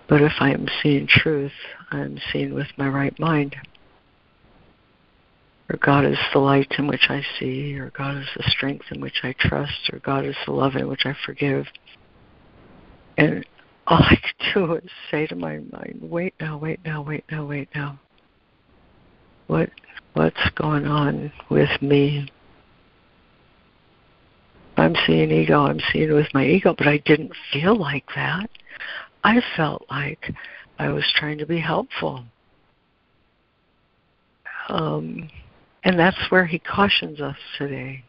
[0.08, 1.52] But if I'm seeing truth,
[1.90, 3.56] I'm seeing with my right mind.
[5.68, 9.00] Or God is the light in which I see, or God is the strength in
[9.00, 11.66] which I trust, or God is the love in which I forgive.
[13.18, 13.44] And
[13.86, 17.44] all I could do was say to my mind, wait now, wait now, wait now,
[17.44, 17.98] wait now.
[19.47, 19.70] What
[20.14, 22.31] what's going on with me?
[24.77, 28.51] I'm seeing ego, I'm seeing with my ego, but I didn't feel like that.
[29.24, 30.32] I felt like
[30.78, 32.24] I was trying to be helpful.
[34.68, 35.31] Um,
[35.85, 38.05] and that's where he cautions us today.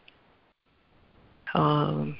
[1.54, 2.16] Um,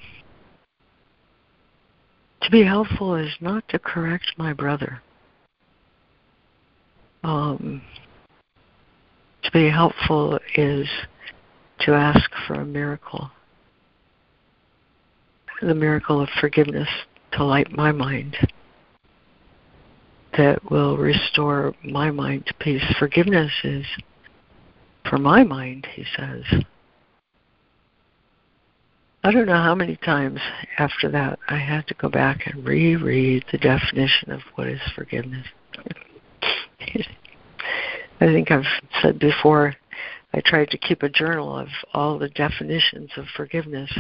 [2.43, 5.03] to be helpful is not to correct my brother.
[7.25, 7.83] Um,
[9.49, 10.87] to be helpful is
[11.81, 13.31] to ask for a miracle.
[15.63, 16.89] The miracle of forgiveness
[17.33, 18.37] to light my mind
[20.37, 22.85] that will restore my mind to peace.
[22.99, 23.85] Forgiveness is
[25.09, 26.45] for my mind, he says.
[29.25, 30.41] I don't know how many times
[30.79, 35.47] after that I had to go back and reread the definition of what is forgiveness.
[38.21, 38.65] I think I've
[39.01, 39.75] said before,
[40.35, 43.91] I tried to keep a journal of all the definitions of forgiveness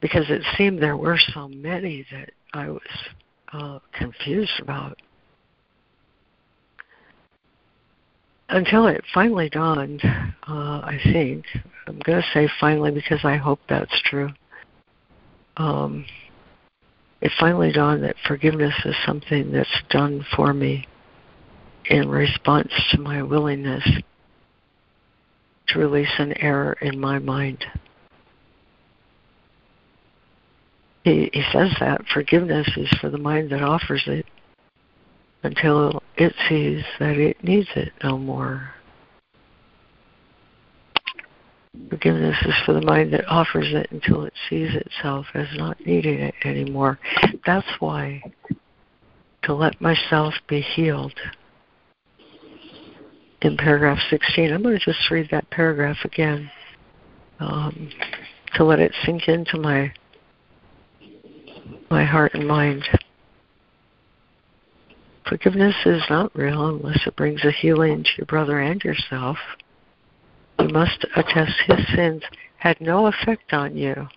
[0.00, 2.80] because it seemed there were so many that I was
[3.52, 5.00] uh, confused about.
[8.48, 11.44] Until it finally dawned, uh, I think,
[11.86, 14.30] I'm going to say finally because I hope that's true.
[15.58, 16.06] Um,
[17.20, 20.86] it finally dawned that forgiveness is something that's done for me
[21.86, 23.84] in response to my willingness
[25.68, 27.64] to release an error in my mind.
[31.04, 34.26] He, he says that forgiveness is for the mind that offers it
[35.42, 38.70] until it sees that it needs it no more.
[41.88, 46.18] Forgiveness is for the mind that offers it until it sees itself as not needing
[46.18, 46.98] it anymore.
[47.46, 48.22] That's why
[49.44, 51.14] to let myself be healed.
[53.40, 56.50] In paragraph 16, I'm going to just read that paragraph again
[57.38, 57.90] um,
[58.54, 59.92] to let it sink into my
[61.90, 62.84] my heart and mind.
[65.26, 69.38] Forgiveness is not real unless it brings a healing to your brother and yourself.
[70.58, 72.22] You must attest his sins
[72.58, 74.08] had no effect on you.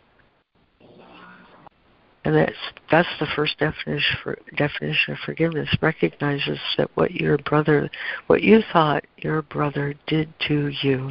[2.24, 2.58] And that's
[2.92, 5.70] that's the first definition for definition of forgiveness.
[5.82, 7.90] Recognizes that what your brother
[8.28, 11.10] what you thought your brother did to you.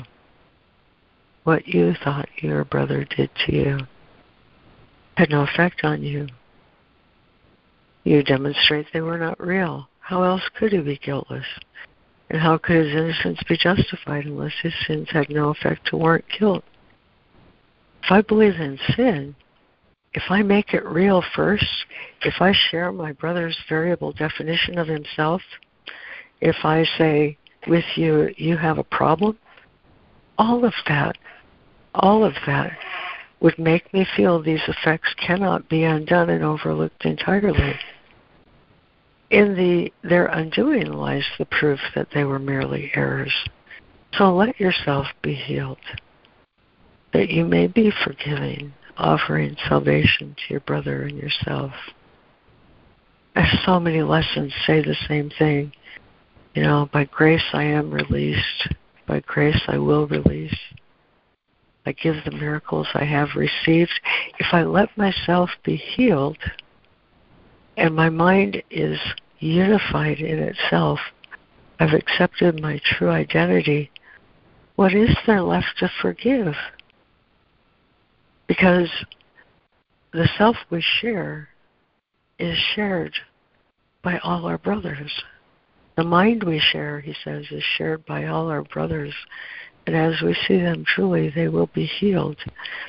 [1.44, 3.78] What you thought your brother did to you
[5.16, 6.26] had no effect on you.
[8.04, 9.88] You demonstrate they were not real.
[10.00, 11.44] How else could he be guiltless?
[12.30, 16.24] And how could his innocence be justified unless his sins had no effect to warrant
[16.38, 16.64] guilt?
[18.02, 19.34] If I believe in sin,
[20.12, 21.64] if I make it real first,
[22.22, 25.42] if I share my brother's variable definition of himself,
[26.40, 29.38] if I say with you, you have a problem,
[30.38, 31.16] all of that,
[31.94, 32.72] all of that
[33.40, 37.74] would make me feel these effects cannot be undone and overlooked entirely.
[39.30, 43.32] In the their undoing lies the proof that they were merely errors.
[44.14, 45.78] So let yourself be healed,
[47.12, 51.72] that you may be forgiving, offering salvation to your brother and yourself.
[53.64, 55.72] So many lessons say the same thing.
[56.54, 58.68] You know, by grace I am released,
[59.06, 60.56] by grace I will release.
[61.86, 63.98] I give the miracles I have received.
[64.38, 66.38] If I let myself be healed,
[67.76, 68.98] and my mind is
[69.38, 70.98] unified in itself,
[71.78, 73.90] I've accepted my true identity,
[74.76, 76.54] what is there left to forgive?
[78.50, 78.90] Because
[80.12, 81.50] the self we share
[82.40, 83.12] is shared
[84.02, 85.12] by all our brothers.
[85.96, 89.14] The mind we share, he says, is shared by all our brothers.
[89.86, 92.38] And as we see them truly, they will be healed.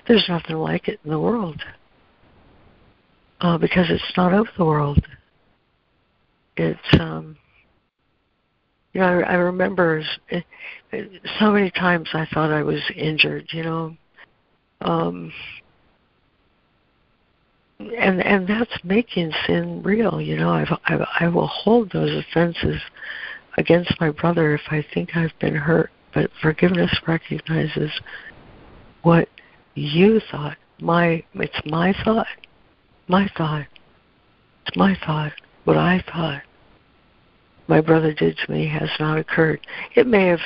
[0.07, 1.61] There's nothing like it in the world
[3.41, 5.05] uh, because it's not of the world.
[6.57, 7.37] It's, um,
[8.93, 10.43] you know, I, I remember it,
[10.91, 13.95] it, so many times I thought I was injured, you know.
[14.81, 15.31] Um,
[17.79, 20.51] and and that's making sin real you know.
[20.51, 22.79] I've, I've i will hold those offenses
[23.57, 27.91] against my brother if i think i've been hurt but forgiveness recognizes
[29.01, 29.27] what
[29.75, 30.57] you thought.
[30.79, 32.27] My it's my thought
[33.07, 33.67] my thought
[34.65, 35.33] it's my thought
[35.63, 36.41] what i thought
[37.67, 39.65] my brother did to me has not occurred.
[39.95, 40.41] It may have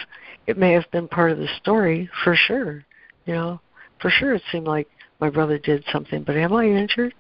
[0.46, 2.86] it may have been part of the story for sure
[3.26, 3.62] you know
[4.02, 4.88] for sure it seemed like
[5.20, 7.14] my brother did something but am i injured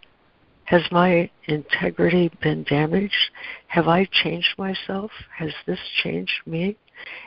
[0.65, 3.31] has my integrity been damaged?
[3.67, 5.11] Have I changed myself?
[5.37, 6.75] Has this changed me?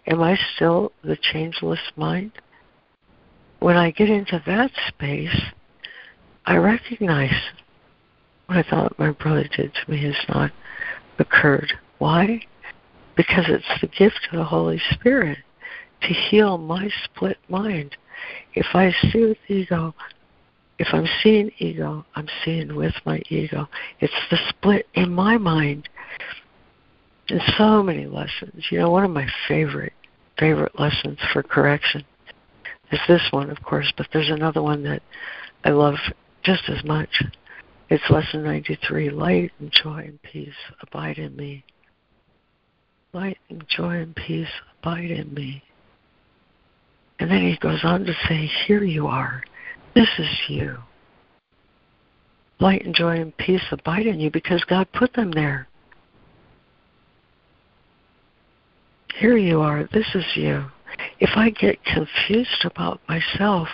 [0.08, 2.32] Am I still the changeless mind?
[3.60, 5.40] When I get into that space,
[6.46, 7.30] I recognize
[8.46, 10.50] what I thought my brother did to me has not
[11.20, 11.72] occurred.
[11.98, 12.40] Why?
[13.16, 15.38] Because it's the gift of the Holy Spirit
[16.02, 17.96] to heal my split mind.
[18.54, 19.94] If I see with ego,
[20.78, 23.68] if I'm seeing ego, I'm seeing with my ego.
[24.00, 25.88] It's the split in my mind.
[27.28, 28.64] And so many lessons.
[28.70, 29.92] You know, one of my favorite
[30.38, 32.04] favorite lessons for correction
[32.92, 35.02] is this one, of course, but there's another one that
[35.64, 35.96] I love
[36.42, 37.22] just as much.
[37.90, 41.64] It's lesson 93 Light and joy and peace abide in me.
[43.12, 45.62] Light and joy and peace abide in me.
[47.18, 49.42] And then he goes on to say, Here you are.
[49.94, 50.78] This is you.
[52.60, 55.68] Light and joy and peace abide in you because God put them there.
[59.18, 59.88] Here you are.
[59.92, 60.64] This is you.
[61.20, 63.68] If I get confused about myself,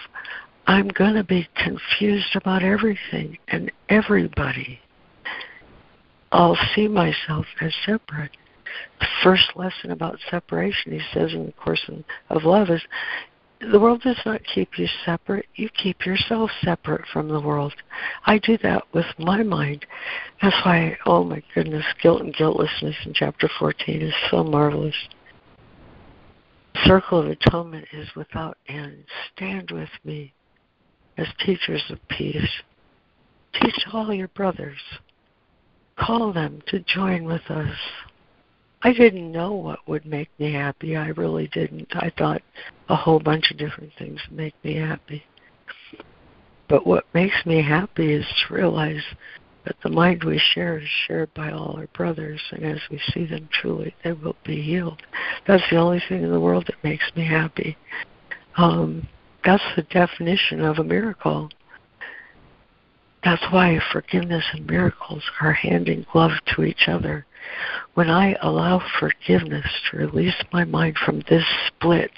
[0.67, 4.81] I'm going to be confused about everything and everybody.
[6.33, 8.37] I'll see myself as separate.
[9.01, 11.89] The first lesson about separation, he says in the Course
[12.31, 12.83] of Love, is
[13.71, 15.47] the world does not keep you separate.
[15.55, 17.75] You keep yourself separate from the world.
[18.27, 19.87] I do that with my mind.
[20.43, 24.95] That's why, oh my goodness, guilt and guiltlessness in chapter 14 is so marvelous.
[26.85, 29.05] Circle of atonement is without end.
[29.35, 30.33] Stand with me
[31.17, 32.51] as teachers of peace.
[33.61, 34.81] Teach all your brothers.
[35.99, 37.77] Call them to join with us.
[38.85, 40.95] I didn't know what would make me happy.
[40.95, 41.89] I really didn't.
[41.95, 42.43] I thought
[42.91, 45.25] a whole bunch of different things make me happy.
[46.69, 49.03] But what makes me happy is to realize
[49.65, 53.25] that the mind we share is shared by all our brothers, and as we see
[53.25, 55.01] them truly, they will be healed.
[55.47, 57.79] That's the only thing in the world that makes me happy.
[58.59, 59.09] Um,
[59.47, 61.49] that's the definition of a miracle.
[63.25, 67.25] That's why forgiveness and miracles are hand in glove to each other.
[67.95, 72.11] When I allow forgiveness to release my mind from this split,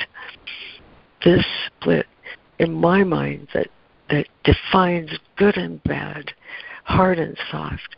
[1.25, 2.07] this split
[2.59, 3.69] in my mind that,
[4.11, 6.33] that defines good and bad,
[6.85, 7.97] hard and soft,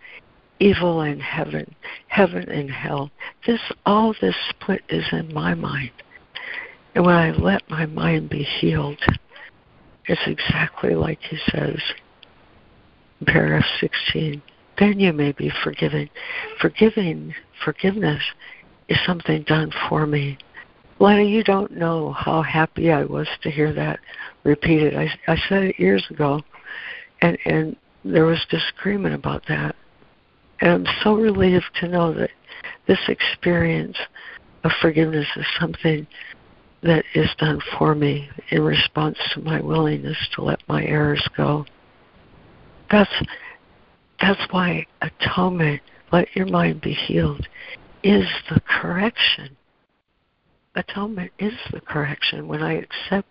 [0.58, 1.74] evil and heaven,
[2.08, 3.10] heaven and hell.
[3.46, 5.92] This all this split is in my mind.
[6.94, 8.98] And when I let my mind be healed,
[10.06, 11.80] it's exactly like he says
[13.20, 14.42] in paragraph 16.
[14.78, 16.08] Then you may be forgiven.
[16.60, 17.34] Forgiving,
[17.64, 18.22] forgiveness
[18.88, 20.38] is something done for me.
[21.00, 24.00] Lena, you don't know how happy I was to hear that
[24.44, 24.96] repeated.
[24.96, 26.42] I, I said it years ago,
[27.20, 29.76] and, and there was disagreement about that.
[30.60, 32.30] And I'm so relieved to know that
[32.86, 33.96] this experience
[34.64, 36.06] of forgiveness is something
[36.82, 41.64] that is done for me in response to my willingness to let my errors go.
[42.90, 43.10] That's
[44.20, 45.80] that's why atonement,
[46.12, 47.46] let your mind be healed,
[48.02, 49.56] is the correction.
[50.74, 52.46] Atonement is the correction.
[52.46, 53.28] When I accept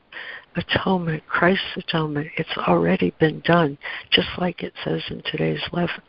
[0.56, 3.78] atonement, Christ's atonement, it's already been done,
[4.12, 5.62] just like it says in today's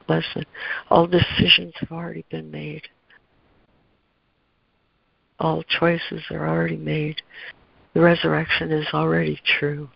[0.08, 0.44] lesson.
[0.90, 2.82] All decisions have already been made.
[5.38, 7.22] All choices are already made.
[7.94, 9.88] The resurrection is already true.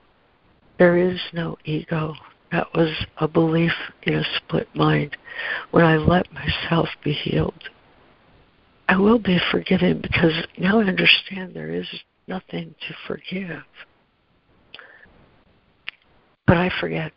[0.79, 2.15] There is no ego.
[2.53, 3.73] That was a belief
[4.03, 5.17] in a split mind.
[5.71, 7.71] When I let myself be healed,
[8.89, 11.89] I will be forgiven because now I understand there is
[12.29, 13.63] nothing to forgive.
[16.47, 17.13] But I forget.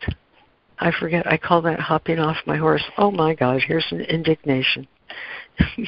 [0.79, 1.27] I forget.
[1.27, 2.83] I call that hopping off my horse.
[2.97, 4.87] Oh my God, here's an indignation.
[5.77, 5.87] you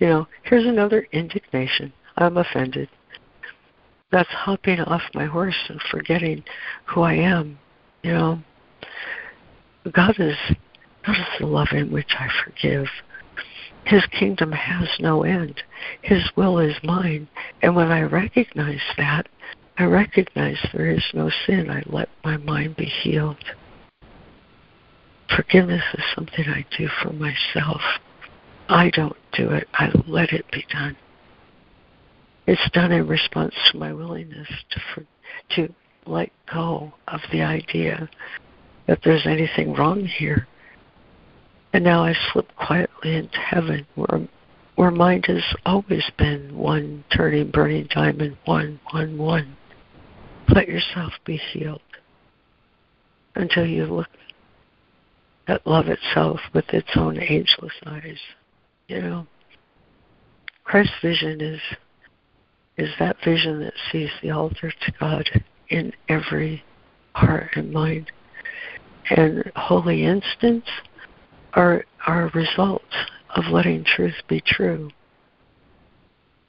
[0.00, 1.92] know, here's another indignation.
[2.16, 2.88] I'm offended.
[4.12, 6.44] That's hopping off my horse and forgetting
[6.86, 7.58] who I am.
[8.04, 8.38] You know,
[9.90, 10.36] God is
[11.06, 12.86] God is the love in which I forgive.
[13.86, 15.62] His kingdom has no end.
[16.02, 17.28] His will is mine.
[17.62, 19.26] And when I recognize that,
[19.78, 21.70] I recognize there is no sin.
[21.70, 23.42] I let my mind be healed.
[25.34, 27.80] Forgiveness is something I do for myself.
[28.68, 29.66] I don't do it.
[29.72, 30.96] I let it be done.
[32.46, 35.06] It's done in response to my willingness to for,
[35.56, 35.74] to
[36.06, 38.08] let go of the idea
[38.86, 40.46] that there's anything wrong here.
[41.72, 44.28] And now I slip quietly into heaven where
[44.76, 49.56] where mind has always been one turning burning diamond, one, one, one.
[50.48, 51.80] Let yourself be healed
[53.36, 54.08] until you look
[55.46, 58.18] at love itself with its own ageless eyes.
[58.88, 59.26] You know,
[60.64, 61.60] Christ's vision is
[62.76, 65.28] is that vision that sees the altar to God
[65.74, 66.62] in every
[67.14, 68.10] heart and mind.
[69.10, 70.68] And holy instants
[71.54, 72.82] are are a result
[73.36, 74.90] of letting truth be true.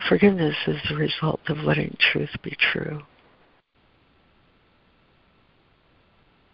[0.08, 3.02] Forgiveness is the result of letting truth be true.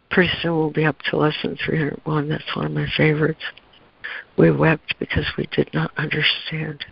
[0.09, 2.29] Pretty soon we'll be up to lesson 301.
[2.29, 3.41] That's one of my favorites.
[4.37, 6.85] We wept because we did not understand.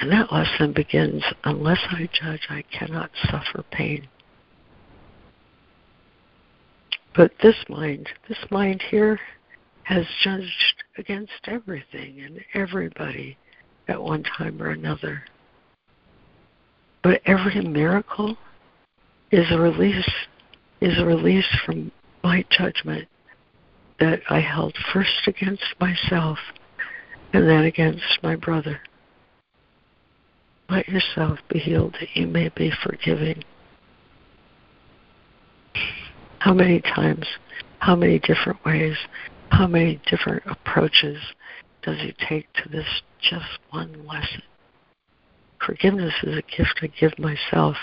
[0.00, 4.08] And that lesson begins unless I judge, I cannot suffer pain.
[7.18, 9.18] But this mind, this mind here,
[9.82, 13.36] has judged against everything and everybody
[13.88, 15.24] at one time or another.
[17.02, 18.36] But every miracle
[19.32, 20.08] is a release
[20.80, 21.90] is a release from
[22.22, 23.08] my judgment
[23.98, 26.38] that I held first against myself
[27.32, 28.78] and then against my brother.
[30.70, 33.42] Let yourself be healed that you may be forgiving.
[36.40, 37.26] How many times,
[37.80, 38.96] how many different ways,
[39.50, 41.18] how many different approaches
[41.82, 42.86] does he take to this
[43.20, 44.42] just one lesson?
[45.64, 47.76] Forgiveness is a gift I give myself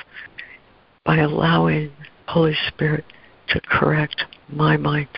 [1.03, 1.91] by allowing
[2.27, 3.05] Holy Spirit
[3.49, 5.09] to correct my mind.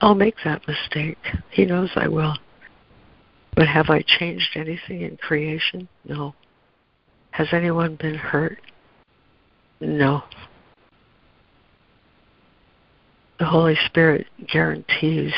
[0.00, 1.18] I'll make that mistake.
[1.50, 2.36] He knows I will.
[3.54, 5.88] But have I changed anything in creation?
[6.04, 6.34] No.
[7.34, 8.60] Has anyone been hurt?
[9.80, 10.22] No.
[13.40, 15.32] The Holy Spirit guarantees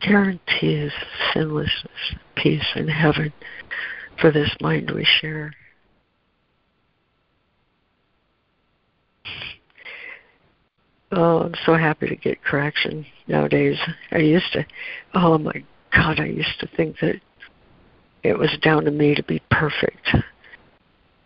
[0.00, 0.90] guarantees
[1.32, 3.32] sinlessness, peace in heaven
[4.20, 5.52] for this mind we share.
[11.12, 13.78] Oh, I'm so happy to get correction nowadays.
[14.10, 14.66] I used to,
[15.14, 15.62] oh my
[15.92, 17.20] God, I used to think that
[18.24, 20.08] it was down to me to be perfect.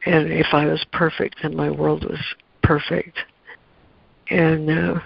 [0.08, 2.18] And if I was perfect, then my world was
[2.62, 3.18] perfect.
[4.30, 5.00] And uh,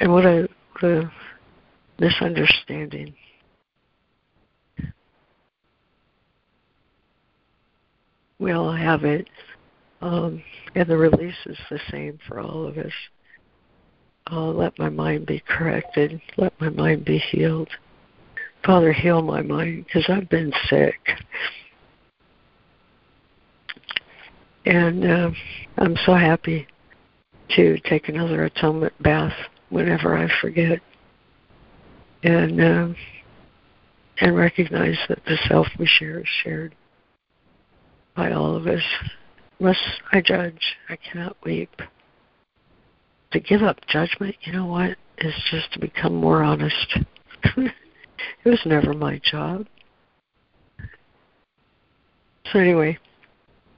[0.00, 1.12] and what a, what a
[2.00, 3.14] misunderstanding.
[8.40, 9.28] We all have it,
[10.00, 10.42] um,
[10.74, 12.92] and the release is the same for all of us.
[14.28, 16.20] Uh, let my mind be corrected.
[16.36, 17.68] Let my mind be healed.
[18.66, 20.98] Father, heal my mind because I've been sick.
[24.66, 25.30] And uh,
[25.78, 26.66] I'm so happy
[27.56, 29.32] to take another atonement bath
[29.70, 30.80] whenever I forget,
[32.22, 32.88] and uh,
[34.20, 36.74] and recognize that the self we share is shared
[38.14, 38.82] by all of us.
[39.58, 39.78] Unless
[40.12, 41.70] I judge, I cannot weep.
[43.32, 46.98] To give up judgment, you know what, is just to become more honest.
[47.56, 47.72] it
[48.44, 49.66] was never my job.
[52.52, 52.98] So anyway,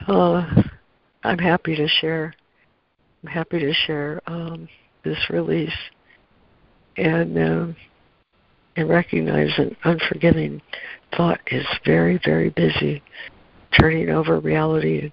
[0.07, 0.63] uh,
[1.23, 2.33] I'm happy to share.
[3.23, 4.67] I'm happy to share um,
[5.03, 5.73] this release
[6.97, 7.75] and um,
[8.75, 10.61] and recognize that unforgiving
[11.15, 13.01] thought is very very busy
[13.79, 15.11] turning over reality and,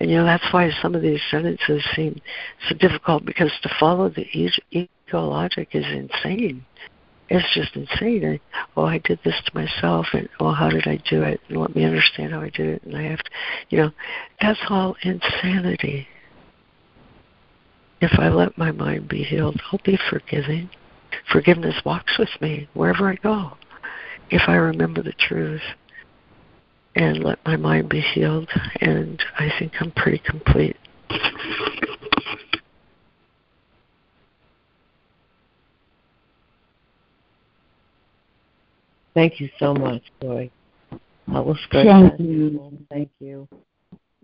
[0.00, 2.18] and you know that's why some of these sentences seem
[2.68, 4.26] so difficult because to follow the
[4.70, 6.64] ego logic is insane
[7.28, 8.24] it's just insane.
[8.24, 8.40] I,
[8.76, 11.40] oh, I did this to myself, and oh, how did I do it?
[11.48, 12.82] And let me understand how I did it.
[12.84, 13.30] And I have to,
[13.70, 13.90] you know,
[14.40, 16.08] that's all insanity.
[18.00, 20.70] If I let my mind be healed, I'll be forgiving.
[21.30, 23.52] Forgiveness walks with me wherever I go.
[24.30, 25.62] If I remember the truth
[26.94, 28.48] and let my mind be healed,
[28.80, 30.76] and I think I'm pretty complete.
[39.18, 40.48] Thank you so much, Joy.
[41.26, 41.86] That was great.
[41.86, 42.78] Thank you.
[42.88, 43.48] Thank you.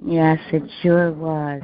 [0.01, 1.63] Yes, it sure was.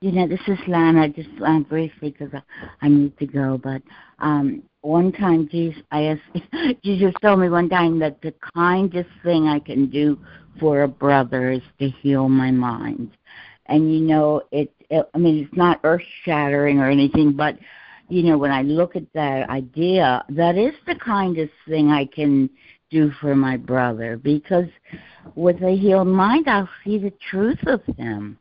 [0.00, 1.02] You know, this is Lana.
[1.02, 2.42] I just uh, briefly, because I,
[2.80, 3.58] I need to go.
[3.60, 3.82] But
[4.20, 9.48] um one time, Jesus, I asked, Jesus told me one time that the kindest thing
[9.48, 10.16] I can do
[10.60, 13.10] for a brother is to heal my mind.
[13.66, 14.72] And you know, it.
[14.90, 17.58] it I mean, it's not earth shattering or anything, but
[18.08, 22.50] you know, when I look at that idea, that is the kindest thing I can
[22.90, 24.68] do for my brother because
[25.34, 28.38] with a healed mind, I'll see the truth of him.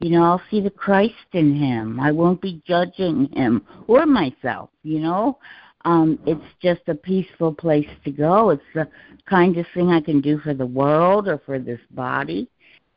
[0.00, 1.98] You know, I'll see the Christ in him.
[1.98, 5.38] I won't be judging him or myself, you know.
[5.86, 8.50] Um, it's just a peaceful place to go.
[8.50, 8.88] It's the
[9.28, 12.48] kindest thing I can do for the world or for this body.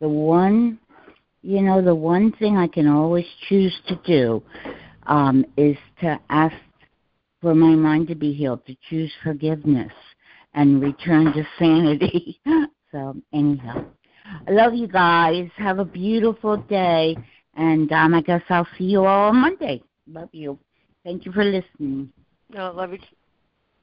[0.01, 0.79] The one,
[1.41, 4.43] you know, the one thing I can always choose to do
[5.07, 6.55] um, is to ask
[7.41, 9.91] for my mind to be healed, to choose forgiveness
[10.53, 12.39] and return to sanity.
[12.91, 13.85] so, anyhow,
[14.47, 15.49] I love you guys.
[15.57, 17.17] Have a beautiful day.
[17.55, 19.81] And um, I guess I'll see you all on Monday.
[20.07, 20.57] Love you.
[21.03, 22.11] Thank you for listening.
[22.49, 22.99] No, love you.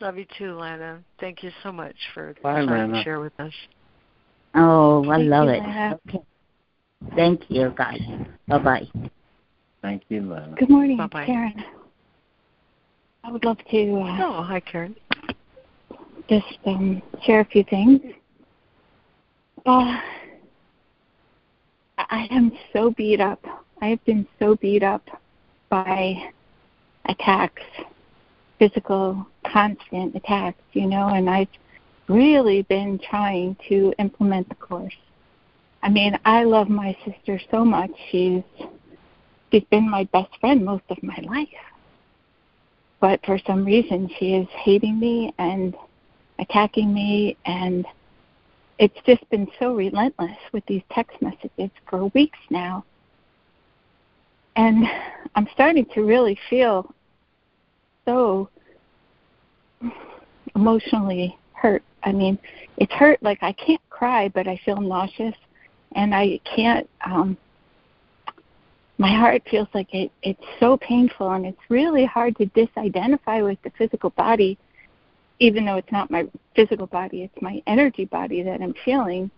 [0.00, 1.02] Love you too, Lana.
[1.20, 3.52] Thank you so much for Bye, to share with us.
[4.54, 5.62] Oh, I Thank love you, it.
[5.62, 6.00] Lana.
[6.08, 6.24] Okay.
[7.14, 8.00] Thank you, guys.
[8.46, 9.08] Bye bye.
[9.86, 10.56] Thank you, Lana.
[10.58, 11.26] Good morning, Bye-bye.
[11.26, 11.64] Karen.
[13.22, 14.96] I would love to uh, Oh, hi, Karen.
[16.28, 18.00] just um, share a few things.
[19.64, 19.96] Uh,
[21.98, 23.40] I am so beat up.
[23.80, 25.04] I have been so beat up
[25.68, 26.16] by
[27.04, 27.62] attacks,
[28.58, 31.46] physical, constant attacks, you know, and I've
[32.08, 34.96] really been trying to implement the course.
[35.84, 37.92] I mean, I love my sister so much.
[38.10, 38.42] She's
[39.56, 41.48] she's been my best friend most of my life.
[43.00, 45.74] But for some reason, she is hating me and
[46.38, 47.86] attacking me, and
[48.78, 52.84] it's just been so relentless with these text messages for weeks now.
[54.56, 54.86] And
[55.34, 56.92] I'm starting to really feel
[58.06, 58.48] so
[60.54, 61.82] emotionally hurt.
[62.02, 62.38] I mean,
[62.78, 65.34] it's hurt like I can't cry, but I feel nauseous,
[65.94, 67.36] and I can't um,
[68.98, 73.60] my heart feels like it it's so painful and it's really hard to disidentify with
[73.62, 74.58] the physical body
[75.38, 79.30] even though it's not my physical body it's my energy body that i'm feeling.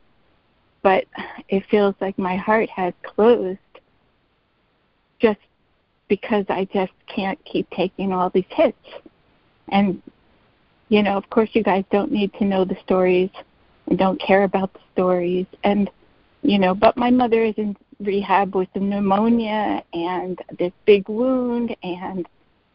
[0.81, 1.07] But
[1.49, 3.59] it feels like my heart has closed
[5.19, 5.41] just
[6.09, 8.79] because i just can't keep taking all these hits.
[9.71, 10.01] And
[10.89, 13.31] you know of course you guys don't need to know the stories
[13.89, 15.47] and don't care about the stories.
[15.65, 15.91] And
[16.43, 21.75] you know but my mother is in rehab with the pneumonia and this big wound
[21.83, 22.27] and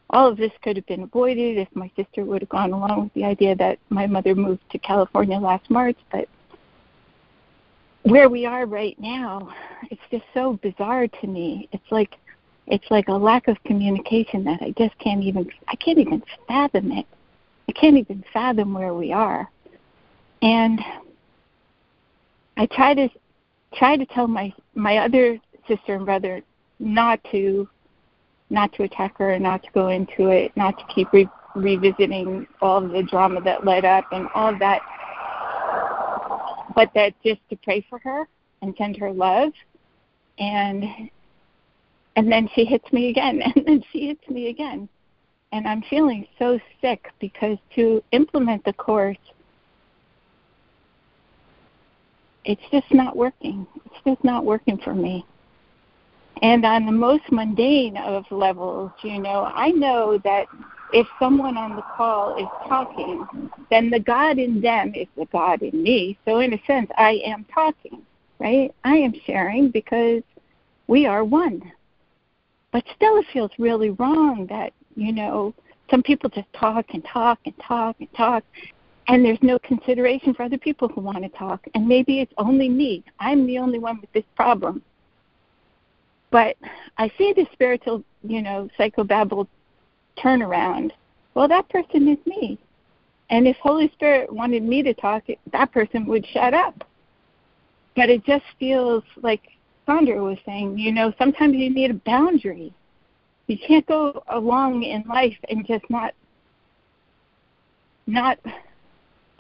[0.10, 3.14] all of this could have been avoided if my sister would have gone along with
[3.14, 6.28] the idea that my mother moved to California last March but
[8.04, 9.54] where we are right now
[9.90, 12.16] it's just so bizarre to me it's like
[12.68, 16.92] it's like a lack of communication that I just can't even I can't even fathom
[16.92, 17.08] it
[17.68, 19.50] I can't even fathom where we are.
[20.42, 20.80] And
[22.58, 23.10] I try to
[23.76, 26.42] try to tell my my other sister and brother
[26.80, 27.68] not to
[28.50, 32.46] not to attack her, and not to go into it, not to keep re- revisiting
[32.62, 34.80] all the drama that led up and all of that,
[36.76, 38.28] but that just to pray for her
[38.62, 39.52] and send her love,
[40.38, 40.84] and
[42.16, 44.88] and then she hits me again, and then she hits me again,
[45.52, 49.18] and I'm feeling so sick because to implement the course
[52.46, 53.66] it's just not working.
[53.86, 55.26] It's just not working for me.
[56.42, 60.48] And on the most mundane of levels, you know, I know that
[60.92, 63.26] if someone on the call is talking,
[63.70, 66.18] then the God in them is the God in me.
[66.26, 68.02] So, in a sense, I am talking,
[68.40, 68.74] right?
[68.84, 70.24] I am sharing because
[70.88, 71.72] we are one.
[72.72, 75.54] But still, it feels really wrong that, you know,
[75.90, 78.44] some people just talk and talk and talk and talk
[79.08, 81.66] and there's no consideration for other people who want to talk.
[81.76, 83.04] And maybe it's only me.
[83.20, 84.82] I'm the only one with this problem.
[86.32, 86.56] But
[86.98, 89.48] i see the spiritual you know psychobabble
[90.18, 90.92] turnaround.
[91.34, 92.58] Well that person is me.
[93.30, 96.84] And if holy spirit wanted me to talk that person would shut up.
[97.96, 99.42] But it just feels like
[99.86, 102.74] sandra was saying you know sometimes you need a boundary.
[103.48, 106.14] You can't go along in life and just not
[108.08, 108.40] not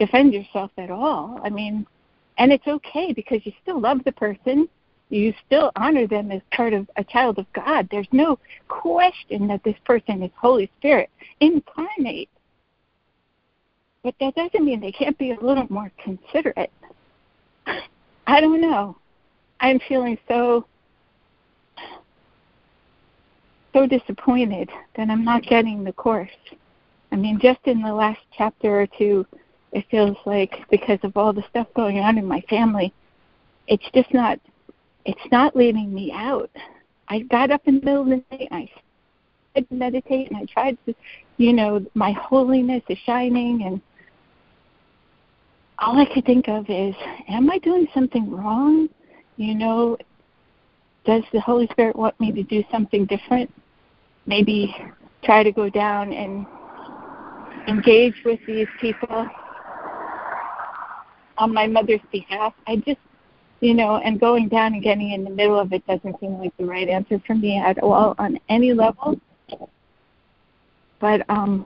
[0.06, 1.40] defend yourself at all.
[1.44, 1.86] I mean,
[2.38, 4.68] and it's okay because you still love the person.
[5.10, 7.88] You still honor them as part of a child of God.
[7.90, 11.10] There's no question that this person is Holy Spirit
[11.40, 12.30] incarnate.
[14.04, 16.72] But that doesn't mean they can't be a little more considerate.
[18.28, 18.98] I don't know.
[19.60, 20.66] I'm feeling so
[23.74, 26.30] so disappointed that I'm not getting the course.
[27.12, 29.26] I mean, just in the last chapter or two,
[29.74, 32.94] it feels like because of all the stuff going on in my family,
[33.68, 34.40] it's just not
[35.06, 36.50] it's not leaving me out.
[37.10, 38.70] I got up in the middle of the night and I
[39.54, 40.94] tried to meditate and I tried to
[41.38, 43.82] you know, my holiness is shining and
[45.80, 46.95] all I could think of is,
[47.28, 48.88] am I doing something wrong?
[49.38, 49.98] You know,
[51.04, 53.52] does the Holy Spirit want me to do something different?
[54.28, 54.74] Maybe
[55.24, 56.45] try to go down and
[57.68, 59.28] engage with these people
[61.38, 62.53] on my mother's behalf.
[62.68, 62.99] I just,
[63.60, 66.55] you know, and going down and getting in the middle of it doesn't seem like
[66.57, 69.19] the right answer for me at all on any level.
[70.99, 71.65] But um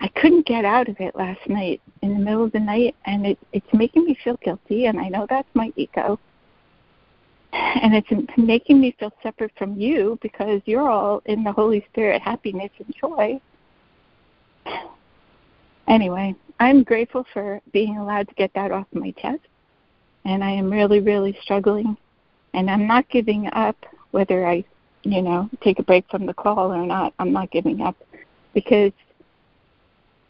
[0.00, 3.26] I couldn't get out of it last night in the middle of the night and
[3.26, 6.18] it it's making me feel guilty and I know that's my ego.
[7.52, 12.20] And it's making me feel separate from you because you're all in the Holy Spirit
[12.20, 13.40] happiness and joy.
[15.86, 19.40] Anyway, I'm grateful for being allowed to get that off my chest.
[20.24, 21.96] And I am really, really struggling.
[22.54, 23.76] And I'm not giving up
[24.12, 24.64] whether I,
[25.02, 27.12] you know, take a break from the call or not.
[27.18, 27.96] I'm not giving up
[28.54, 28.92] because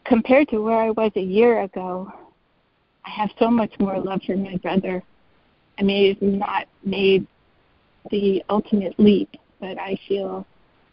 [0.05, 2.11] compared to where I was a year ago,
[3.05, 5.03] I have so much more love for my brother.
[5.77, 7.27] I may have not made
[8.09, 9.29] the ultimate leap,
[9.59, 10.45] but I feel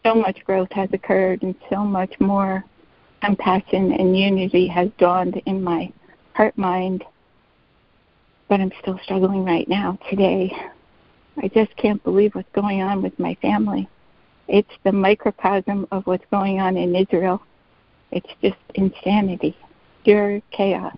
[0.05, 2.63] so much growth has occurred and so much more
[3.23, 5.91] compassion and unity has dawned in my
[6.33, 7.03] heart mind,
[8.49, 10.51] but I'm still struggling right now today.
[11.37, 13.87] I just can't believe what's going on with my family.
[14.47, 17.41] It's the microcosm of what's going on in Israel.
[18.11, 19.57] It's just insanity,
[20.03, 20.95] pure chaos.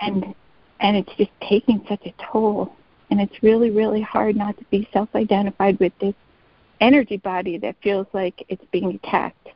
[0.00, 0.34] And
[0.80, 2.74] and it's just taking such a toll.
[3.10, 6.14] And it's really, really hard not to be self identified with this
[6.80, 9.48] energy body that feels like it's being attacked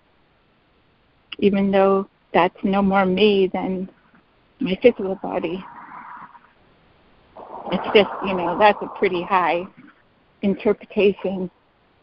[1.38, 3.88] even though that's no more me than
[4.60, 5.64] my physical body.
[7.72, 9.66] It's just, you know, that's a pretty high
[10.42, 11.50] interpretation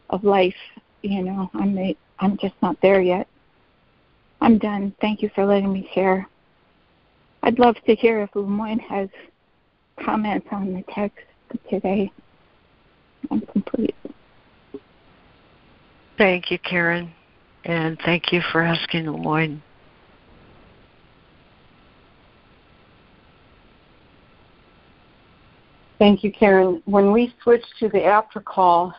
[0.10, 0.56] of life.
[1.02, 1.78] You know, I'm
[2.20, 3.28] I'm just not there yet.
[4.42, 4.94] I'm done.
[5.02, 6.28] Thank you for letting me share.
[7.44, 9.10] I'd love to hear if Lemoyne has
[10.04, 11.26] comments on the text
[11.70, 12.12] today.
[13.32, 13.96] I'm complete.
[16.18, 17.15] Thank you, Karen.
[17.66, 19.62] And thank you for asking, Lemoyne.
[25.98, 26.82] Thank you, Karen.
[26.86, 28.94] When we switched to the after call,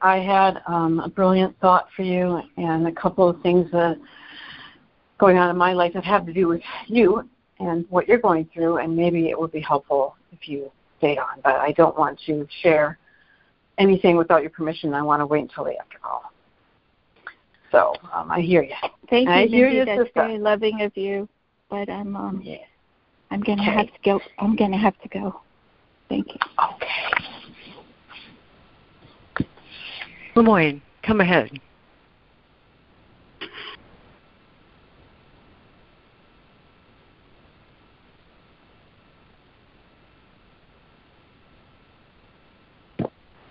[0.00, 3.98] I had um, a brilliant thought for you and a couple of things that
[5.18, 7.28] going on in my life that have to do with you
[7.58, 11.40] and what you're going through, and maybe it would be helpful if you stay on.
[11.42, 12.98] But I don't want to share
[13.78, 14.94] anything without your permission.
[14.94, 16.32] I want to wait until the after call.
[17.72, 18.74] So um, I hear you.
[19.10, 19.78] Thank you, I hear Mindy.
[19.78, 20.12] you, That's sister.
[20.22, 21.28] very loving of you.
[21.68, 22.58] But I'm um, Yeah.
[23.30, 23.72] I'm gonna Okay.
[23.72, 24.20] have to go.
[24.38, 25.40] I'm gonna have to go.
[26.08, 26.40] Thank you.
[26.74, 26.86] Okay.
[30.36, 31.50] Lemoyne, come ahead.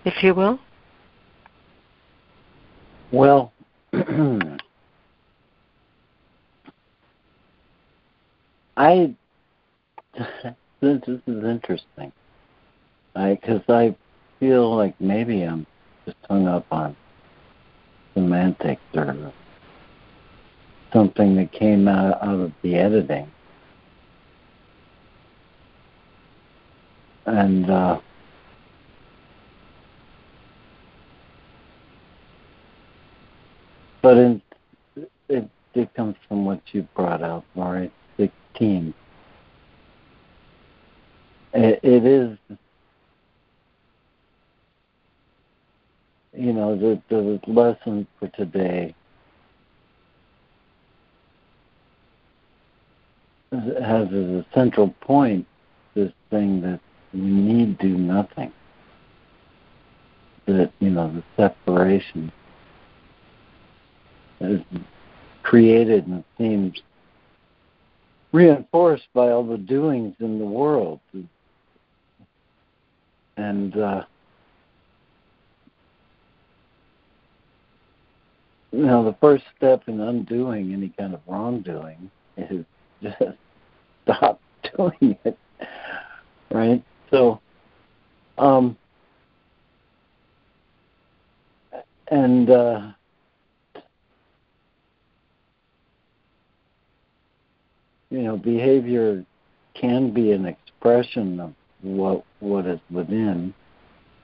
[0.04, 0.60] If you will.
[3.12, 3.52] Well,
[8.76, 9.14] I
[10.14, 12.12] this, this is interesting,
[13.16, 13.96] I because I
[14.38, 15.66] feel like maybe I'm
[16.04, 16.94] just hung up on
[18.14, 19.32] semantics or
[20.92, 23.28] something that came out, out of the editing,
[27.26, 27.70] and.
[27.70, 28.00] uh
[34.06, 34.42] But in,
[35.28, 38.94] it, it comes from what you brought up, Laurie, 16.
[41.54, 42.38] It, it is,
[46.38, 48.94] you know, the, the lesson for today
[53.50, 55.48] has as a central point
[55.94, 56.78] this thing that
[57.12, 58.52] we need do nothing.
[60.46, 62.30] That, you know, the separation
[65.42, 66.82] created and seems
[68.32, 71.00] reinforced by all the doings in the world.
[73.36, 74.04] And uh,
[78.72, 82.64] you know, the first step in undoing any kind of wrongdoing is
[83.02, 83.16] just
[84.04, 84.40] stop
[84.76, 85.38] doing it.
[86.50, 86.84] Right?
[87.10, 87.40] So
[88.38, 88.76] um
[92.08, 92.92] and uh
[98.10, 99.24] you know, behavior
[99.74, 103.52] can be an expression of what what is within,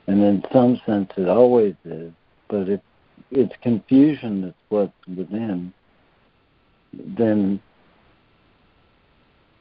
[0.07, 2.13] and in some sense it always is.
[2.49, 2.81] But if
[3.31, 5.73] it's confusion that's what's within,
[6.93, 7.61] then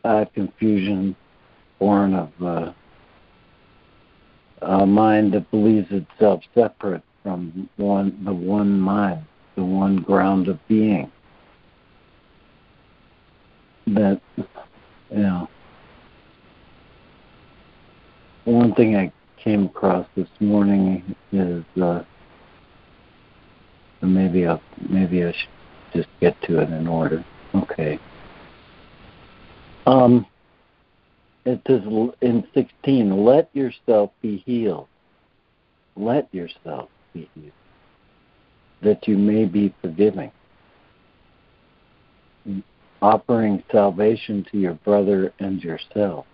[0.03, 1.15] uh, confusion
[1.80, 2.72] born of uh,
[4.61, 9.26] a mind that believes itself separate from one the one mind,
[9.56, 11.11] the one ground of being
[13.88, 14.22] that
[15.10, 15.49] know
[18.45, 22.03] one thing I came across this morning is uh
[24.02, 24.60] maybe I
[24.90, 25.49] maybe I should
[25.94, 27.24] just get to it in order.
[27.56, 27.99] Okay.
[29.86, 30.26] Um
[31.44, 31.82] it says
[32.22, 34.88] in 16, let yourself be healed.
[35.95, 37.52] Let yourself be healed.
[38.84, 40.32] That you may be forgiving
[43.02, 46.26] offering salvation to your brother and yourself.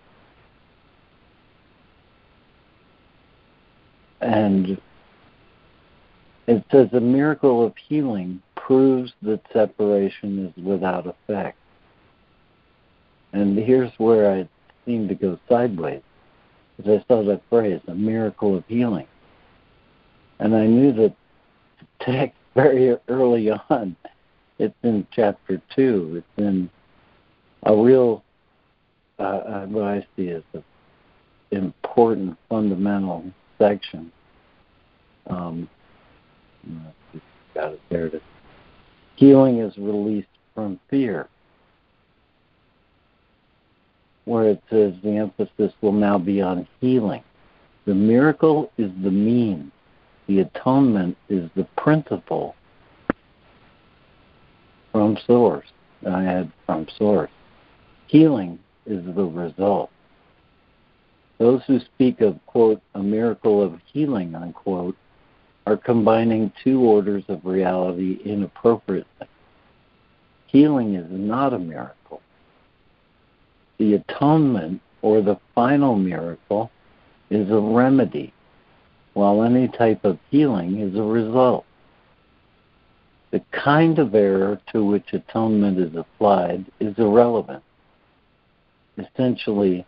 [4.19, 4.81] And
[6.47, 11.57] it says a miracle of healing proves that separation is without effect.
[13.33, 14.47] And here's where I
[14.85, 16.01] seem to go sideways.
[16.79, 19.07] As I saw that phrase, a miracle of healing.
[20.39, 21.15] And I knew that
[21.99, 23.95] the text very early on
[24.59, 26.15] it's in chapter two.
[26.17, 26.69] It's in
[27.63, 28.23] a real,
[29.19, 30.63] uh, uh, what I see as an
[31.51, 33.25] important fundamental
[33.57, 34.11] section.
[35.29, 35.69] Um,
[37.53, 38.07] got it there.
[38.07, 38.21] Is.
[39.15, 41.27] Healing is released from fear,
[44.25, 47.23] where it says the emphasis will now be on healing.
[47.85, 49.71] The miracle is the means.
[50.27, 52.55] The atonement is the principle
[54.97, 55.67] from source.
[56.09, 57.29] I had from source.
[58.07, 58.57] Healing
[58.87, 59.91] is the result.
[61.37, 64.95] Those who speak of, quote, a miracle of healing, unquote,
[65.67, 69.27] are combining two orders of reality inappropriately.
[70.47, 72.23] Healing is not a miracle.
[73.77, 76.71] The atonement, or the final miracle,
[77.29, 78.33] is a remedy,
[79.13, 81.66] while any type of healing is a result.
[83.31, 87.63] The kind of error to which atonement is applied is irrelevant.
[88.97, 89.85] Essentially,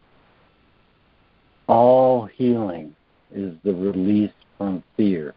[1.68, 2.96] all healing
[3.34, 5.34] is the release from fear.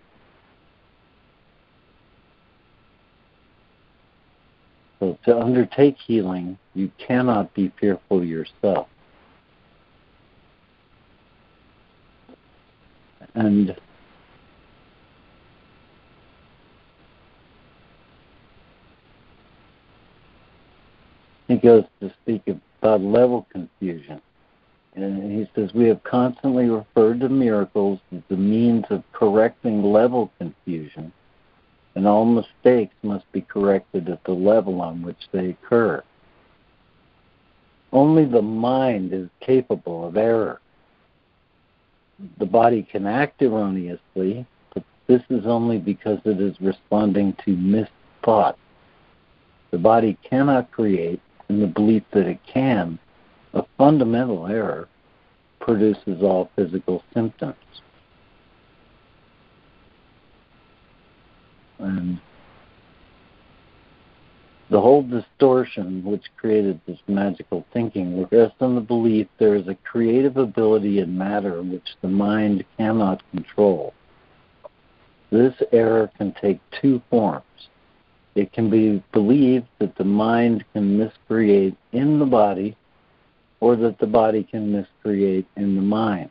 [4.98, 8.88] So to undertake healing, you cannot be fearful yourself.
[13.34, 13.76] And
[21.52, 22.42] he goes to speak
[22.80, 24.20] about level confusion.
[24.94, 30.30] And he says, We have constantly referred to miracles as the means of correcting level
[30.38, 31.12] confusion,
[31.94, 36.02] and all mistakes must be corrected at the level on which they occur.
[37.92, 40.60] Only the mind is capable of error.
[42.38, 48.56] The body can act erroneously, but this is only because it is responding to misthought.
[49.70, 51.20] The body cannot create,
[51.52, 52.98] in the belief that it can,
[53.52, 54.88] a fundamental error
[55.60, 57.54] produces all physical symptoms.
[61.78, 62.18] And
[64.70, 69.74] the whole distortion which created this magical thinking rests on the belief there is a
[69.84, 73.92] creative ability in matter which the mind cannot control.
[75.30, 77.44] This error can take two forms.
[78.34, 82.76] It can be believed that the mind can miscreate in the body
[83.60, 86.30] or that the body can miscreate in the mind.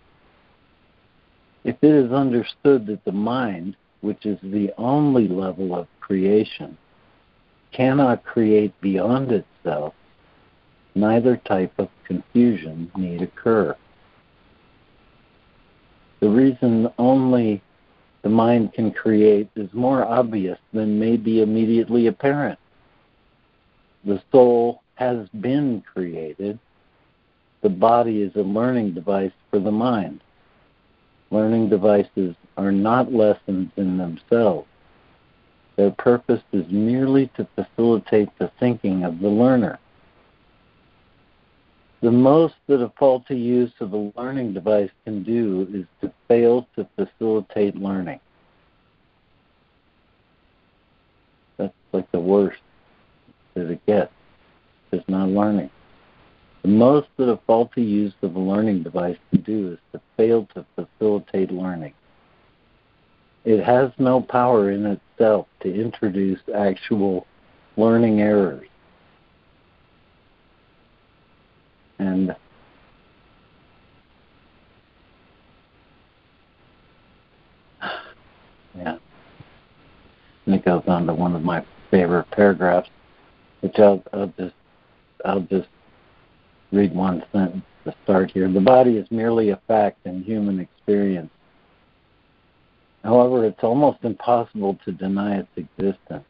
[1.63, 6.77] If it is understood that the mind, which is the only level of creation,
[7.71, 9.93] cannot create beyond itself,
[10.95, 13.75] neither type of confusion need occur.
[16.19, 17.61] The reason only
[18.21, 22.59] the mind can create is more obvious than may be immediately apparent.
[24.03, 26.59] The soul has been created.
[27.61, 30.21] The body is a learning device for the mind.
[31.31, 34.67] Learning devices are not lessons in themselves.
[35.77, 39.79] Their purpose is merely to facilitate the thinking of the learner.
[42.01, 46.67] The most that a faulty use of a learning device can do is to fail
[46.75, 48.19] to facilitate learning.
[51.57, 52.61] That's like the worst
[53.53, 54.11] that it gets.
[54.91, 55.69] It's not learning.
[56.63, 60.47] The most that a faulty use of a learning device can do is to fail
[60.55, 61.93] to facilitate learning.
[63.45, 67.27] It has no power in itself to introduce actual
[67.77, 68.67] learning errors.
[72.01, 72.35] And
[78.75, 78.97] yeah,
[80.47, 82.89] and it goes on to one of my favorite paragraphs,
[83.59, 84.55] which I'll, I'll just
[85.23, 85.67] I'll just
[86.71, 88.51] read one sentence to start here.
[88.51, 91.29] The body is merely a fact in human experience.
[93.03, 96.25] However, it's almost impossible to deny its existence.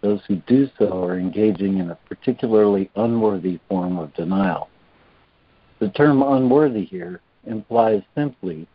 [0.00, 4.68] Those who do so are engaging in a particularly unworthy form of denial.
[5.78, 8.66] The term unworthy here implies simply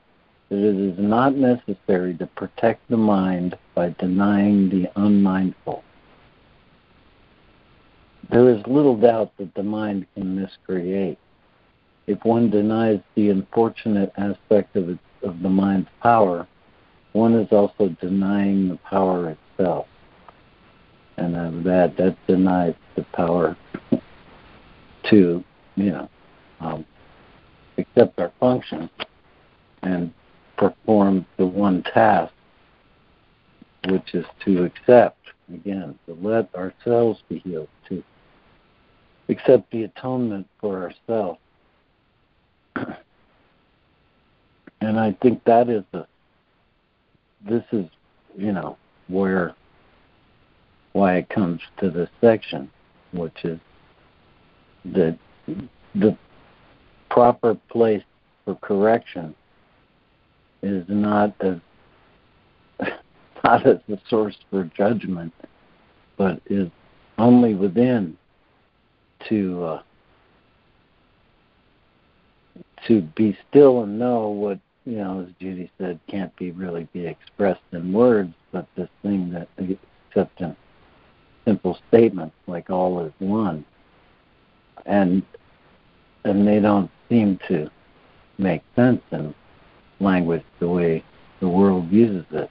[0.49, 5.83] that it is not necessary to protect the mind by denying the unmindful.
[8.29, 11.17] There is little doubt that the mind can miscreate.
[12.07, 16.47] If one denies the unfortunate aspect of, its, of the mind's power,
[17.13, 19.87] one is also denying the power itself.
[21.17, 23.55] And uh, that that denies the power
[25.09, 25.43] to,
[25.75, 26.09] you know,
[26.59, 26.85] um,
[27.77, 28.89] accept our function
[29.83, 30.13] and
[30.57, 32.33] perform the one task,
[33.89, 35.19] which is to accept,
[35.53, 38.03] again, to let ourselves be healed, to
[39.29, 41.39] accept the atonement for ourselves.
[44.81, 46.07] and I think that is the
[47.47, 47.85] this is,
[48.35, 48.77] you know,
[49.07, 49.53] where
[50.95, 52.71] why it comes to this section,
[53.11, 53.59] which is
[54.85, 55.19] that
[55.93, 56.17] the
[57.11, 58.01] proper place
[58.45, 59.35] for correction
[60.63, 61.57] is not as
[63.43, 65.33] not as the source for judgment,
[66.15, 66.69] but is
[67.17, 68.17] only within
[69.27, 69.81] to uh,
[72.87, 77.05] to be still and know what you know, as Judy said, can't be really be
[77.05, 80.55] expressed in words, but this thing that except in
[81.45, 83.63] simple statements like all is one.
[84.85, 85.23] And
[86.23, 87.69] and they don't seem to
[88.37, 89.33] make sense in
[89.99, 91.03] language the way
[91.39, 92.49] the world uses it.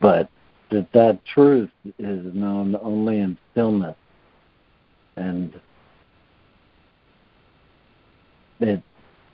[0.00, 0.30] But
[0.70, 3.96] that that truth is known only in stillness
[5.16, 5.60] and
[8.60, 8.82] it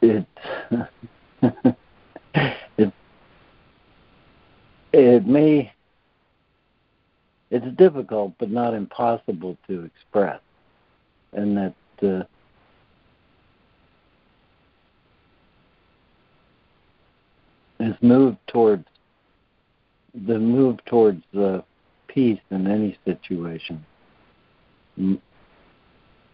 [0.03, 0.27] it
[2.77, 2.93] it
[4.93, 5.73] it may
[7.51, 10.41] it's difficult but not impossible to express.
[11.33, 12.25] And that uh,
[17.81, 18.85] is moved towards
[20.27, 21.63] the move towards the
[22.09, 23.85] peace in any situation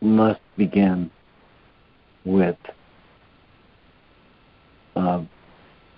[0.01, 1.11] must begin
[2.25, 2.57] with
[4.97, 5.23] uh,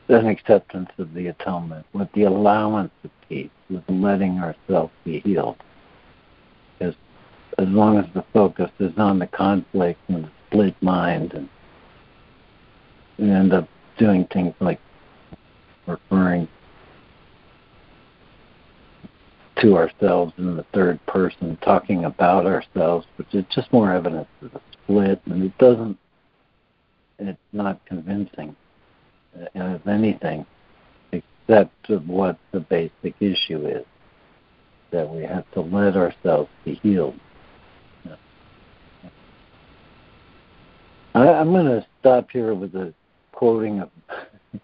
[0.09, 5.57] an acceptance of the atonement, with the allowance of peace, with letting ourselves be healed.
[6.81, 6.95] As,
[7.59, 11.49] as long as the focus is on the conflict and the split mind, and
[13.19, 13.69] we end up
[13.99, 14.81] doing things like
[15.87, 16.49] referring
[19.61, 24.53] to ourselves in the third person, talking about ourselves, which is just more evidence of
[24.53, 25.99] the split, and it doesn't,
[27.19, 28.55] it's not convincing
[29.37, 30.47] uh, of anything
[31.49, 33.85] except of what the basic issue is
[34.91, 37.19] that we have to let ourselves be healed.
[41.15, 42.93] I, I'm going to stop here with a
[43.33, 43.91] quoting of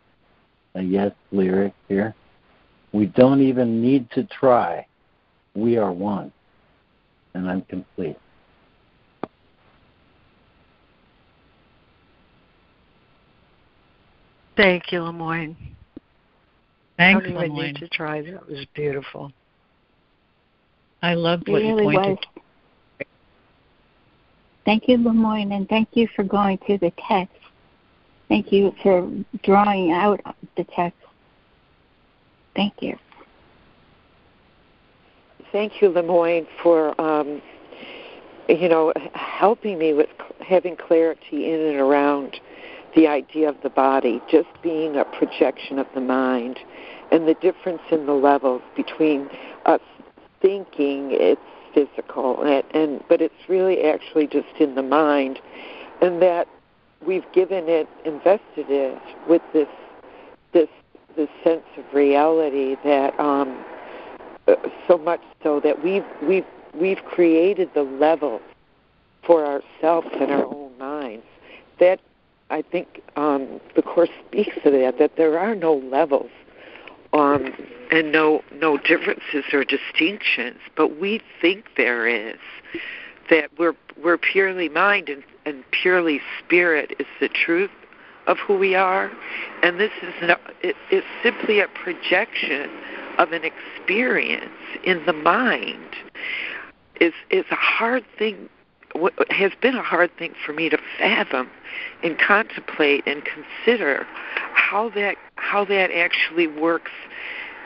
[0.74, 2.14] a Yes lyric here.
[2.92, 4.86] We don't even need to try.
[5.54, 6.32] We are one.
[7.34, 8.16] And I'm complete.
[14.56, 15.73] Thank you, Lemoyne.
[16.96, 17.66] Thanks, I don't Lemoyne.
[17.74, 18.22] need to try.
[18.22, 19.32] That was beautiful.
[21.02, 22.18] I loved what it you pointed
[22.98, 23.06] was.
[24.64, 27.34] Thank you, Lemoyne, and thank you for going through the text.
[28.28, 29.10] Thank you for
[29.42, 30.20] drawing out
[30.56, 30.98] the text.
[32.56, 32.96] Thank you.
[35.52, 37.42] Thank you, Lemoyne, for um,
[38.48, 40.08] you know helping me with
[40.40, 42.40] having clarity in and around
[42.94, 46.58] the idea of the body just being a projection of the mind,
[47.10, 49.28] and the difference in the levels between
[49.66, 49.80] us
[50.40, 51.40] thinking it's
[51.72, 55.40] physical and, and but it's really actually just in the mind,
[56.00, 56.46] and that
[57.04, 59.68] we've given it, invested it with this
[60.52, 60.68] this
[61.16, 63.64] this sense of reality that um,
[64.86, 68.42] so much so that we've we've we've created the levels
[69.22, 71.24] for ourselves in our own minds.
[71.80, 72.00] That
[72.50, 76.30] I think um, the course speaks to that that there are no levels
[77.12, 77.52] um,
[77.90, 82.38] and no no differences or distinctions, but we think there is.
[83.30, 87.70] That we're we're purely mind and, and purely spirit is the truth
[88.26, 89.10] of who we are,
[89.62, 92.70] and this is no, it, it's simply a projection
[93.18, 94.50] of an experience
[94.84, 95.96] in the mind.
[97.00, 98.48] Is is a hard thing.
[98.94, 101.50] What has been a hard thing for me to fathom
[102.02, 104.06] and contemplate and consider
[104.54, 106.92] how that how that actually works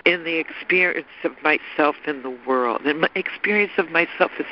[0.06, 4.46] in the experience of myself in the world and my experience of myself as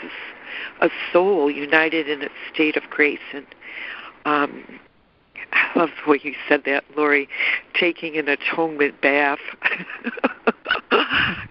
[0.81, 3.47] a, a soul united in its state of grace and
[4.27, 4.63] um
[5.53, 7.29] I love the way you said that, Laurie,
[7.75, 9.39] taking an atonement bath.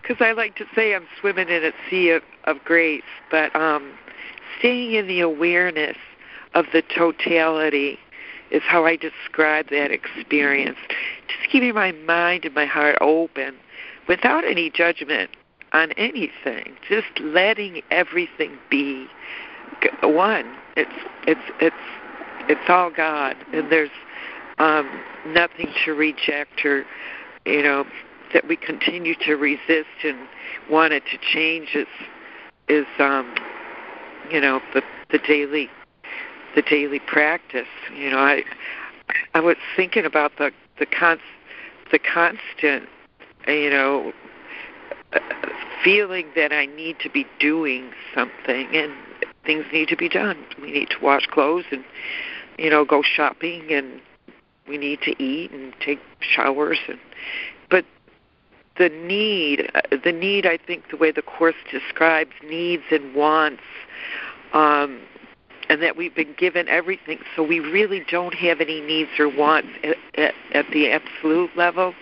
[0.01, 3.91] Because I like to say I'm swimming in a sea of, of grace, but um,
[4.65, 5.95] staying in the awareness
[6.55, 7.99] of the totality
[8.49, 10.77] is how I describe that experience.
[11.27, 13.55] Just keeping my mind and my heart open
[14.07, 15.29] without any judgment
[15.71, 19.05] on anything, just letting everything be
[20.01, 20.55] one.
[20.75, 20.89] It's
[21.27, 21.75] it's it's
[22.49, 23.91] it's all God, and there's
[24.57, 24.89] um,
[25.27, 26.85] nothing to reject or
[27.45, 27.85] you know
[28.33, 30.17] that we continue to resist and
[30.71, 31.87] want it to change is
[32.67, 33.31] is um,
[34.31, 34.81] you know the
[35.11, 35.69] the daily
[36.55, 37.67] the daily practice.
[37.95, 38.43] You know, I
[39.33, 41.19] I was thinking about the the con
[41.91, 42.89] the constant
[43.47, 44.13] you know
[45.13, 45.19] uh,
[45.83, 48.91] feeling that I need to be doing something and
[49.45, 50.37] things need to be done.
[50.61, 51.83] We need to wash clothes and
[52.57, 54.01] you know go shopping and
[54.67, 56.99] we need to eat and take showers and
[58.77, 59.71] the need
[60.03, 63.63] the need I think the way the course describes needs and wants
[64.53, 65.01] um
[65.69, 69.69] and that we've been given everything so we really don't have any needs or wants
[69.83, 71.93] at, at, at the absolute level.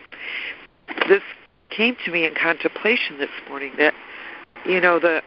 [1.07, 1.23] This
[1.69, 3.93] came to me in contemplation this morning that
[4.65, 5.21] you know the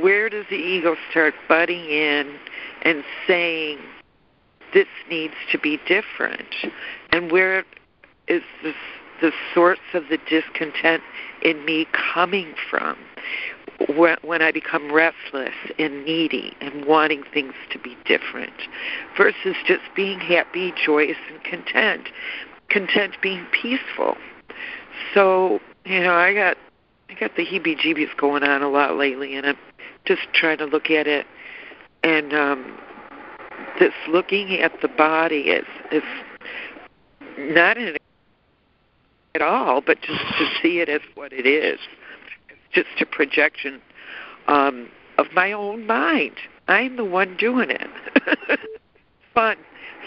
[0.00, 2.36] where does the ego start butting in
[2.82, 3.78] and saying
[4.74, 6.54] this needs to be different
[7.10, 7.64] and where
[8.28, 8.74] is this
[9.20, 11.02] the source of the discontent
[11.42, 12.96] in me coming from
[14.22, 18.52] when I become restless and needy and wanting things to be different
[19.16, 22.08] versus just being happy, joyous, and content.
[22.68, 24.16] Content being peaceful.
[25.14, 26.56] So, you know, I got
[27.08, 29.58] I got the heebie jeebies going on a lot lately and I'm
[30.04, 31.26] just trying to look at it
[32.04, 32.78] and um
[33.78, 36.04] this looking at the body is is
[37.38, 37.96] not in
[39.34, 41.78] at all, but just to see it as what it is.
[42.48, 43.80] It's just a projection
[44.48, 44.88] um,
[45.18, 46.34] of my own mind.
[46.68, 47.88] I'm the one doing it.
[49.34, 49.56] fun.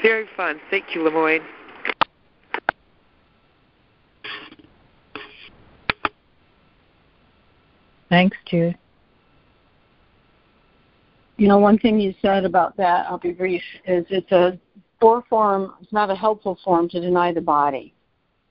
[0.02, 0.60] Very fun.
[0.70, 1.42] Thank you, Lemoyne.
[8.10, 8.78] Thanks, Jude.
[11.38, 14.60] You know, one thing you said about that, I'll be brief, is it's a
[15.02, 17.94] poor form, it's not a helpful form to deny the body.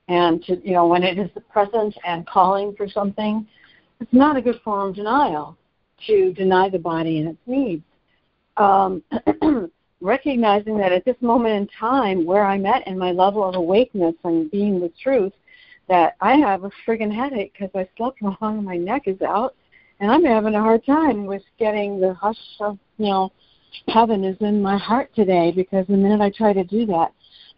[0.09, 3.47] And to, you know, when it is present and calling for something,
[4.01, 5.57] it's not a good form of denial
[6.07, 7.85] to deny the body and its needs.
[8.57, 9.03] Um,
[10.01, 14.15] recognizing that at this moment in time, where I'm at in my level of awakeness
[14.25, 15.33] and being the truth,
[15.89, 19.55] that I have a friggin' headache because I slept wrong and my neck is out,
[20.01, 23.33] and I'm having a hard time with getting the hush of, you know,
[23.89, 27.13] heaven is in my heart today because the minute I try to do that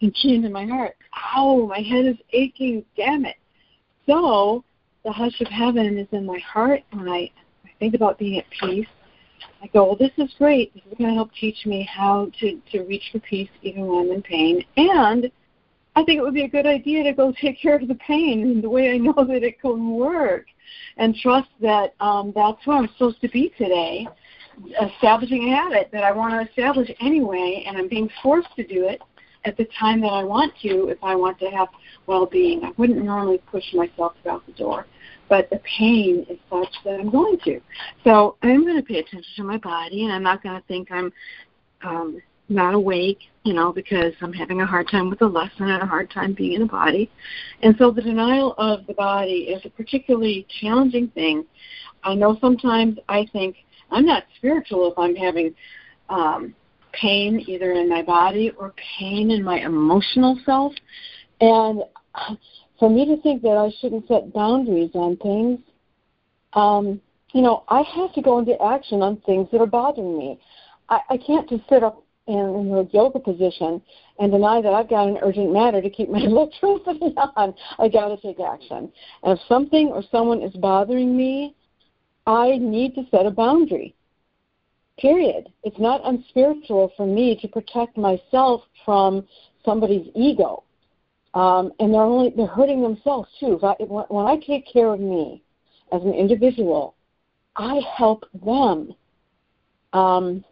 [0.04, 0.96] and key into my heart,
[1.34, 3.36] ow, my head is aching, damn it.
[4.06, 4.64] So
[5.04, 7.30] the hush of heaven is in my heart, and I,
[7.64, 8.86] I think about being at peace.
[9.62, 10.74] I go, well, this is great.
[10.74, 14.06] This is going to help teach me how to, to reach for peace even when
[14.06, 14.64] I'm in pain.
[14.76, 15.30] And
[15.96, 18.42] I think it would be a good idea to go take care of the pain
[18.42, 20.46] in the way I know that it can work
[20.98, 24.06] and trust that um, that's where I'm supposed to be today,
[24.82, 28.86] establishing a habit that I want to establish anyway, and I'm being forced to do
[28.86, 29.00] it
[29.44, 31.68] at the time that I want to if I want to have
[32.06, 32.64] well-being.
[32.64, 34.86] I wouldn't normally push myself out the door,
[35.28, 37.60] but the pain is such that I'm going to.
[38.04, 40.90] So I'm going to pay attention to my body, and I'm not going to think
[40.90, 41.12] I'm
[41.82, 45.82] um, not awake, you know, because I'm having a hard time with the lesson and
[45.82, 47.10] a hard time being in a body.
[47.62, 51.44] And so the denial of the body is a particularly challenging thing.
[52.02, 53.56] I know sometimes I think
[53.90, 55.54] I'm not spiritual if I'm having
[56.08, 56.54] um,
[57.00, 60.72] pain either in my body or pain in my emotional self.
[61.40, 61.82] And
[62.78, 65.60] for me to think that I shouldn't set boundaries on things,
[66.54, 67.00] um,
[67.32, 70.38] you know, I have to go into action on things that are bothering me.
[70.88, 73.82] I, I can't just sit up in, in the yoga position
[74.18, 77.54] and deny that I've got an urgent matter to keep my electricity on.
[77.78, 78.90] I got to take action.
[79.22, 81.54] And if something or someone is bothering me,
[82.26, 83.94] I need to set a boundary.
[84.98, 85.48] Period.
[85.64, 89.26] It's not unspiritual for me to protect myself from
[89.64, 90.62] somebody's ego.
[91.34, 93.58] Um, and they're only they're hurting themselves too.
[93.62, 95.42] I, when I take care of me
[95.92, 96.94] as an individual,
[97.56, 98.94] I help them.
[99.92, 100.44] Um,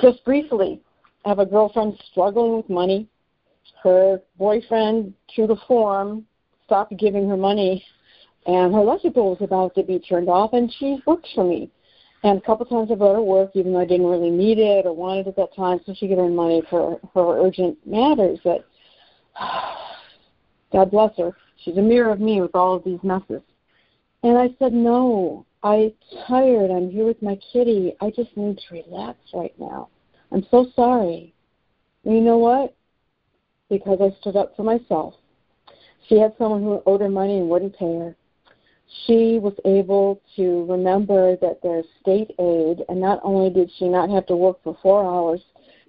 [0.00, 0.82] just briefly,
[1.24, 3.08] I have a girlfriend struggling with money.
[3.82, 6.26] Her boyfriend, true to form,
[6.66, 7.84] stopped giving her money,
[8.46, 11.70] and her electrical was about to be turned off, and she works for me.
[12.26, 14.84] And a couple times I brought her work, even though I didn't really need it
[14.84, 18.40] or want it at that time, so she could earn money for her urgent matters.
[18.42, 18.66] But
[20.72, 21.36] God bless her.
[21.62, 23.42] She's a mirror of me with all of these messes.
[24.24, 25.92] And I said, No, I'm
[26.26, 26.72] tired.
[26.72, 27.94] I'm here with my kitty.
[28.00, 29.88] I just need to relax right now.
[30.32, 31.32] I'm so sorry.
[32.04, 32.74] And you know what?
[33.70, 35.14] Because I stood up for myself.
[36.08, 38.16] She had someone who owed her money and wouldn't pay her
[39.06, 44.10] she was able to remember that there's state aid, and not only did she not
[44.10, 45.40] have to work for four hours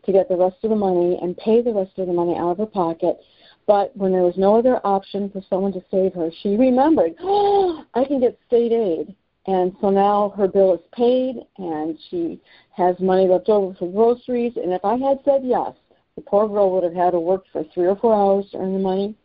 [0.06, 2.52] to get the rest of the money and pay the rest of the money out
[2.52, 3.20] of her pocket,
[3.68, 7.84] but when there was no other option for someone to save her, she remembered, oh,
[7.94, 9.16] I can get state aid.
[9.46, 12.40] And so now her bill is paid, and she
[12.76, 14.54] has money left over for groceries.
[14.56, 15.74] And if I had said yes,
[16.16, 18.74] the poor girl would have had to work for three or four hours to earn
[18.74, 19.16] the money.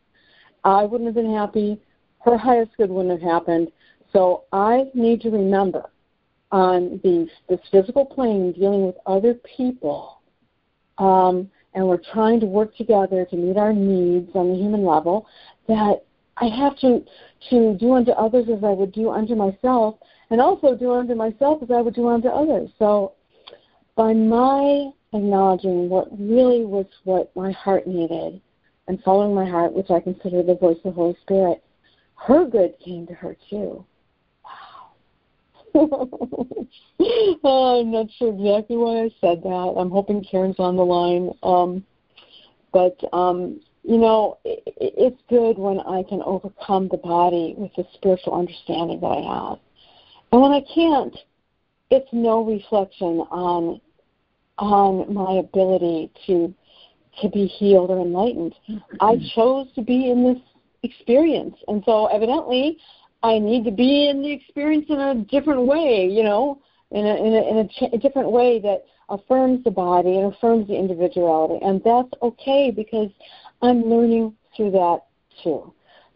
[0.65, 1.81] I wouldn't have been happy
[2.25, 3.71] her highest good wouldn't have happened.
[4.13, 5.91] So I need to remember
[6.51, 10.21] on this physical plane dealing with other people,
[10.99, 15.27] um, and we're trying to work together to meet our needs on the human level,
[15.67, 16.05] that
[16.37, 17.05] I have to
[17.51, 19.97] to do unto others as I would do unto myself,
[20.31, 22.71] and also do unto myself as I would do unto others.
[22.79, 23.15] So
[23.97, 28.41] by my acknowledging what really was what my heart needed
[28.89, 31.63] and following my heart, which I consider the voice of the Holy Spirit,
[32.27, 33.85] her good came to her too.
[34.45, 34.93] Wow.
[37.45, 39.75] oh, I'm not sure exactly why I said that.
[39.77, 41.33] I'm hoping Karen's on the line.
[41.43, 41.85] Um,
[42.73, 47.85] but um, you know, it, it's good when I can overcome the body with the
[47.95, 49.59] spiritual understanding that I have.
[50.31, 51.17] And when I can't,
[51.91, 53.81] it's no reflection on
[54.59, 56.55] on my ability to
[57.21, 58.55] to be healed or enlightened.
[59.01, 60.43] I chose to be in this
[60.83, 61.57] experience.
[61.69, 62.79] And so evidently
[63.23, 66.61] I need to be in the experience in a different way, you know,
[66.91, 70.33] in a, in a, in a, ch- a different way that affirms the body and
[70.33, 71.65] affirms the individuality.
[71.65, 73.11] And that's okay because
[73.63, 75.01] I'm learning through that
[75.43, 75.73] too.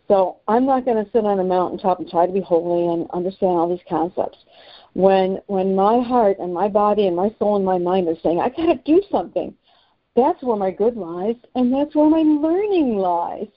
[0.09, 3.10] So I'm not going to sit on a mountaintop and try to be holy and
[3.10, 4.38] understand all these concepts.
[4.94, 8.40] When when my heart and my body and my soul and my mind are saying
[8.40, 9.55] I got to do something,
[10.14, 13.48] that's where my good lies, and that's where my learning lies.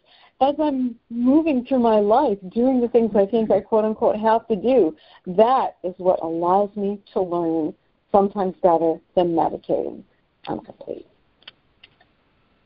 [0.41, 4.48] As I'm moving through my life, doing the things I think I quote unquote have
[4.48, 4.95] to do,
[5.28, 7.74] that is what allows me to learn
[8.11, 10.03] sometimes better than meditating.
[10.48, 11.06] I'm complete.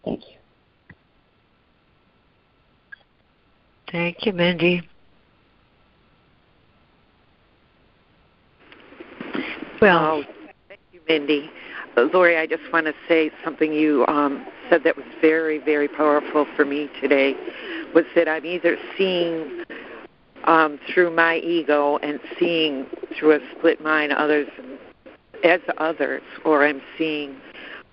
[0.05, 0.37] Thank you.
[3.91, 4.87] Thank you, Mindy.
[9.81, 10.23] Well, oh,
[10.67, 11.51] thank you, Mindy.
[11.97, 15.87] Uh, Laurie, I just want to say something you um, said that was very, very
[15.87, 17.35] powerful for me today.
[17.93, 19.63] Was that I'm either seeing
[20.45, 22.85] um, through my ego and seeing
[23.17, 24.47] through a split mind others
[25.43, 27.35] as others, or I'm seeing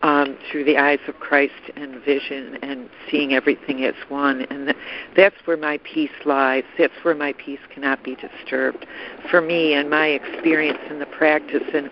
[0.02, 4.42] um, through the eyes of Christ and vision and seeing everything as one.
[4.50, 4.74] And
[5.16, 6.64] that's where my peace lies.
[6.78, 8.86] That's where my peace cannot be disturbed.
[9.30, 11.90] For me and my experience in the practice and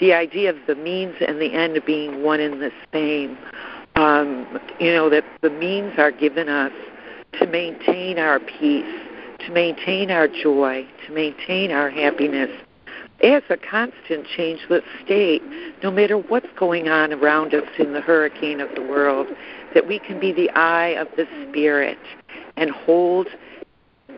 [0.00, 3.38] the idea of the means and the end being one and the same.
[3.96, 6.72] Um, you know, that the means are given us
[7.38, 8.84] to maintain our peace,
[9.46, 12.50] to maintain our joy, to maintain our happiness
[13.22, 15.42] as a constant changeless state,
[15.82, 19.28] no matter what's going on around us in the hurricane of the world,
[19.72, 21.98] that we can be the eye of the Spirit
[22.56, 23.28] and hold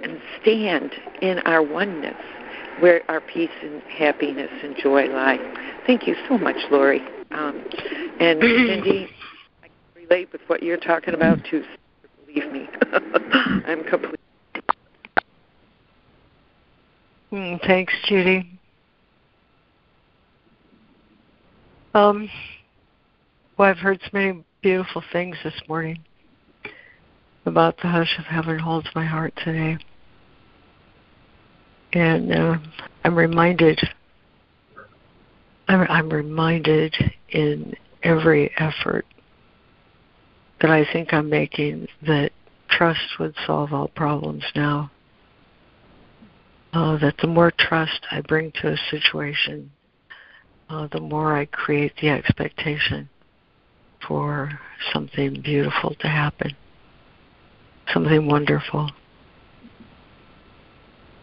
[0.03, 0.93] and stand
[1.23, 2.17] in our oneness
[2.81, 5.39] where our peace and happiness and joy lie.
[5.87, 7.03] Thank you so much, Laurie.
[7.31, 7.65] Um,
[8.21, 9.09] and Cindy,
[10.09, 11.65] relate with what you're talking about too.
[12.27, 12.69] Believe me,
[13.67, 14.21] I'm complete.
[17.33, 18.59] Mm, thanks, Judy.
[21.95, 22.29] Um,
[23.57, 25.99] well, I've heard so many beautiful things this morning
[27.47, 29.79] about the hush of heaven holds my heart today.
[31.93, 32.59] And uh,
[33.05, 33.81] I'm reminded,
[35.69, 36.95] I'm reminded
[37.31, 39.07] in every effort
[40.61, 42.33] that I think I'm making that
[42.69, 44.91] trust would solve all problems now.
[46.73, 49.71] Uh, that the more trust I bring to a situation,
[50.69, 53.09] uh, the more I create the expectation
[54.07, 54.51] for
[54.93, 56.55] something beautiful to happen,
[57.95, 58.91] something wonderful.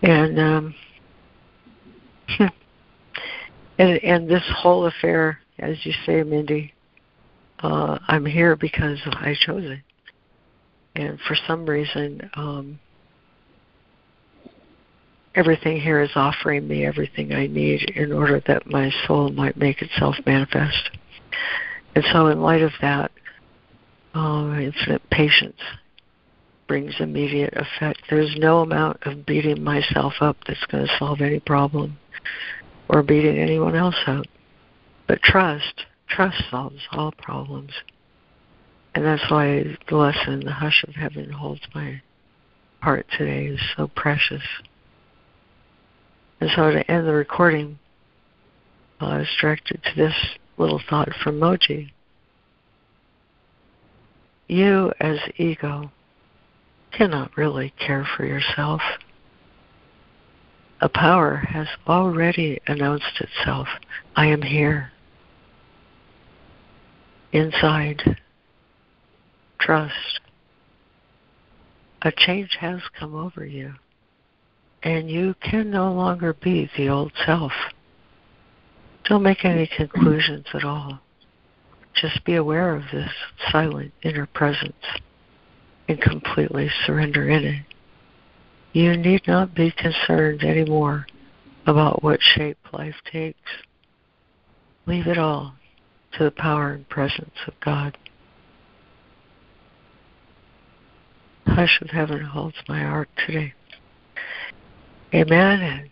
[0.02, 0.76] And um,
[2.40, 2.50] and
[4.04, 6.74] and this whole affair, as you say, Mindy,
[7.64, 9.80] uh, I'm here because I chose it,
[10.96, 12.80] and for some reason, um,
[15.36, 19.82] everything here is offering me everything I need in order that my soul might make
[19.82, 20.90] itself manifest.
[21.96, 23.12] And so, in light of that,
[24.16, 25.60] uh, infinite patience
[26.68, 28.00] brings immediate effect.
[28.10, 31.98] There's no amount of beating myself up that's going to solve any problem
[32.90, 34.26] or beating anyone else up.
[35.08, 37.72] But trust, trust solves all problems.
[38.96, 42.02] And that's why the lesson, the hush of heaven, holds my
[42.82, 44.44] heart today is so precious.
[46.40, 47.80] And so to end the recording,
[49.00, 50.14] I was directed to this
[50.58, 51.92] little thought from Mooji.
[54.48, 55.92] You, as ego,
[56.92, 58.82] cannot really care for yourself.
[60.80, 63.68] A power has already announced itself
[64.16, 64.93] I am here.
[67.34, 68.18] Inside,
[69.60, 70.22] trust.
[72.04, 73.74] A change has come over you
[74.84, 77.54] and you can no longer be the old self.
[79.06, 81.00] Don't make any conclusions at all.
[81.96, 83.10] Just be aware of this
[83.52, 84.74] silent inner presence
[85.88, 87.66] and completely surrender in it.
[88.74, 91.08] You need not be concerned anymore
[91.66, 93.40] about what shape life takes.
[94.86, 95.56] Leave it all
[96.18, 97.98] to the power and presence of God.
[101.46, 103.54] Hush of heaven holds my heart today.
[105.14, 105.62] Amen.
[105.62, 105.90] And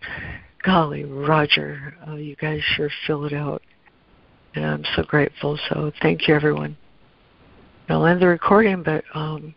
[0.64, 3.62] golly, Roger, uh, you guys sure fill it out.
[4.56, 5.60] And I'm so grateful.
[5.70, 6.78] So thank you, everyone.
[7.90, 9.54] I'll end the recording, but um,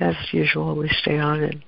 [0.00, 1.62] as usual, we stay on and